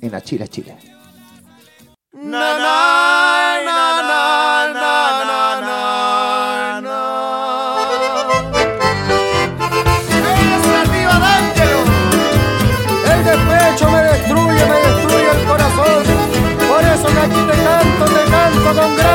En 0.00 0.14
Achila, 0.14 0.48
Chile. 0.48 0.76
Na 2.12 2.58
na 2.58 2.77
con 18.74 19.07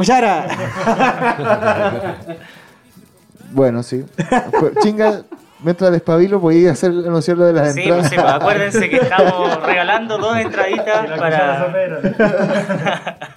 ¡Despadir 0.00 0.24
la 0.24 0.40
cuchara! 0.56 2.16
bueno, 3.52 3.82
sí. 3.82 4.04
Pues, 4.58 4.72
chinga, 4.82 5.22
mientras 5.62 5.90
despabilo, 5.92 6.40
podía 6.40 6.72
hacer 6.72 6.90
anunciar 6.90 7.36
lo 7.38 7.44
de 7.46 7.52
las 7.52 7.74
Sí, 7.74 7.80
entradas. 7.82 8.08
pues, 8.08 8.10
sí, 8.10 8.16
pues, 8.16 8.32
acuérdense 8.34 8.90
que 8.90 8.96
estamos 8.96 9.62
regalando 9.62 10.18
dos 10.18 10.36
entraditas 10.36 11.06
para. 11.18 11.68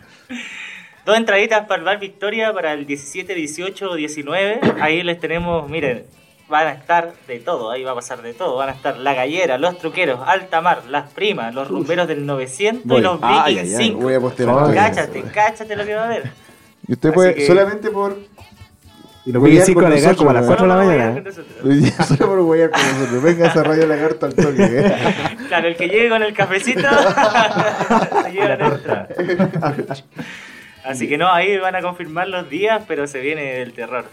dos 1.06 1.18
entraditas 1.18 1.66
para 1.66 1.80
el 1.80 1.86
Bar 1.86 2.00
Victoria 2.00 2.54
para 2.54 2.74
el 2.74 2.86
17, 2.86 3.34
18 3.34 3.90
o 3.90 3.96
19. 3.96 4.60
Ahí 4.82 5.04
les 5.04 5.20
tenemos, 5.20 5.68
miren, 5.70 6.04
van 6.50 6.68
a 6.68 6.72
estar 6.74 7.14
de 7.28 7.40
todo, 7.40 7.72
ahí 7.72 7.84
va 7.84 7.92
a 7.92 7.96
pasar 7.96 8.22
de 8.22 8.34
todo. 8.34 8.58
Van 8.58 8.70
a 8.70 8.74
estar 8.74 8.98
la 8.98 9.14
gallera, 9.14 9.58
los 9.58 9.78
truqueros, 9.80 10.20
alta 10.26 10.62
mar, 10.62 10.84
las 10.90 11.10
primas, 11.12 11.54
los 11.56 11.68
rumberos 11.68 12.08
del 12.08 12.26
900 12.26 12.86
Voy. 12.86 13.00
y 13.00 13.04
los 13.04 13.20
Vikings 13.20 13.44
ay, 13.46 13.58
ay, 13.60 13.68
5. 13.68 14.00
voy 14.00 14.14
a 14.14 14.20
postear 14.20 14.50
esto. 14.50 14.74
cáchate, 14.74 15.24
cáchate 15.34 15.76
lo 15.76 15.86
que 15.86 15.96
va 15.96 16.04
a 16.04 16.06
haber. 16.06 16.43
Y 16.88 16.94
usted 16.94 17.10
Así 17.10 17.16
puede, 17.16 17.36
que- 17.36 17.48
solamente 17.48 17.90
por. 17.90 18.18
Y 19.26 19.32
los 19.32 19.42
huear 19.42 19.52
Vikings 19.52 19.66
cinco 19.68 19.80
con 19.82 19.92
alegar 19.92 20.16
como 20.18 20.30
a 20.32 20.34
las 20.34 20.46
nosotros, 20.46 20.68
cuatro 20.68 20.84
de 20.86 20.98
la 20.98 21.06
mañana. 21.14 21.32
Hoy 21.64 21.76
día 21.78 22.04
Solo 22.04 22.26
por 22.28 22.40
huear 22.42 22.72
con 22.72 22.82
nosotros. 22.82 23.24
Venga 23.24 23.48
esa 23.48 23.64
radio 23.64 23.88
lagarto 23.88 24.26
al 24.26 24.36
toque. 24.36 24.56
¿eh? 24.60 24.94
Claro, 25.48 25.68
el 25.70 25.76
que 25.78 25.88
llegue 25.88 26.10
con 26.10 26.24
el 26.24 26.34
cafecito 26.34 26.82
se 28.26 28.32
lleva 28.32 28.48
la 28.50 28.58
torta. 28.58 29.08
Así 30.84 31.08
que 31.08 31.18
no, 31.18 31.32
ahí 31.32 31.58
van 31.58 31.76
a 31.78 31.82
confirmar 31.82 32.28
los 32.28 32.50
días, 32.50 32.84
pero 32.86 33.08
se 33.08 33.22
viene 33.22 33.62
el 33.62 33.72
terror. 33.72 34.04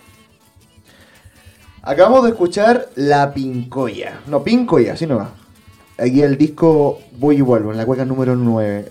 Acabamos 1.83 2.23
de 2.25 2.31
escuchar 2.31 2.87
La 2.95 3.33
Pincoya. 3.33 4.21
No, 4.27 4.45
Pincoya, 4.45 4.93
así 4.93 5.07
no 5.07 5.17
va. 5.17 5.31
Aquí 5.99 6.23
el 6.23 6.37
disco 6.39 7.01
Voy 7.13 7.39
y 7.39 7.41
Vuelvo, 7.41 7.73
en 7.73 7.79
la 7.79 7.87
cueca 7.87 8.05
número 8.05 8.37
9. 8.37 8.89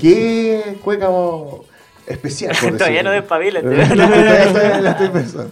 ¿Qué 0.00 0.78
cueca 0.82 1.10
mo- 1.10 1.64
especial? 2.06 2.54
por 2.60 2.76
Todavía 2.76 3.02
no 3.02 3.10
despabila. 3.10 3.60
Todavía 3.60 3.88
todavía 3.88 4.80
la 4.80 4.90
estoy 4.92 5.08
pensando. 5.08 5.50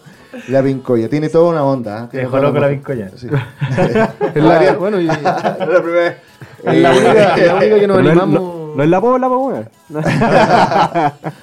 La 0.48 0.62
Pincoya, 0.62 1.08
tiene 1.10 1.28
toda 1.28 1.50
una 1.50 1.62
onda. 1.64 2.04
¿eh? 2.04 2.08
Tiene 2.10 2.24
Dejó 2.26 2.38
loco 2.38 2.58
la 2.58 2.68
Pincoya. 2.70 3.10
Sí. 3.16 3.28
Es 4.34 4.42
la- 4.42 4.72
bueno, 4.74 5.00
y- 5.00 5.06
la 5.06 5.56
primera 5.58 5.90
vez. 5.92 6.14
Es 6.64 6.76
la 6.80 6.90
única, 6.92 7.36
la 7.36 7.54
única 7.56 7.78
que 7.80 7.86
nos 7.86 7.96
Pero 7.96 8.02
no 8.02 8.10
es- 8.10 8.18
animamos. 8.22 8.40
no- 8.40 8.62
no 8.74 8.82
es 8.82 8.88
la 8.88 8.98
bola, 9.00 9.28
po, 9.28 9.36
weón. 9.48 9.68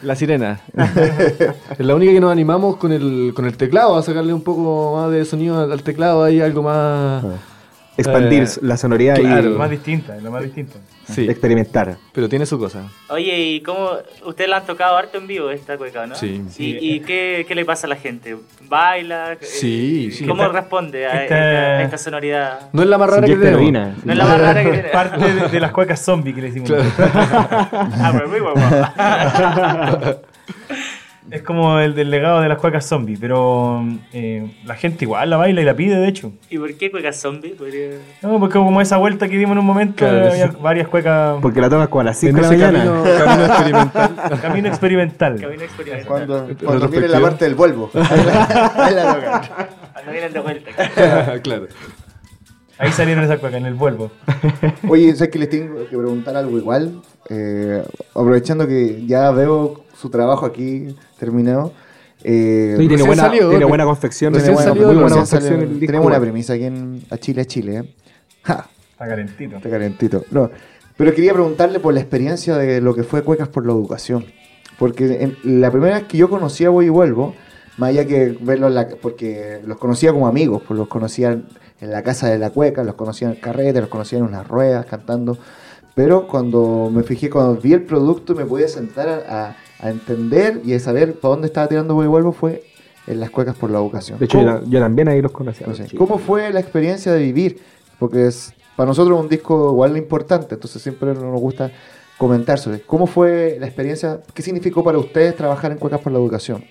La 0.01 0.15
sirena. 0.15 0.59
es 1.77 1.85
la 1.85 1.93
única 1.93 2.11
que 2.11 2.19
nos 2.19 2.31
animamos 2.31 2.77
con 2.77 2.91
el, 2.91 3.33
con 3.35 3.45
el 3.45 3.55
teclado, 3.55 3.95
a 3.97 4.01
sacarle 4.01 4.33
un 4.33 4.41
poco 4.41 4.95
más 4.99 5.11
de 5.11 5.23
sonido 5.25 5.71
al 5.71 5.83
teclado, 5.83 6.23
ahí 6.23 6.41
algo 6.41 6.63
más... 6.63 7.23
Expandir 7.99 8.43
eh, 8.43 8.47
la 8.61 8.77
sonoridad 8.77 9.15
claro. 9.17 9.49
y 9.49 9.51
Lo 9.53 9.57
más 9.59 9.69
distinta, 9.69 10.15
lo 10.17 10.31
más 10.31 10.43
distinto. 10.43 10.77
Sí, 11.07 11.27
experimentar. 11.27 11.97
pero 12.13 12.29
tiene 12.29 12.45
su 12.45 12.59
cosa. 12.59 12.83
Oye, 13.09 13.35
¿y 13.39 13.61
cómo? 13.61 13.89
Ustedes 14.25 14.47
la 14.49 14.57
han 14.57 14.65
tocado 14.67 14.95
harto 14.95 15.17
en 15.17 15.25
vivo 15.25 15.49
esta 15.49 15.75
cueca, 15.77 16.05
¿no? 16.05 16.13
Sí. 16.15 16.43
¿Y, 16.59 16.95
y 16.95 16.99
qué, 16.99 17.45
qué 17.47 17.55
le 17.55 17.65
pasa 17.65 17.87
a 17.87 17.89
la 17.89 17.95
gente? 17.95 18.35
¿Baila? 18.67 19.35
Sí, 19.41 20.09
Eh, 20.09 20.11
sí. 20.11 20.25
¿Cómo 20.27 20.43
Esta- 20.43 20.59
responde 20.59 21.07
a 21.07 21.23
esta- 21.23 21.23
esta, 21.23 21.77
a 21.79 21.81
esta 21.83 21.97
sonoridad? 21.97 22.69
No 22.73 22.83
es 22.83 22.87
la 22.87 22.97
más 22.99 23.09
rara 23.09 23.25
que 23.25 23.35
tenemos. 23.35 23.71
No 24.05 24.11
es 24.13 24.17
la 24.17 24.25
más 24.25 24.39
rara 24.39 24.63
que 24.63 24.69
tiene. 24.69 24.89
Parte 24.89 25.33
de, 25.33 25.47
de 25.49 25.59
las 25.59 25.71
cuecas 25.71 25.99
zombie 26.05 26.33
que 26.35 26.41
le 26.41 26.51
decimos. 26.51 26.71
Ah, 27.11 28.11
pero 28.13 28.29
muy 28.29 28.39
guapo. 28.39 28.59
Es 31.31 31.41
como 31.43 31.79
el 31.79 31.93
del 31.95 32.09
legado 32.09 32.41
de 32.41 32.49
las 32.49 32.57
cuecas 32.57 32.85
zombie, 32.87 33.17
pero 33.19 33.83
eh, 34.13 34.51
la 34.65 34.75
gente 34.75 35.05
igual 35.05 35.29
la 35.29 35.37
baila 35.37 35.61
y 35.61 35.65
la 35.65 35.75
pide, 35.75 35.95
de 35.97 36.07
hecho. 36.07 36.31
¿Y 36.49 36.57
por 36.57 36.73
qué 36.75 36.89
cueca 36.91 37.13
zombie? 37.13 37.51
Podría- 37.51 37.97
No, 38.21 38.39
porque 38.39 38.53
como 38.57 38.81
esa 38.81 38.97
vuelta 38.97 39.27
que 39.27 39.37
dimos 39.37 39.53
en 39.53 39.59
un 39.59 39.65
momento, 39.65 39.95
Claro, 39.97 40.31
había 40.31 40.47
sí. 40.51 40.57
varias 40.61 40.87
cuecas. 40.87 41.37
Porque 41.41 41.61
la 41.61 41.69
tomas 41.69 41.87
como 41.89 42.01
a 42.01 42.03
las 42.05 42.17
5 42.17 42.29
En 42.29 42.35
de 42.49 42.57
la 42.57 42.71
mañana. 42.71 42.83
camino, 42.83 43.01
camino 43.21 43.47
experimental. 43.47 44.39
Camino 44.41 44.67
experimental. 44.67 45.39
Camino 45.41 45.63
experimental. 45.63 46.07
Cuando, 46.07 46.47
cuando 46.65 46.87
viene 46.87 47.07
la 47.07 47.19
parte 47.21 47.45
del 47.45 47.55
Volvo. 47.55 47.89
Ahí 47.95 48.25
la, 48.25 48.73
ahí 48.85 48.93
la 48.95 49.13
tocan. 49.15 49.41
Cuando 49.93 50.11
vienen 50.11 50.33
de 50.33 50.39
vuelta. 50.39 50.71
claro. 51.43 51.67
Ahí 52.77 52.91
salieron 52.93 53.25
esas 53.25 53.39
cuecas 53.39 53.59
en 53.59 53.65
el 53.65 53.73
Vuelvo. 53.73 54.09
Oye, 54.87 55.13
sé 55.15 55.29
que 55.29 55.37
les 55.37 55.49
tengo 55.49 55.75
que 55.89 55.97
preguntar 55.97 56.35
algo 56.37 56.57
igual. 56.57 57.01
eh, 57.29 57.83
aprovechando 58.11 58.65
que 58.67 59.05
ya 59.05 59.29
veo 59.31 59.83
su 59.99 60.09
trabajo 60.09 60.45
aquí 60.45 60.95
terminado. 61.19 61.73
Eh, 62.23 62.75
Sí, 62.77 62.87
tiene 62.87 63.03
buena, 63.03 63.23
salió, 63.23 63.49
tiene 63.49 63.65
buena 63.65 63.85
confección. 63.85 64.33
recién 64.33 64.53
muy 64.53 64.63
salió, 64.63 64.85
buena 64.87 65.01
confección 65.01 65.41
salió- 65.41 65.57
el 65.61 65.69
disco. 65.75 65.85
tenemos 65.85 66.07
una 66.07 66.19
premisa 66.19 66.53
aquí 66.53 66.63
en 66.65 67.03
a 67.09 67.17
Chile, 67.17 67.41
a 67.41 67.45
Chile. 67.45 67.77
¿eh? 67.77 67.95
Ja, 68.43 68.67
Está 68.91 69.07
calentito. 69.07 69.55
está 69.57 69.69
calentito. 69.69 70.23
No, 70.31 70.49
pero 70.97 71.13
quería 71.13 71.33
preguntarle 71.33 71.79
por 71.79 71.93
la 71.93 71.99
experiencia 72.01 72.57
de 72.57 72.81
lo 72.81 72.93
que 72.93 73.03
fue 73.03 73.23
Cuecas 73.23 73.47
por 73.47 73.65
la 73.65 73.71
Educación. 73.73 74.25
Porque 74.77 75.23
en- 75.23 75.61
la 75.61 75.71
primera 75.71 75.95
vez 75.95 76.03
que 76.07 76.17
yo 76.17 76.29
conocí 76.29 76.63
a 76.65 76.69
Voy 76.69 76.85
y 76.85 76.89
Vuelvo, 76.89 77.35
más 77.77 77.89
allá 77.89 78.05
que 78.05 78.37
verlos, 78.41 78.71
la- 78.73 78.87
porque 79.01 79.59
los 79.65 79.77
conocía 79.77 80.11
como 80.11 80.27
amigos, 80.27 80.61
pues 80.67 80.77
los 80.77 80.87
conocía 80.89 81.31
en 81.81 81.91
la 81.91 82.03
casa 82.03 82.27
de 82.29 82.37
la 82.37 82.49
cueca, 82.49 82.83
los 82.83 82.95
conocía 82.95 83.29
en 83.29 83.35
el 83.35 83.39
carrete, 83.39 83.79
los 83.79 83.89
conocía 83.89 84.19
en 84.19 84.25
unas 84.25 84.45
ruedas 84.47 84.85
cantando. 84.85 85.37
Pero 85.95 86.27
cuando 86.27 86.89
me 86.93 87.03
fijé, 87.03 87.29
cuando 87.29 87.55
vi 87.55 87.73
el 87.73 87.83
producto 87.83 88.33
y 88.33 88.35
me 88.37 88.45
pude 88.45 88.67
sentar 88.67 89.07
a, 89.09 89.47
a- 89.49 89.55
a 89.79 89.89
entender 89.89 90.61
y 90.65 90.73
a 90.73 90.79
saber 90.79 91.13
para 91.19 91.31
dónde 91.33 91.47
estaba 91.47 91.67
tirando 91.67 91.93
Voy 91.95 92.05
y 92.05 92.09
Vuelvo 92.09 92.31
fue 92.31 92.63
en 93.07 93.19
las 93.19 93.29
cuecas 93.29 93.55
por 93.55 93.71
la 93.71 93.79
educación. 93.79 94.19
De 94.19 94.25
hecho, 94.25 94.37
¿Cómo- 94.39 94.59
yo, 94.61 94.65
yo 94.69 94.79
también 94.79 95.07
ahí 95.07 95.21
los 95.21 95.31
conocía. 95.31 95.65
no 95.67 95.73
sé. 95.75 95.87
¿Cómo 95.97 96.17
fue 96.17 96.51
la 96.51 96.59
experiencia 96.59 97.11
de 97.13 97.19
vivir? 97.21 97.59
Porque 97.97 98.27
es, 98.27 98.53
para 98.75 98.87
nosotros 98.87 99.17
es 99.17 99.23
un 99.23 99.29
disco 99.29 99.71
igual 99.71 99.97
importante, 99.97 100.55
entonces 100.55 100.81
siempre 100.81 101.13
nos 101.13 101.39
gusta 101.39 101.71
comentar 102.17 102.59
sobre 102.59 102.81
cómo 102.81 103.07
fue 103.07 103.57
la 103.59 103.65
experiencia, 103.65 104.19
qué 104.33 104.41
significó 104.41 104.83
para 104.83 104.97
ustedes 104.97 105.35
trabajar 105.35 105.71
en 105.71 105.77
Cuecas 105.77 106.01
por 106.01 106.11
la 106.11 106.19
Educación. 106.19 106.63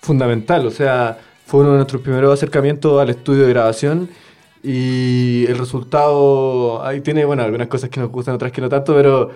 fundamental, 0.00 0.66
o 0.66 0.70
sea, 0.70 1.18
fue 1.46 1.60
uno 1.60 1.70
de 1.72 1.76
nuestros 1.76 2.02
primeros 2.02 2.32
acercamientos 2.32 3.00
al 3.00 3.10
estudio 3.10 3.44
de 3.44 3.50
grabación 3.50 4.08
y 4.62 5.44
el 5.48 5.58
resultado, 5.58 6.84
ahí 6.84 7.00
tiene, 7.00 7.24
bueno, 7.24 7.42
algunas 7.42 7.68
cosas 7.68 7.90
que 7.90 8.00
nos 8.00 8.10
gustan, 8.10 8.34
otras 8.34 8.52
que 8.52 8.60
no 8.60 8.68
tanto, 8.68 8.94
pero, 8.94 9.30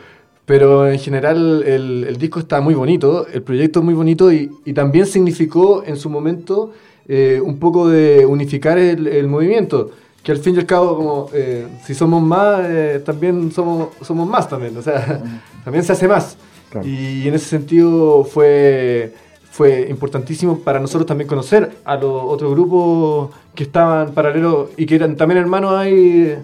pero 0.46 0.88
en 0.88 0.98
general 0.98 1.64
el, 1.66 2.06
el 2.08 2.16
disco 2.16 2.38
está 2.38 2.60
muy 2.60 2.74
bonito, 2.74 3.26
el 3.32 3.42
proyecto 3.42 3.80
es 3.80 3.84
muy 3.84 3.94
bonito 3.94 4.32
y, 4.32 4.50
y 4.64 4.72
también 4.72 5.04
significó 5.04 5.82
en 5.84 5.96
su 5.96 6.08
momento 6.08 6.72
eh, 7.08 7.40
un 7.44 7.58
poco 7.58 7.88
de 7.88 8.26
unificar 8.26 8.78
el, 8.78 9.06
el 9.06 9.28
movimiento. 9.28 9.90
Que 10.22 10.32
al 10.32 10.38
fin 10.38 10.56
y 10.56 10.58
al 10.58 10.66
cabo, 10.66 10.96
como 10.96 11.30
eh, 11.32 11.66
si 11.84 11.94
somos 11.94 12.20
más, 12.20 12.60
eh, 12.64 13.00
también 13.04 13.52
somos, 13.52 13.90
somos 14.02 14.28
más 14.28 14.48
también, 14.48 14.76
o 14.76 14.82
sea, 14.82 15.22
también 15.64 15.84
se 15.84 15.92
hace 15.92 16.08
más. 16.08 16.36
Claro. 16.70 16.86
Y 16.86 17.28
en 17.28 17.34
ese 17.34 17.46
sentido 17.46 18.24
fue, 18.24 19.12
fue 19.50 19.86
importantísimo 19.88 20.58
para 20.58 20.80
nosotros 20.80 21.06
también 21.06 21.28
conocer 21.28 21.76
a 21.84 21.94
los 21.94 22.22
otros 22.24 22.52
grupos 22.52 23.30
que 23.54 23.62
estaban 23.62 24.12
paralelos 24.12 24.70
y 24.76 24.84
que 24.84 24.96
eran 24.96 25.16
también 25.16 25.38
hermanos 25.38 25.74
ahí. 25.74 26.36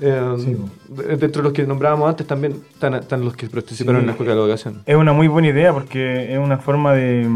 Eh, 0.00 0.56
de- 0.88 1.16
dentro 1.16 1.42
de 1.42 1.48
los 1.48 1.52
que 1.52 1.66
nombrábamos 1.66 2.08
antes 2.08 2.26
también 2.26 2.56
están, 2.72 2.94
están 2.94 3.24
los 3.24 3.36
que 3.36 3.48
participaron 3.48 4.00
Sí. 4.00 4.02
en 4.02 4.06
la 4.06 4.12
Escuela 4.12 4.34
de 4.34 4.40
Educación. 4.40 4.82
Es 4.86 4.96
una 4.96 5.12
muy 5.12 5.28
buena 5.28 5.48
idea 5.48 5.72
porque 5.72 6.32
es 6.32 6.38
una 6.38 6.58
forma 6.58 6.92
de, 6.94 7.28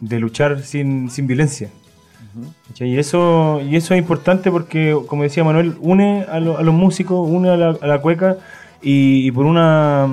de 0.00 0.18
luchar 0.20 0.62
sin, 0.62 1.10
sin 1.10 1.26
violencia. 1.26 1.70
Y 2.78 2.98
eso, 2.98 3.60
y 3.68 3.74
eso 3.74 3.94
es 3.94 3.98
importante 3.98 4.50
porque, 4.52 4.96
como 5.08 5.24
decía 5.24 5.42
Manuel, 5.42 5.74
une 5.80 6.24
a, 6.30 6.38
lo- 6.38 6.56
a 6.58 6.62
los 6.62 6.74
músicos, 6.74 7.28
une 7.28 7.48
a 7.50 7.56
la, 7.56 7.70
a 7.80 7.86
la 7.86 8.00
cueca 8.00 8.36
y, 8.80 9.26
y 9.26 9.30
por 9.32 9.44
una 9.46 10.06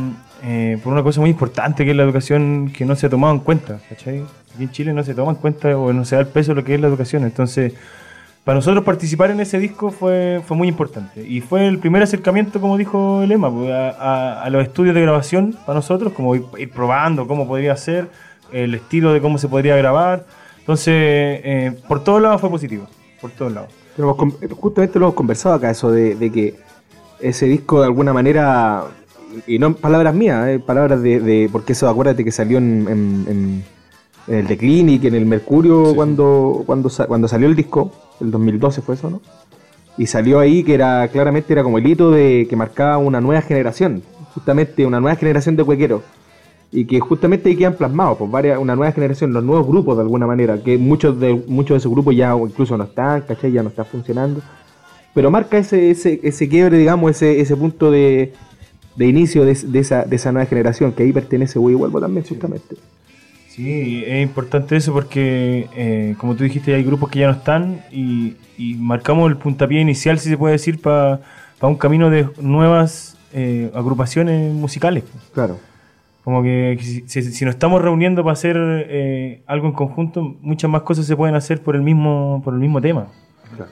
eh, 0.43 0.77
por 0.83 0.93
una 0.93 1.01
cosa 1.03 1.21
muy 1.21 1.29
importante 1.31 1.85
que 1.85 1.91
es 1.91 1.97
la 1.97 2.03
educación 2.03 2.71
que 2.75 2.85
no 2.85 2.95
se 2.95 3.07
ha 3.07 3.09
tomado 3.09 3.33
en 3.33 3.39
cuenta. 3.39 3.79
¿cachai? 3.89 4.23
Aquí 4.53 4.63
en 4.63 4.71
Chile 4.71 4.93
no 4.93 5.03
se 5.03 5.13
toma 5.13 5.31
en 5.31 5.37
cuenta 5.37 5.77
o 5.77 5.91
no 5.93 6.05
se 6.05 6.15
da 6.15 6.21
el 6.21 6.27
peso 6.27 6.51
de 6.51 6.61
lo 6.61 6.63
que 6.63 6.75
es 6.75 6.81
la 6.81 6.87
educación. 6.87 7.23
Entonces, 7.23 7.73
para 8.45 8.55
nosotros 8.57 8.83
participar 8.83 9.31
en 9.31 9.39
ese 9.39 9.57
disco 9.59 9.89
fue, 9.91 10.41
fue 10.45 10.55
muy 10.55 10.67
importante. 10.67 11.27
Y 11.27 11.41
fue 11.41 11.67
el 11.67 11.79
primer 11.79 12.03
acercamiento, 12.03 12.61
como 12.61 12.77
dijo 12.77 13.23
el 13.23 13.31
Emma, 13.31 13.51
pues, 13.51 13.71
a, 13.73 14.47
los 14.51 14.63
estudios 14.63 14.93
de 14.95 15.01
grabación 15.01 15.57
para 15.65 15.77
nosotros, 15.79 16.13
como 16.13 16.35
ir, 16.35 16.43
probando 16.73 17.27
cómo 17.27 17.47
podría 17.47 17.75
ser, 17.75 18.07
el 18.53 18.75
estilo 18.75 19.11
de 19.13 19.19
cómo 19.19 19.39
se 19.39 19.47
podría 19.49 19.75
grabar. 19.75 20.25
Entonces, 20.59 20.93
eh, 20.95 21.73
por 21.87 22.03
todos 22.03 22.21
lados 22.21 22.39
fue 22.39 22.49
positivo. 22.51 22.87
Por 23.19 23.31
todos 23.31 23.51
lados. 23.51 23.71
Pero 23.95 24.15
con- 24.15 24.31
justamente 24.31 24.99
lo 24.99 25.07
hemos 25.07 25.15
conversado 25.15 25.55
acá, 25.55 25.71
eso 25.71 25.91
de, 25.91 26.13
de 26.15 26.31
que 26.31 26.55
ese 27.19 27.47
disco 27.47 27.79
de 27.79 27.87
alguna 27.87 28.13
manera, 28.13 28.83
y 29.47 29.57
no 29.57 29.73
palabras 29.75 30.13
mías, 30.13 30.47
eh, 30.47 30.59
palabras 30.59 31.01
de, 31.01 31.49
porque 31.51 31.73
eso 31.73 31.89
acuérdate 31.89 32.23
que 32.23 32.31
salió 32.31 32.59
en- 32.59 33.63
en 34.27 34.35
el 34.35 34.47
The 34.47 34.57
Clinic, 34.57 35.03
en 35.05 35.15
el 35.15 35.25
Mercurio, 35.25 35.93
cuando, 35.95 36.63
cuando, 36.65 36.89
cuando 37.07 37.27
salió 37.27 37.47
el 37.47 37.55
disco, 37.55 37.91
el 38.19 38.31
2012 38.31 38.81
fue 38.81 38.95
eso, 38.95 39.09
¿no? 39.09 39.21
Y 39.97 40.07
salió 40.07 40.39
ahí 40.39 40.63
que 40.63 40.73
era 40.73 41.07
claramente 41.07 41.53
era 41.53 41.63
como 41.63 41.77
el 41.77 41.87
hito 41.87 42.11
de 42.11 42.47
que 42.49 42.55
marcaba 42.55 42.97
una 42.97 43.21
nueva 43.21 43.41
generación, 43.41 44.03
justamente 44.33 44.85
una 44.85 44.99
nueva 44.99 45.15
generación 45.15 45.55
de 45.55 45.63
cuequeros. 45.63 46.01
Y 46.71 46.85
que 46.85 46.99
justamente 46.99 47.47
ahí 47.47 47.55
quedan 47.55 47.75
plasmados, 47.75 48.17
pues 48.17 48.29
varias, 48.29 48.59
una 48.59 48.75
nueva 48.75 48.91
generación, 48.91 49.31
los 49.31 49.43
nuevos 49.43 49.65
grupos 49.65 49.95
de 49.95 50.01
alguna 50.03 50.27
manera, 50.27 50.61
que 50.61 50.77
muchos 50.77 51.17
de 51.17 51.33
muchos 51.47 51.75
de 51.75 51.77
esos 51.77 51.91
grupos 51.91 52.13
ya 52.15 52.35
incluso 52.35 52.75
no 52.77 52.83
están, 52.83 53.21
¿cachai? 53.21 53.51
Ya 53.51 53.63
no 53.63 53.69
están 53.69 53.85
funcionando. 53.85 54.41
Pero 55.13 55.31
marca 55.31 55.57
ese, 55.57 55.91
ese, 55.91 56.19
ese 56.23 56.49
quiebre, 56.49 56.77
digamos, 56.77 57.11
ese, 57.11 57.39
ese 57.39 57.55
punto 57.55 57.89
de, 57.91 58.33
de 58.97 59.07
inicio 59.07 59.45
de, 59.45 59.53
de 59.53 59.79
esa, 59.79 60.03
de 60.03 60.15
esa 60.17 60.33
nueva 60.33 60.47
generación, 60.47 60.91
que 60.91 61.03
ahí 61.03 61.13
pertenece 61.13 61.57
Voy 61.57 61.73
y 61.73 61.75
Vuelvo 61.75 62.01
también, 62.01 62.25
justamente. 62.25 62.75
Sí, 62.75 62.81
es 63.57 64.23
importante 64.23 64.75
eso 64.75 64.91
porque, 64.91 65.67
eh, 65.75 66.15
como 66.17 66.35
tú 66.35 66.43
dijiste, 66.43 66.75
hay 66.75 66.83
grupos 66.83 67.09
que 67.09 67.19
ya 67.19 67.27
no 67.27 67.33
están 67.33 67.81
y, 67.91 68.35
y 68.57 68.75
marcamos 68.75 69.29
el 69.29 69.37
puntapié 69.37 69.79
inicial, 69.79 70.19
si 70.19 70.29
se 70.29 70.37
puede 70.37 70.53
decir, 70.53 70.81
para 70.81 71.21
un 71.61 71.75
camino 71.75 72.09
de 72.09 72.27
nuevas 72.41 73.17
eh, 73.33 73.71
agrupaciones 73.73 74.53
musicales. 74.53 75.03
Claro. 75.33 75.57
Como 76.23 76.41
que 76.41 76.77
si, 76.81 77.21
si 77.21 77.45
nos 77.45 77.53
estamos 77.53 77.81
reuniendo 77.81 78.23
para 78.23 78.33
hacer 78.33 78.57
eh, 78.59 79.41
algo 79.45 79.67
en 79.67 79.73
conjunto, 79.73 80.35
muchas 80.41 80.69
más 80.69 80.81
cosas 80.81 81.05
se 81.05 81.15
pueden 81.15 81.35
hacer 81.35 81.61
por 81.61 81.75
el 81.75 81.81
mismo, 81.81 82.41
por 82.43 82.53
el 82.53 82.59
mismo 82.59 82.81
tema. 82.81 83.07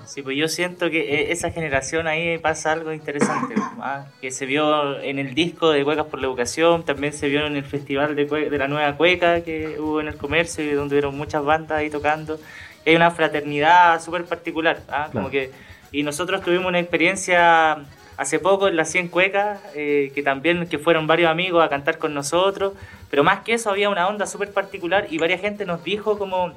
Sí, 0.06 0.22
pues 0.22 0.38
yo 0.38 0.48
siento 0.48 0.90
que 0.90 1.02
e, 1.02 1.32
esa 1.32 1.52
generación 1.52 2.08
ahí 2.08 2.38
pasa 2.38 2.72
algo 2.72 2.94
interesante, 2.94 3.56
¿ah? 3.80 4.06
que 4.22 4.32
se 4.32 4.46
vio 4.46 5.00
en 5.00 5.20
el 5.20 5.34
disco 5.34 5.72
de 5.72 5.84
Cuecas 5.84 6.06
por 6.08 6.20
la 6.20 6.28
Educación, 6.28 6.84
también 6.84 7.14
se 7.14 7.28
vio 7.30 7.46
en 7.46 7.56
el 7.56 7.66
festival 7.66 8.16
de, 8.16 8.26
de 8.26 8.58
la 8.58 8.68
Nueva 8.68 8.96
Cueca 8.96 9.42
que 9.42 9.80
hubo 9.80 10.02
en 10.02 10.08
el 10.08 10.16
comercio, 10.16 10.64
y 10.64 10.72
donde 10.72 10.96
hubieron 10.96 11.18
muchas 11.18 11.44
bandas 11.44 11.80
ahí 11.80 11.90
tocando. 11.90 12.40
Y 12.86 12.90
hay 12.90 12.96
una 12.96 13.12
fraternidad 13.12 14.02
súper 14.02 14.26
particular, 14.26 14.82
¿ah? 14.90 15.10
como 15.12 15.30
que 15.30 15.52
y 15.94 16.02
nosotros 16.02 16.42
tuvimos 16.42 16.66
una 16.66 16.80
experiencia 16.80 17.86
hace 18.18 18.40
poco 18.40 18.68
en 18.68 18.76
las 18.76 18.90
100 18.90 19.10
Cuecas, 19.10 19.60
eh, 19.76 20.12
que 20.16 20.24
también 20.24 20.68
que 20.68 20.80
fueron 20.80 21.06
varios 21.06 21.30
amigos 21.30 21.64
a 21.64 21.70
cantar 21.70 22.00
con 22.00 22.16
nosotros, 22.16 22.74
pero 23.12 23.24
más 23.24 23.42
que 23.42 23.54
eso 23.54 23.70
había 23.70 23.92
una 23.92 24.08
onda 24.08 24.26
súper 24.26 24.52
particular 24.52 25.06
y 25.12 25.20
varias 25.20 25.40
gente 25.40 25.66
nos 25.66 25.84
dijo 25.84 26.18
como 26.18 26.52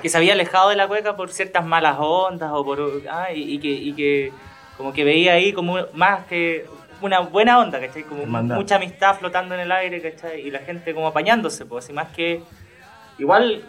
que 0.00 0.08
se 0.08 0.16
había 0.16 0.32
alejado 0.32 0.70
de 0.70 0.76
la 0.76 0.88
cueca 0.88 1.16
por 1.16 1.30
ciertas 1.30 1.64
malas 1.64 1.96
ondas 1.98 2.50
o 2.52 2.64
por 2.64 3.02
ah, 3.10 3.32
y, 3.34 3.58
que, 3.58 3.68
y 3.68 3.92
que 3.92 4.32
como 4.76 4.92
que 4.92 5.04
veía 5.04 5.34
ahí 5.34 5.52
como 5.52 5.78
más 5.92 6.24
que 6.26 6.66
una 7.02 7.20
buena 7.20 7.58
onda, 7.58 7.80
¿cachai? 7.80 8.04
Como 8.04 8.24
mucha 8.24 8.76
amistad 8.76 9.16
flotando 9.18 9.54
en 9.54 9.62
el 9.62 9.72
aire, 9.72 10.00
¿cachai? 10.00 10.40
Y 10.40 10.50
la 10.50 10.60
gente 10.60 10.94
como 10.94 11.08
apañándose, 11.08 11.66
pues 11.66 11.84
así 11.84 11.92
más 11.92 12.08
que 12.08 12.42
igual 13.18 13.64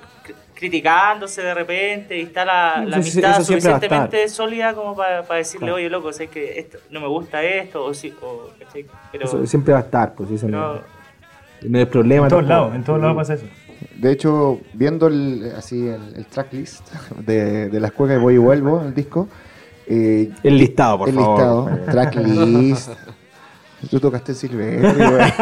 criticándose 0.55 1.41
de 1.41 1.53
repente 1.53 2.17
y 2.17 2.21
está 2.21 2.45
la, 2.45 2.73
amistad 2.73 3.43
suficientemente 3.43 4.27
sólida 4.29 4.73
como 4.73 4.95
para 4.95 5.23
decirle, 5.23 5.71
oye, 5.71 5.89
loco, 5.89 6.13
sé 6.13 6.27
que 6.27 6.59
esto, 6.59 6.77
no 6.89 7.01
me 7.01 7.07
gusta 7.07 7.43
esto, 7.43 7.83
o 7.83 7.93
sí, 7.93 8.13
o, 8.21 8.49
Pero, 9.11 9.25
eso 9.25 9.45
siempre 9.45 9.73
va 9.73 9.79
a 9.79 9.83
estar, 9.83 10.13
pues 10.13 10.31
eso 10.31 10.47
no, 10.47 10.79
no, 11.63 11.77
hay 11.77 11.85
problema. 11.85 12.27
En 12.27 12.29
todos 12.29 12.45
lados, 12.45 12.75
en 12.75 12.83
todos 12.83 13.01
lados 13.01 13.15
pasa 13.15 13.33
eso. 13.33 13.45
De 13.95 14.11
hecho, 14.11 14.59
viendo 14.73 15.07
el, 15.07 15.53
así 15.57 15.87
el, 15.87 16.25
tracklist 16.27 16.89
de, 17.25 17.69
de 17.69 17.79
las 17.79 17.91
cuecas 17.91 18.17
de 18.17 18.21
Voy 18.21 18.35
y 18.35 18.37
Vuelvo, 18.37 18.81
el 18.81 18.93
disco. 18.93 19.27
Eh, 19.87 20.31
el 20.43 20.57
listado, 20.57 20.99
por 20.99 21.11
favor. 21.11 21.67
El 21.67 21.71
listado, 21.75 21.85
tracklist. 21.91 22.89
Tú 23.89 23.99
tocaste 23.99 24.33
Silvestre, 24.33 24.93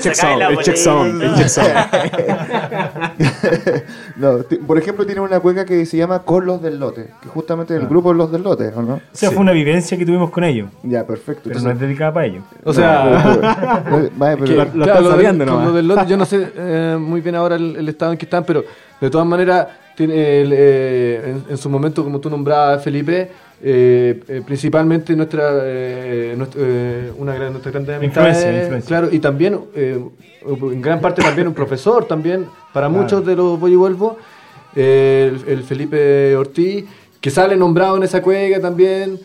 Check 0.00 0.14
sound, 0.14 0.60
check 0.62 0.76
sound, 0.76 1.22
no, 4.16 4.38
por 4.66 4.78
ejemplo, 4.78 5.06
tiene 5.06 5.20
una 5.20 5.40
cueca 5.40 5.64
que 5.64 5.86
se 5.86 5.96
llama 5.96 6.22
Con 6.22 6.46
los 6.46 6.62
del 6.62 6.78
Lote, 6.78 7.10
que 7.22 7.28
justamente 7.28 7.74
es 7.74 7.80
el 7.80 7.86
ah. 7.86 7.88
grupo 7.88 8.12
Los 8.12 8.30
del 8.32 8.42
Lote, 8.42 8.72
¿o 8.74 8.82
no? 8.82 8.94
O 8.94 9.00
sea, 9.12 9.30
fue 9.30 9.40
una 9.40 9.52
vivencia 9.52 9.96
que 9.96 10.04
tuvimos 10.04 10.30
con 10.30 10.44
ellos. 10.44 10.68
Ya, 10.82 11.06
perfecto. 11.06 11.42
Pero 11.44 11.60
no 11.60 11.70
es 11.70 11.80
dedicada 11.80 12.12
para 12.12 12.26
ellos. 12.26 12.44
O 12.64 12.72
sea, 12.72 14.14
lo, 14.18 15.72
del 15.72 15.88
Lote, 15.88 16.06
yo 16.06 16.16
no 16.16 16.24
sé 16.24 16.48
eh, 16.56 16.96
muy 16.98 17.20
bien 17.20 17.34
ahora 17.34 17.56
el, 17.56 17.88
estado 17.88 18.12
en 18.12 18.18
que 18.18 18.24
están, 18.24 18.44
pero 18.44 18.64
de 19.00 19.10
todas 19.10 19.26
maneras, 19.26 19.66
tiene, 19.94 20.14
eh, 20.16 21.36
en, 21.48 21.56
su 21.56 21.70
momento, 21.70 22.04
como 22.04 22.20
tú 22.20 22.30
nombrabas, 22.30 22.82
Felipe, 22.82 23.30
eh, 23.62 24.22
eh, 24.28 24.42
principalmente 24.44 25.16
nuestra, 25.16 25.50
eh, 25.62 26.36
una 27.16 27.34
gran 27.34 27.52
nuestra 27.52 27.72
grande 27.72 27.94
amistad 27.94 28.80
claro 28.86 29.08
y 29.10 29.18
también 29.18 29.58
en 29.74 30.82
gran 30.82 31.00
parte 31.00 31.22
también 31.22 31.48
un 31.48 31.54
profesor 31.54 32.06
también 32.06 32.46
para 32.74 32.90
muchos 32.90 33.24
de 33.24 33.34
los 33.34 33.58
voy 33.58 33.72
y 33.72 33.76
vuelvo 33.76 34.18
el, 34.74 35.64
Felipe 35.66 36.36
Ortiz 36.36 36.84
que 37.18 37.30
sale 37.30 37.56
nombrado 37.56 37.96
en 37.96 38.02
esa 38.02 38.20
cueca 38.20 38.60
también 38.60 39.18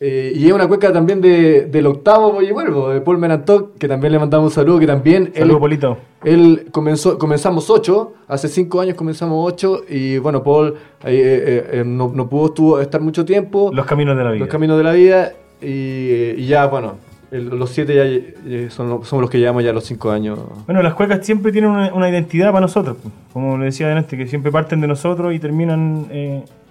eh, 0.00 0.32
y 0.32 0.46
es 0.46 0.52
una 0.52 0.68
cueca 0.68 0.92
también 0.92 1.20
de, 1.20 1.66
del 1.66 1.86
octavo 1.86 2.32
Voy 2.32 2.46
y 2.46 2.52
Vuelvo, 2.52 2.90
de 2.90 3.00
Paul 3.00 3.18
Menantoc, 3.18 3.76
que 3.78 3.88
también 3.88 4.12
le 4.12 4.20
mandamos 4.20 4.52
un 4.52 4.54
saludo, 4.54 4.78
que 4.78 4.86
también... 4.86 5.32
Saludo, 5.34 5.56
él, 5.56 5.60
Polito. 5.60 5.98
Él 6.22 6.68
comenzó, 6.70 7.18
comenzamos 7.18 7.68
ocho, 7.68 8.12
hace 8.28 8.46
cinco 8.46 8.80
años 8.80 8.94
comenzamos 8.94 9.44
ocho, 9.52 9.82
y 9.88 10.18
bueno, 10.18 10.44
Paul 10.44 10.76
eh, 11.04 11.68
eh, 11.72 11.82
no, 11.84 12.12
no, 12.14 12.28
pudo 12.28 12.46
estuvo, 12.46 12.80
estar 12.80 13.00
mucho 13.00 13.24
tiempo. 13.24 13.70
Los 13.74 13.86
caminos 13.86 14.16
de 14.16 14.22
la 14.22 14.30
vida. 14.30 14.40
Los 14.40 14.48
caminos 14.48 14.78
de 14.78 14.84
la 14.84 14.92
vida, 14.92 15.32
y, 15.60 16.46
ya, 16.46 16.66
bueno, 16.66 16.94
los 17.32 17.70
siete 17.70 17.94
ya 17.96 18.70
son, 18.70 19.04
somos 19.04 19.22
los 19.22 19.30
que 19.30 19.38
llevamos 19.40 19.64
ya 19.64 19.72
los 19.72 19.84
cinco 19.84 20.12
años. 20.12 20.38
Bueno, 20.66 20.80
las 20.80 20.94
cuecas 20.94 21.26
siempre 21.26 21.50
tienen 21.50 21.70
una, 21.70 22.08
identidad 22.08 22.52
para 22.52 22.60
nosotros, 22.60 22.98
como 23.32 23.58
le 23.58 23.64
decía 23.64 23.86
adelante, 23.86 24.16
que 24.16 24.28
siempre 24.28 24.52
parten 24.52 24.80
de 24.80 24.86
nosotros 24.86 25.34
y 25.34 25.40
terminan 25.40 26.06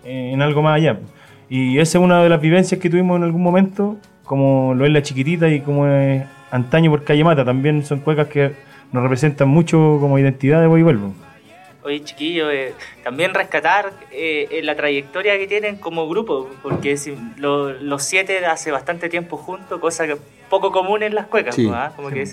en 0.05 0.41
algo 0.41 0.61
más 0.61 0.77
allá. 0.77 0.97
Y 1.49 1.79
esa 1.79 1.97
es 1.97 2.03
una 2.03 2.21
de 2.21 2.29
las 2.29 2.41
vivencias 2.41 2.79
que 2.79 2.89
tuvimos 2.89 3.17
en 3.17 3.23
algún 3.23 3.41
momento, 3.41 3.97
como 4.23 4.73
lo 4.73 4.85
es 4.85 4.91
la 4.91 5.01
chiquitita 5.01 5.47
y 5.47 5.61
como 5.61 5.87
es 5.87 6.23
antaño 6.51 6.91
por 6.91 7.03
calle 7.03 7.23
Mata. 7.23 7.45
También 7.45 7.85
son 7.85 7.99
cuecas 7.99 8.27
que 8.27 8.53
nos 8.91 9.03
representan 9.03 9.47
mucho 9.47 9.97
como 9.99 10.19
identidad 10.19 10.61
de 10.61 10.67
Voy 10.67 10.81
y 10.81 10.83
Vuelvo. 10.83 11.13
Oye, 11.83 12.03
chiquillo, 12.03 12.51
eh, 12.51 12.73
también 13.05 13.33
rescatar 13.33 13.93
eh, 14.11 14.59
la 14.61 14.75
trayectoria 14.75 15.37
que 15.37 15.47
tienen 15.47 15.77
como 15.77 16.09
grupo, 16.09 16.49
porque 16.61 16.97
los 17.37 18.03
siete 18.03 18.45
hace 18.45 18.71
bastante 18.71 19.07
tiempo 19.07 19.37
juntos, 19.37 19.79
cosa 19.79 20.05
que 20.05 20.17
poco 20.49 20.73
común 20.73 21.01
en 21.01 21.15
las 21.15 21.27
cuecas, 21.27 21.57
¿ah? 21.71 21.93
como 21.95 22.09
que 22.09 22.25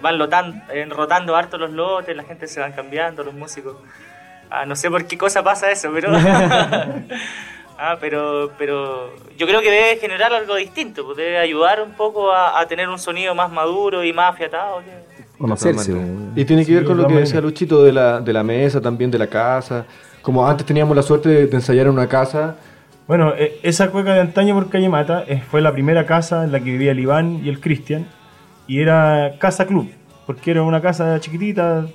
van 0.00 0.62
eh, 0.72 0.86
rotando 0.86 1.36
harto 1.36 1.58
los 1.58 1.72
lotes, 1.72 2.16
la 2.16 2.22
gente 2.22 2.46
se 2.46 2.58
van 2.60 2.72
cambiando, 2.72 3.22
los 3.22 3.34
músicos. 3.34 3.76
Ah, 4.48 4.64
no 4.64 4.74
sé 4.76 4.90
por 4.90 5.06
qué 5.06 5.18
cosa 5.18 5.42
pasa 5.42 5.70
eso, 5.70 5.90
pero 5.92 6.10
Ah, 7.78 7.96
pero, 8.00 8.50
pero 8.58 9.10
yo 9.36 9.46
creo 9.46 9.60
que 9.60 9.70
debe 9.70 9.96
generar 9.98 10.32
algo 10.32 10.54
distinto, 10.54 11.04
pues 11.04 11.16
debe 11.18 11.38
ayudar 11.38 11.82
un 11.82 11.92
poco 11.92 12.32
a, 12.32 12.64
tener 12.66 12.88
un 12.88 12.98
sonido 12.98 13.34
más 13.34 13.52
maduro 13.52 14.02
y 14.02 14.12
más 14.12 14.32
afiatado. 14.32 14.82
Y 16.34 16.44
tiene 16.44 16.64
que 16.64 16.74
ver 16.74 16.84
con 16.84 16.96
lo 16.96 17.06
que 17.06 17.14
decía 17.14 17.40
Luchito 17.40 17.84
de 17.84 17.92
la, 17.92 18.20
de 18.20 18.32
la 18.32 18.42
mesa, 18.42 18.80
también 18.80 19.10
de 19.10 19.18
la 19.18 19.26
casa. 19.26 19.84
Como 20.22 20.46
antes 20.46 20.66
teníamos 20.66 20.96
la 20.96 21.02
suerte 21.02 21.28
de, 21.28 21.54
ensayar 21.54 21.86
en 21.86 21.92
una 21.92 22.08
casa. 22.08 22.56
Bueno, 23.06 23.34
e, 23.36 23.60
esa 23.62 23.90
cueca 23.90 24.14
de 24.14 24.20
antaño 24.20 24.54
por 24.54 24.70
calle 24.70 24.88
Mata 24.88 25.24
eh, 25.28 25.42
fue 25.48 25.60
la 25.60 25.72
primera 25.72 26.06
casa 26.06 26.44
en 26.44 26.52
la 26.52 26.58
que 26.58 26.64
vivía 26.64 26.92
el 26.92 26.98
Iván 26.98 27.44
y 27.44 27.50
el 27.50 27.60
Cristian. 27.60 28.08
Y 28.66 28.80
era 28.80 29.34
casa 29.38 29.66
club, 29.66 29.90
porque 30.26 30.50
era 30.50 30.62
una 30.62 30.80
casa 30.80 31.20
chiquitita 31.20 31.86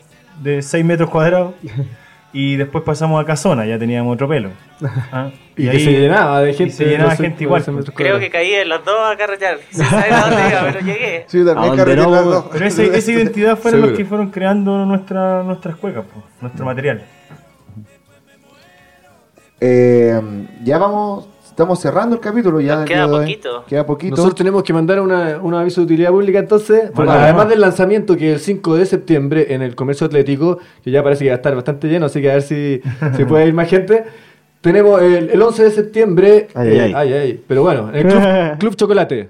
de 0.41 0.61
6 0.61 0.85
metros 0.85 1.09
cuadrados. 1.09 1.55
Y 2.33 2.55
después 2.55 2.83
pasamos 2.83 3.21
a 3.21 3.25
Casona, 3.25 3.65
ya 3.65 3.77
teníamos 3.77 4.13
otro 4.13 4.27
pelo. 4.27 4.49
¿Ah? 5.11 5.31
y, 5.57 5.67
ahí, 5.67 5.79
se 5.79 5.91
llenaba 5.91 6.41
de 6.41 6.53
gente. 6.53 6.73
se 6.73 6.85
llenaba 6.85 7.15
gente 7.15 7.43
igual. 7.43 7.63
Creo 7.93 8.19
que 8.19 8.29
caí 8.29 8.53
en 8.53 8.69
los 8.69 8.85
dos 8.85 8.95
a 9.11 9.17
carretear. 9.17 9.57
No 9.77 9.89
sé 9.89 10.09
dónde 10.09 10.49
iba, 10.49 10.61
pero 10.71 10.79
llegué. 10.85 11.25
Sí, 11.27 11.45
también 11.45 11.75
carreteé 11.75 12.03
los 12.03 12.25
dos. 12.25 12.45
Pero 12.51 12.65
esa, 12.65 12.83
esa 12.83 13.11
identidad 13.11 13.57
fueron 13.57 13.81
los 13.81 13.91
que 13.91 14.05
fueron 14.05 14.29
creando 14.29 14.85
nuestra, 14.85 15.43
nuestras 15.43 15.75
cuecas, 15.75 16.05
nuestro 16.39 16.65
material. 16.65 17.03
Eh, 19.59 20.19
ya 20.63 20.79
vamos 20.79 21.27
Estamos 21.61 21.79
cerrando 21.79 22.15
el 22.15 22.21
capítulo 22.21 22.59
ya. 22.59 22.83
queda 22.85 23.07
poquito. 23.07 23.65
Queda 23.67 23.85
poquito. 23.85 24.15
Nosotros 24.15 24.33
tenemos 24.33 24.63
que 24.63 24.73
mandar 24.73 24.99
una, 24.99 25.37
un 25.39 25.53
aviso 25.53 25.81
de 25.81 25.85
utilidad 25.85 26.09
pública 26.09 26.39
entonces. 26.39 26.91
además 26.95 27.49
del 27.49 27.61
lanzamiento 27.61 28.17
que 28.17 28.29
es 28.31 28.35
el 28.37 28.39
5 28.39 28.75
de 28.77 28.85
septiembre 28.87 29.53
en 29.53 29.61
el 29.61 29.75
comercio 29.75 30.07
atlético, 30.07 30.57
que 30.83 30.89
ya 30.89 31.03
parece 31.03 31.23
que 31.23 31.29
va 31.29 31.35
a 31.35 31.37
estar 31.37 31.53
bastante 31.53 31.87
lleno, 31.87 32.07
así 32.07 32.19
que 32.19 32.31
a 32.31 32.33
ver 32.33 32.41
si 32.41 32.81
se 33.15 33.25
puede 33.27 33.45
ir 33.45 33.53
más 33.53 33.69
gente. 33.69 34.05
Tenemos 34.59 34.99
el, 35.03 35.39
11 35.39 35.63
de 35.63 35.69
septiembre. 35.71 36.47
Ay, 36.55 36.79
ay, 36.95 37.13
ay. 37.13 37.43
Pero 37.47 37.61
bueno, 37.61 37.91
el 37.93 38.57
Club, 38.57 38.75
Chocolate. 38.75 39.29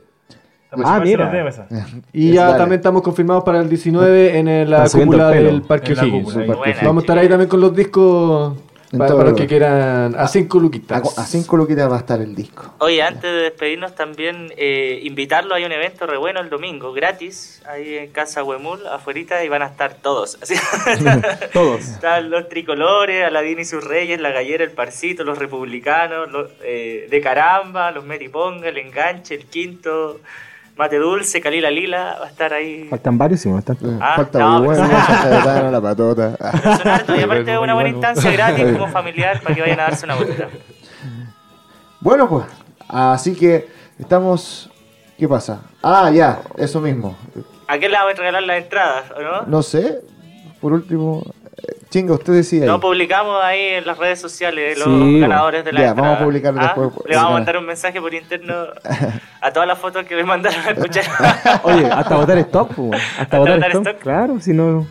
Ah, 0.71 1.01
mira. 1.03 1.29
Y 2.13 2.31
ya 2.31 2.55
también 2.55 2.79
estamos 2.79 3.01
confirmados 3.01 3.43
para 3.43 3.59
el 3.59 3.67
19 3.67 4.37
en 4.39 4.69
la 4.69 4.87
cúpula 4.89 5.31
del 5.31 5.63
Parque 5.63 5.91
O'Higgins. 5.91 6.33
Vamos 6.81 7.01
a 7.01 7.03
estar 7.03 7.17
ahí 7.17 7.27
también 7.27 7.49
con 7.49 7.59
los 7.59 7.75
discos 7.75 8.53
para, 8.97 9.13
los 9.13 9.33
que 9.33 9.47
quieran 9.47 10.15
a 10.15 10.27
5 10.27 10.59
luquitas. 10.59 11.17
A 11.17 11.25
5 11.25 11.57
luquitas 11.57 11.89
va 11.89 11.95
a 11.95 11.99
estar 11.99 12.21
el 12.21 12.35
disco. 12.35 12.73
Oye, 12.79 13.01
antes 13.01 13.23
de 13.23 13.41
despedirnos 13.43 13.95
también, 13.95 14.53
eh, 14.57 14.99
invitarlo, 15.03 15.55
hay 15.55 15.63
un 15.63 15.71
evento 15.71 16.07
re 16.07 16.17
bueno 16.17 16.39
el 16.39 16.49
domingo, 16.49 16.93
gratis, 16.93 17.61
ahí 17.67 17.97
en 17.97 18.11
Casa 18.11 18.43
Huemul, 18.43 18.85
afuera, 18.87 19.43
y 19.43 19.49
van 19.49 19.61
a 19.61 19.67
estar 19.67 19.95
todos. 19.95 20.37
todos. 21.53 21.81
Están 21.81 22.29
los 22.29 22.49
tricolores, 22.49 23.25
Aladín 23.25 23.59
y 23.59 23.65
sus 23.65 23.83
reyes, 23.83 24.19
la 24.19 24.31
gallera, 24.31 24.63
el 24.63 24.71
parcito, 24.71 25.23
los 25.23 25.37
republicanos, 25.37 26.31
los, 26.31 26.49
eh, 26.63 27.07
de 27.09 27.21
caramba, 27.21 27.91
los 27.91 28.05
meriponga, 28.05 28.69
el 28.69 28.77
enganche, 28.77 29.35
el 29.35 29.45
quinto... 29.45 30.19
Mate 30.81 30.97
Dulce, 30.97 31.39
Calila 31.41 31.69
Lila, 31.69 32.17
va 32.19 32.25
a 32.25 32.29
estar 32.29 32.51
ahí. 32.51 32.87
Faltan 32.89 33.15
varios 33.15 33.45
y 33.45 33.49
no 33.49 33.59
están 33.59 33.77
Ah, 34.01 34.13
Falta 34.15 34.39
no, 34.39 34.63
bueno, 34.63 35.69
la 35.69 35.79
patota. 35.79 36.35
y 37.15 37.21
aparte 37.21 37.53
es 37.53 37.59
una 37.59 37.75
buena 37.75 37.89
instancia 37.89 38.31
gratis 38.31 38.65
como 38.79 38.87
familiar 38.87 39.39
para 39.41 39.53
que 39.53 39.61
vayan 39.61 39.79
a 39.79 39.83
darse 39.83 40.05
una 40.05 40.15
vuelta. 40.15 40.47
Bueno, 41.99 42.27
pues, 42.27 42.47
así 42.89 43.35
que 43.35 43.67
estamos 43.99 44.71
¿Qué 45.19 45.27
pasa? 45.29 45.61
Ah, 45.83 46.09
ya, 46.11 46.41
eso 46.57 46.81
mismo. 46.81 47.15
¿A 47.67 47.77
qué 47.77 47.87
le 47.87 47.95
vamos 47.95 48.15
a 48.15 48.17
regalar 48.17 48.41
las 48.41 48.63
entradas, 48.63 49.11
o 49.15 49.21
no? 49.21 49.41
No 49.43 49.61
sé, 49.61 50.01
por 50.59 50.73
último. 50.73 51.23
Chinga, 51.89 52.13
usted 52.13 52.33
decía. 52.33 52.65
No 52.65 52.75
ahí. 52.75 52.79
publicamos 52.79 53.43
ahí 53.43 53.59
en 53.75 53.85
las 53.85 53.97
redes 53.97 54.19
sociales 54.21 54.77
los 54.77 54.87
Sí, 54.87 55.19
ganadores 55.19 55.65
de 55.65 55.73
la 55.73 55.79
ya, 55.81 55.87
entrada. 55.89 56.09
vamos 56.09 56.21
a 56.21 56.25
publicar 56.25 56.53
Ah, 56.57 56.61
después. 56.75 57.05
Le 57.07 57.15
vamos 57.15 57.31
a 57.31 57.33
mandar 57.33 57.57
un 57.57 57.65
mensaje 57.65 57.99
por 58.01 58.13
interno 58.13 58.53
a 59.41 59.51
todas 59.51 59.67
las 59.67 59.77
fotos 59.77 60.05
que 60.05 60.15
me 60.15 60.23
mandaron 60.23 60.59
a 60.65 60.71
escuchar. 60.71 61.03
Oye, 61.63 61.85
hasta 61.85 62.15
votar 62.15 62.37
stop, 62.37 62.67
pues, 62.67 62.77
weón. 62.79 63.01
Hasta 63.19 63.39
votar 63.39 63.69
stop. 63.75 63.99
Claro, 63.99 64.39
si 64.39 64.53
no. 64.53 64.87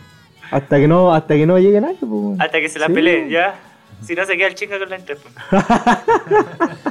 Hasta 0.51 0.77
que 0.77 0.87
no, 0.87 1.13
hasta 1.13 1.33
que 1.35 1.45
no 1.45 1.57
llegue 1.57 1.81
nadie, 1.81 1.97
pues. 1.99 2.11
weón. 2.11 2.41
Hasta 2.41 2.59
que 2.59 2.69
se 2.69 2.77
la 2.79 2.87
Sí. 2.87 2.93
peleen, 2.93 3.29
¿ya? 3.29 3.55
Si 4.03 4.13
no, 4.15 4.25
se 4.25 4.35
queda 4.37 4.47
el 4.47 4.55
chinga 4.55 4.77
con 4.79 4.89
la 4.89 4.95
entrada. 4.97 5.21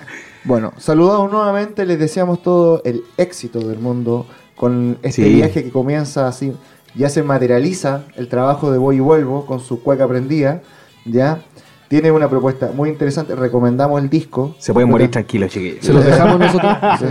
Bueno, 0.45 0.73
saludados 0.79 1.31
nuevamente, 1.31 1.85
les 1.85 1.99
deseamos 1.99 2.43
todo 2.43 2.81
el 2.85 3.03
éxito 3.19 3.59
del 3.61 3.79
mundo 3.79 4.27
con 4.57 4.99
este 5.03 5.23
Sí. 5.25 5.35
viaje 5.35 5.65
que 5.65 5.71
comienza 5.71 6.27
así. 6.27 6.55
Ya 6.95 7.09
se 7.09 7.23
materializa 7.23 8.03
el 8.17 8.29
trabajo 8.29 8.71
de 8.73 8.79
Voy 8.79 8.97
y 8.97 9.01
Vuelvo 9.01 9.47
con 9.47 9.61
su 9.61 9.83
cueca 9.83 10.07
prendida. 10.09 10.63
Ya 11.05 11.41
tiene 11.89 12.13
una 12.13 12.29
propuesta 12.29 12.71
muy 12.73 12.89
interesante. 12.89 13.35
Recomendamos 13.35 14.01
el 14.01 14.09
disco. 14.09 14.55
Se 14.59 14.73
pueden 14.73 14.91
morir 14.91 15.11
tranquilos, 15.11 15.51
chiquillos. 15.51 15.85
¿Se 15.85 15.93
los 15.93 16.05
dejamos 16.05 16.39
nosotros? 16.39 16.77
Sí, 17.01 17.07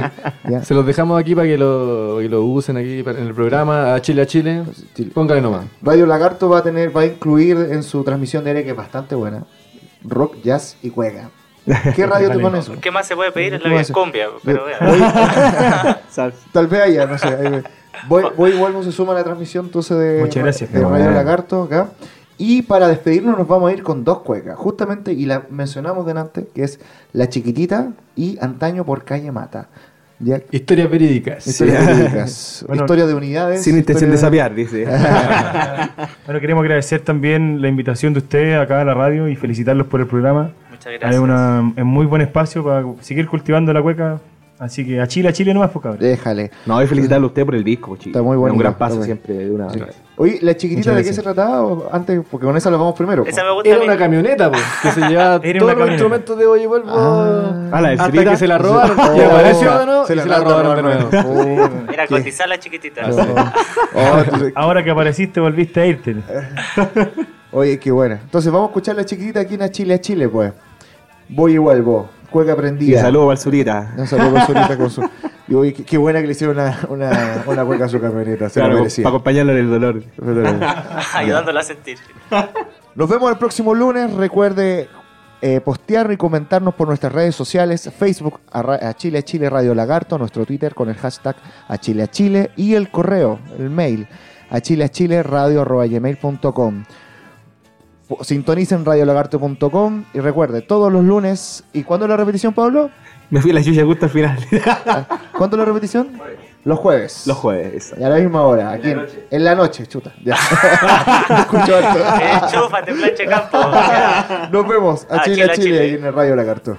ya. 0.49 0.63
Se 0.63 0.73
los 0.73 0.85
dejamos 0.85 1.19
aquí 1.19 1.35
para 1.35 1.47
que 1.47 1.57
lo, 1.57 2.11
para 2.15 2.23
que 2.23 2.29
lo 2.29 2.43
usen 2.43 2.77
aquí 2.77 2.99
en 2.99 3.27
el 3.27 3.33
programa 3.33 3.93
a 3.93 4.01
Chile 4.01 4.21
a 4.21 4.25
Chile. 4.25 4.63
Póngale 5.13 5.41
nomás. 5.41 5.65
Radio 5.81 6.05
Lagarto 6.05 6.47
va 6.49 6.59
a 6.59 6.63
tener, 6.63 6.95
va 6.95 7.01
a 7.01 7.05
incluir 7.07 7.57
en 7.71 7.83
su 7.83 8.03
transmisión 8.03 8.43
diaria 8.43 8.63
que 8.63 8.69
es 8.69 8.75
bastante 8.75 9.15
buena. 9.15 9.43
Rock, 10.03 10.37
jazz 10.43 10.77
y 10.81 10.89
cueca. 10.91 11.29
¿Qué 11.95 12.05
radio 12.05 12.31
te 12.31 12.39
pones? 12.39 12.69
¿Qué 12.81 12.91
más 12.91 13.05
se 13.07 13.15
puede 13.15 13.31
pedir 13.31 13.55
en 13.55 13.61
¿Qué 13.61 13.69
la 13.69 13.83
cumbia? 13.85 14.27
Pero. 14.43 14.63
Tal 16.53 16.67
vez 16.67 16.81
haya, 16.81 17.05
no 17.05 17.17
sé. 17.17 17.63
Voy, 18.07 18.23
voy 18.35 18.51
y 18.51 18.57
vuelvo, 18.57 18.83
se 18.83 18.91
suma 18.91 19.13
a 19.13 19.15
la 19.15 19.23
transmisión 19.23 19.65
entonces 19.65 19.97
de, 19.97 20.19
Muchas 20.21 20.43
gracias. 20.43 20.71
de 20.71 20.81
Radio. 20.81 21.11
Lagarto 21.11 21.63
acá. 21.63 21.89
Y 22.37 22.61
para 22.61 22.87
despedirnos 22.87 23.37
nos 23.37 23.47
vamos 23.47 23.69
a 23.69 23.73
ir 23.73 23.83
con 23.83 24.05
dos 24.05 24.19
cuecas, 24.19 24.57
justamente, 24.57 25.11
y 25.11 25.25
la 25.25 25.43
mencionamos 25.49 26.05
delante, 26.05 26.47
que 26.55 26.63
es 26.63 26.79
La 27.11 27.27
Chiquitita 27.27 27.91
y 28.15 28.37
Antaño 28.39 28.85
por 28.85 29.03
Calle 29.03 29.29
Mata. 29.31 29.67
¿Ya? 30.21 30.41
Historias 30.51 30.89
verídicas. 30.89 31.45
Historias 31.47 31.85
verídicas. 31.85 32.63
Bueno, 32.67 32.83
Historia 32.83 33.05
de 33.07 33.13
unidades. 33.13 33.61
Sin 33.63 33.77
intención 33.77 34.11
de 34.11 34.17
sapear, 34.17 34.55
dice. 34.55 34.85
Bueno, 36.25 36.39
queremos 36.39 36.61
agradecer 36.61 37.01
también 37.01 37.61
la 37.61 37.67
invitación 37.67 38.13
de 38.13 38.19
ustedes 38.19 38.57
acá 38.57 38.81
a 38.81 38.85
la 38.85 38.93
radio 38.93 39.27
y 39.27 39.35
felicitarlos 39.35 39.87
por 39.87 39.99
el 39.99 40.07
programa. 40.07 40.51
Muchas 40.69 40.87
Hay 40.87 40.97
gracias. 40.99 41.21
una, 41.21 41.73
es 41.75 41.83
muy 41.83 42.05
buen 42.05 42.21
espacio 42.21 42.63
para 42.63 42.85
seguir 43.01 43.27
cultivando 43.27 43.73
la 43.73 43.81
cueca. 43.81 44.19
Así 44.59 44.85
que 44.85 44.99
a 44.99 45.07
Chile, 45.07 45.29
a 45.29 45.31
Chile 45.31 45.53
nomás, 45.53 45.71
pues 45.71 45.81
cabrón. 45.83 46.01
Déjale. 46.01 46.51
No, 46.65 46.83
y 46.83 46.85
felicitarlo 46.85 47.27
a 47.27 47.29
usted 47.29 47.45
por 47.45 47.55
el 47.55 47.63
disco, 47.63 47.95
chiquillos. 47.95 48.17
Está 48.17 48.21
muy 48.21 48.33
Es 48.35 48.39
bonito, 48.39 48.53
Un 48.55 48.59
gran 48.59 48.73
paso 48.77 48.95
bueno. 48.95 49.05
siempre 49.05 49.33
de 49.35 49.51
una. 49.51 49.67
Oye, 50.17 50.39
¿La 50.41 50.57
Chiquitita 50.57 50.89
Muchas 50.91 50.95
de 50.97 51.09
qué 51.09 51.13
se 51.15 51.21
trataba? 51.21 51.77
Antes, 51.93 52.19
porque 52.29 52.45
con 52.45 52.57
esa 52.57 52.69
la 52.69 52.75
vamos 52.75 52.93
primero. 52.93 53.23
Esa 53.25 53.41
me 53.45 53.53
gusta 53.53 53.69
a 53.69 53.73
Era 53.73 53.83
una 53.85 53.95
camioneta, 53.97 54.51
pues, 54.51 54.61
que 54.81 54.91
se 54.91 54.99
llevaba 55.07 55.39
todos 55.39 55.77
los 55.77 55.87
instrumentos 55.91 56.37
de 56.37 56.45
Oye 56.45 56.67
Vuelvo 56.67 56.89
Ah, 56.91 57.79
la 57.81 57.89
del 57.91 58.01
hasta 58.01 58.25
que 58.25 58.35
se 58.35 58.47
la 58.47 58.57
robaron 58.57 58.97
Oh, 58.99 59.15
y 59.17 59.21
apareció 59.21 59.79
de 59.79 59.85
nuevo 59.85 60.03
y 60.03 60.07
se 60.07 60.15
la 60.17 60.39
robaron 60.39 60.75
de 60.75 60.81
nuevo. 60.83 61.09
Oh, 61.25 61.91
Era 61.93 62.05
cotizar 62.07 62.49
la 62.49 62.59
chiquitita. 62.59 63.09
Oh, 63.95 64.19
entonces- 64.19 64.51
Ahora 64.55 64.83
que 64.83 64.91
apareciste, 64.91 65.39
volviste 65.39 65.79
a 65.79 65.85
irte. 65.85 66.17
Oye, 67.53 67.79
qué 67.79 67.91
buena. 67.91 68.19
Entonces 68.21 68.51
vamos 68.51 68.67
a 68.67 68.71
escuchar 68.71 68.95
la 68.97 69.05
chiquitita 69.05 69.39
aquí 69.39 69.55
en 69.55 69.61
a 69.61 69.69
Chile 69.71 69.93
a 69.93 70.01
Chile, 70.01 70.27
pues. 70.27 70.51
Voy 71.29 71.53
y 71.53 71.57
vuelvo. 71.59 72.09
Cueca 72.29 72.53
Y 72.53 72.55
prendida. 72.55 73.01
saludo 73.01 73.23
para 73.27 73.33
el 73.33 73.39
Zurita. 73.39 73.93
Un 73.97 74.07
saludo 74.07 74.33
para 74.33 74.45
Zurita 74.45 74.77
con 74.77 74.89
su. 74.89 75.01
Y 75.49 75.55
oye, 75.55 75.73
qué, 75.73 75.83
qué 75.83 75.97
buena 75.97 76.21
que 76.21 76.27
le 76.27 76.33
hicieron 76.33 76.55
una, 76.59 76.77
una, 76.89 77.43
una 77.47 77.65
cueca 77.65 77.85
a 77.85 77.89
su 77.89 77.99
camioneta. 77.99 78.49
Se 78.49 78.59
lo 78.59 78.65
Claro, 78.67 78.77
merecía. 78.81 79.03
para 79.03 79.15
acompañarlo 79.15 79.51
en 79.53 79.57
el 79.57 79.69
dolor. 79.71 80.03
Ayudándola 81.15 81.61
a 81.61 81.63
sentir. 81.63 81.97
Nos 82.93 83.09
vemos 83.09 83.31
el 83.31 83.37
próximo 83.39 83.73
lunes. 83.73 84.13
Recuerde 84.13 84.87
eh, 85.41 85.59
postear 85.61 86.11
y 86.11 86.17
comentarnos 86.17 86.75
por 86.75 86.87
nuestras 86.87 87.11
redes 87.13 87.33
sociales: 87.35 87.89
Facebook 87.97 88.39
a, 88.51 88.59
a 88.89 88.93
Chile 88.93 89.17
a 89.17 89.21
Chile 89.23 89.49
Radio 89.49 89.73
Lagarto, 89.73 90.19
nuestro 90.19 90.45
Twitter 90.45 90.75
con 90.75 90.87
el 90.89 90.95
hashtag 90.97 91.35
a 91.67 91.77
Chile 91.79 92.03
a 92.03 92.07
Chile 92.11 92.51
y 92.55 92.75
el 92.75 92.91
correo, 92.91 93.39
el 93.57 93.71
mail 93.71 94.07
a 94.51 94.61
Chile 94.61 94.83
a 94.83 94.89
Chile 94.89 95.23
radio 95.23 95.61
arroba 95.61 95.87
gmail.com. 95.87 96.83
Sintonicen 98.21 98.85
radiolagarto.com 98.85 100.05
y 100.13 100.19
recuerde, 100.19 100.61
todos 100.61 100.91
los 100.91 101.03
lunes. 101.03 101.63
¿Y 101.73 101.83
cuándo 101.83 102.05
es 102.05 102.09
la 102.09 102.17
repetición, 102.17 102.53
Pablo? 102.53 102.89
Me 103.29 103.41
fui 103.41 103.51
a 103.51 103.53
la 103.53 103.63
chucha 103.63 103.85
justo 103.85 104.05
al 104.05 104.11
final. 104.11 104.37
¿Cuándo 105.37 105.55
es 105.55 105.59
la 105.59 105.65
repetición? 105.65 106.19
Los 106.65 106.79
jueves. 106.79 107.27
Los 107.27 107.37
jueves. 107.37 107.93
Y 107.97 108.03
a 108.03 108.09
la 108.09 108.15
misma 108.17 108.41
hora, 108.41 108.71
aquí 108.71 108.89
en, 108.89 109.05
en 109.29 109.43
la 109.43 109.53
noche, 109.55 109.85
chuta. 109.85 110.11
Ya. 110.25 110.35
Escucho 111.39 111.75
harto. 111.75 111.99
Eh, 111.99 112.41
chúfate, 112.51 112.93
planche 112.93 113.25
campo. 113.27 113.57
Nos 114.51 114.67
vemos 114.67 115.07
a 115.09 115.17
Ah, 115.17 115.21
Chile, 115.23 115.35
Chile, 115.35 115.43
a 115.51 115.53
Chile, 115.53 115.65
Chile. 115.67 115.79
ahí 115.79 115.93
en 115.93 116.05
el 116.05 116.13
Radio 116.13 116.35
Lagarto. 116.35 116.77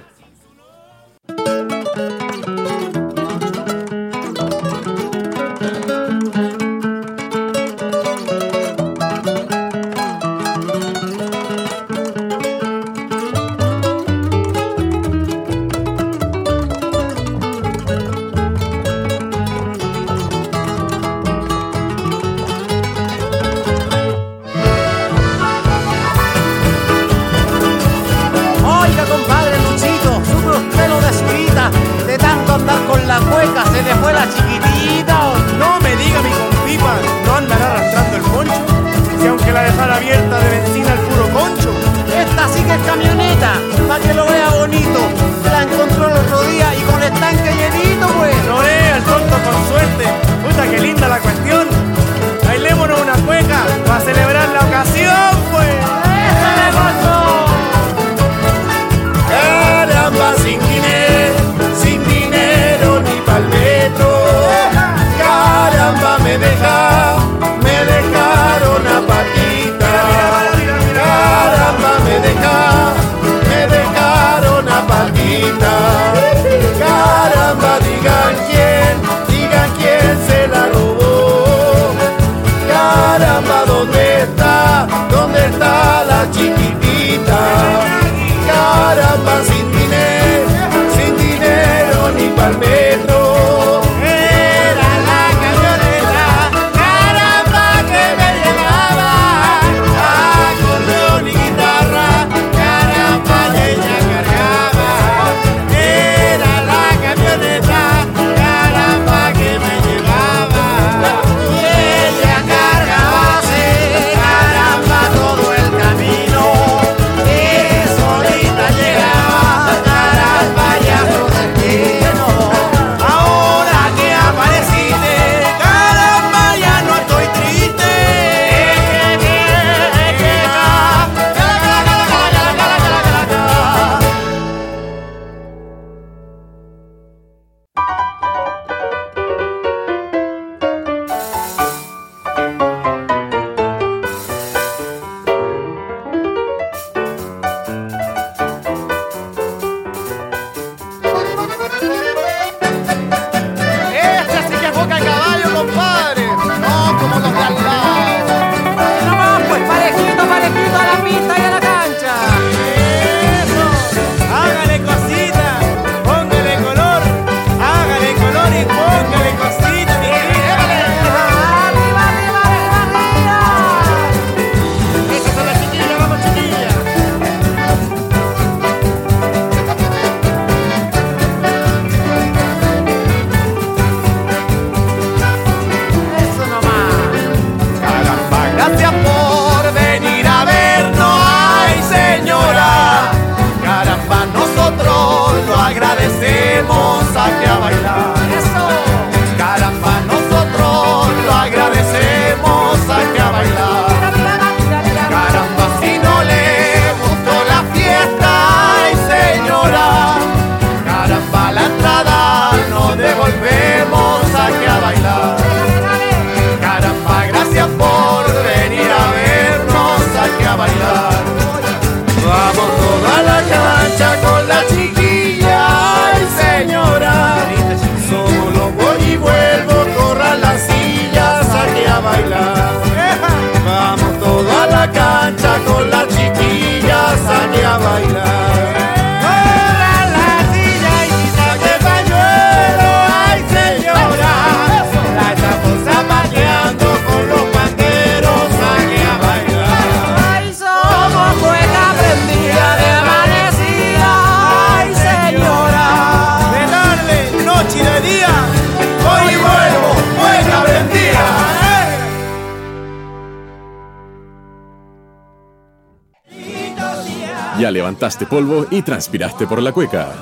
Levantaste 268.21 268.25
polvo 268.25 268.65
y 268.69 268.81
transpiraste 268.81 269.47
por 269.47 269.61
la 269.61 269.71
cueca. 269.71 270.13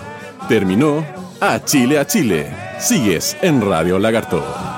Terminó 0.48 1.06
a 1.40 1.64
Chile 1.64 2.00
a 2.00 2.06
Chile. 2.06 2.52
Sigues 2.80 3.38
en 3.42 3.62
Radio 3.62 4.00
Lagarto. 4.00 4.69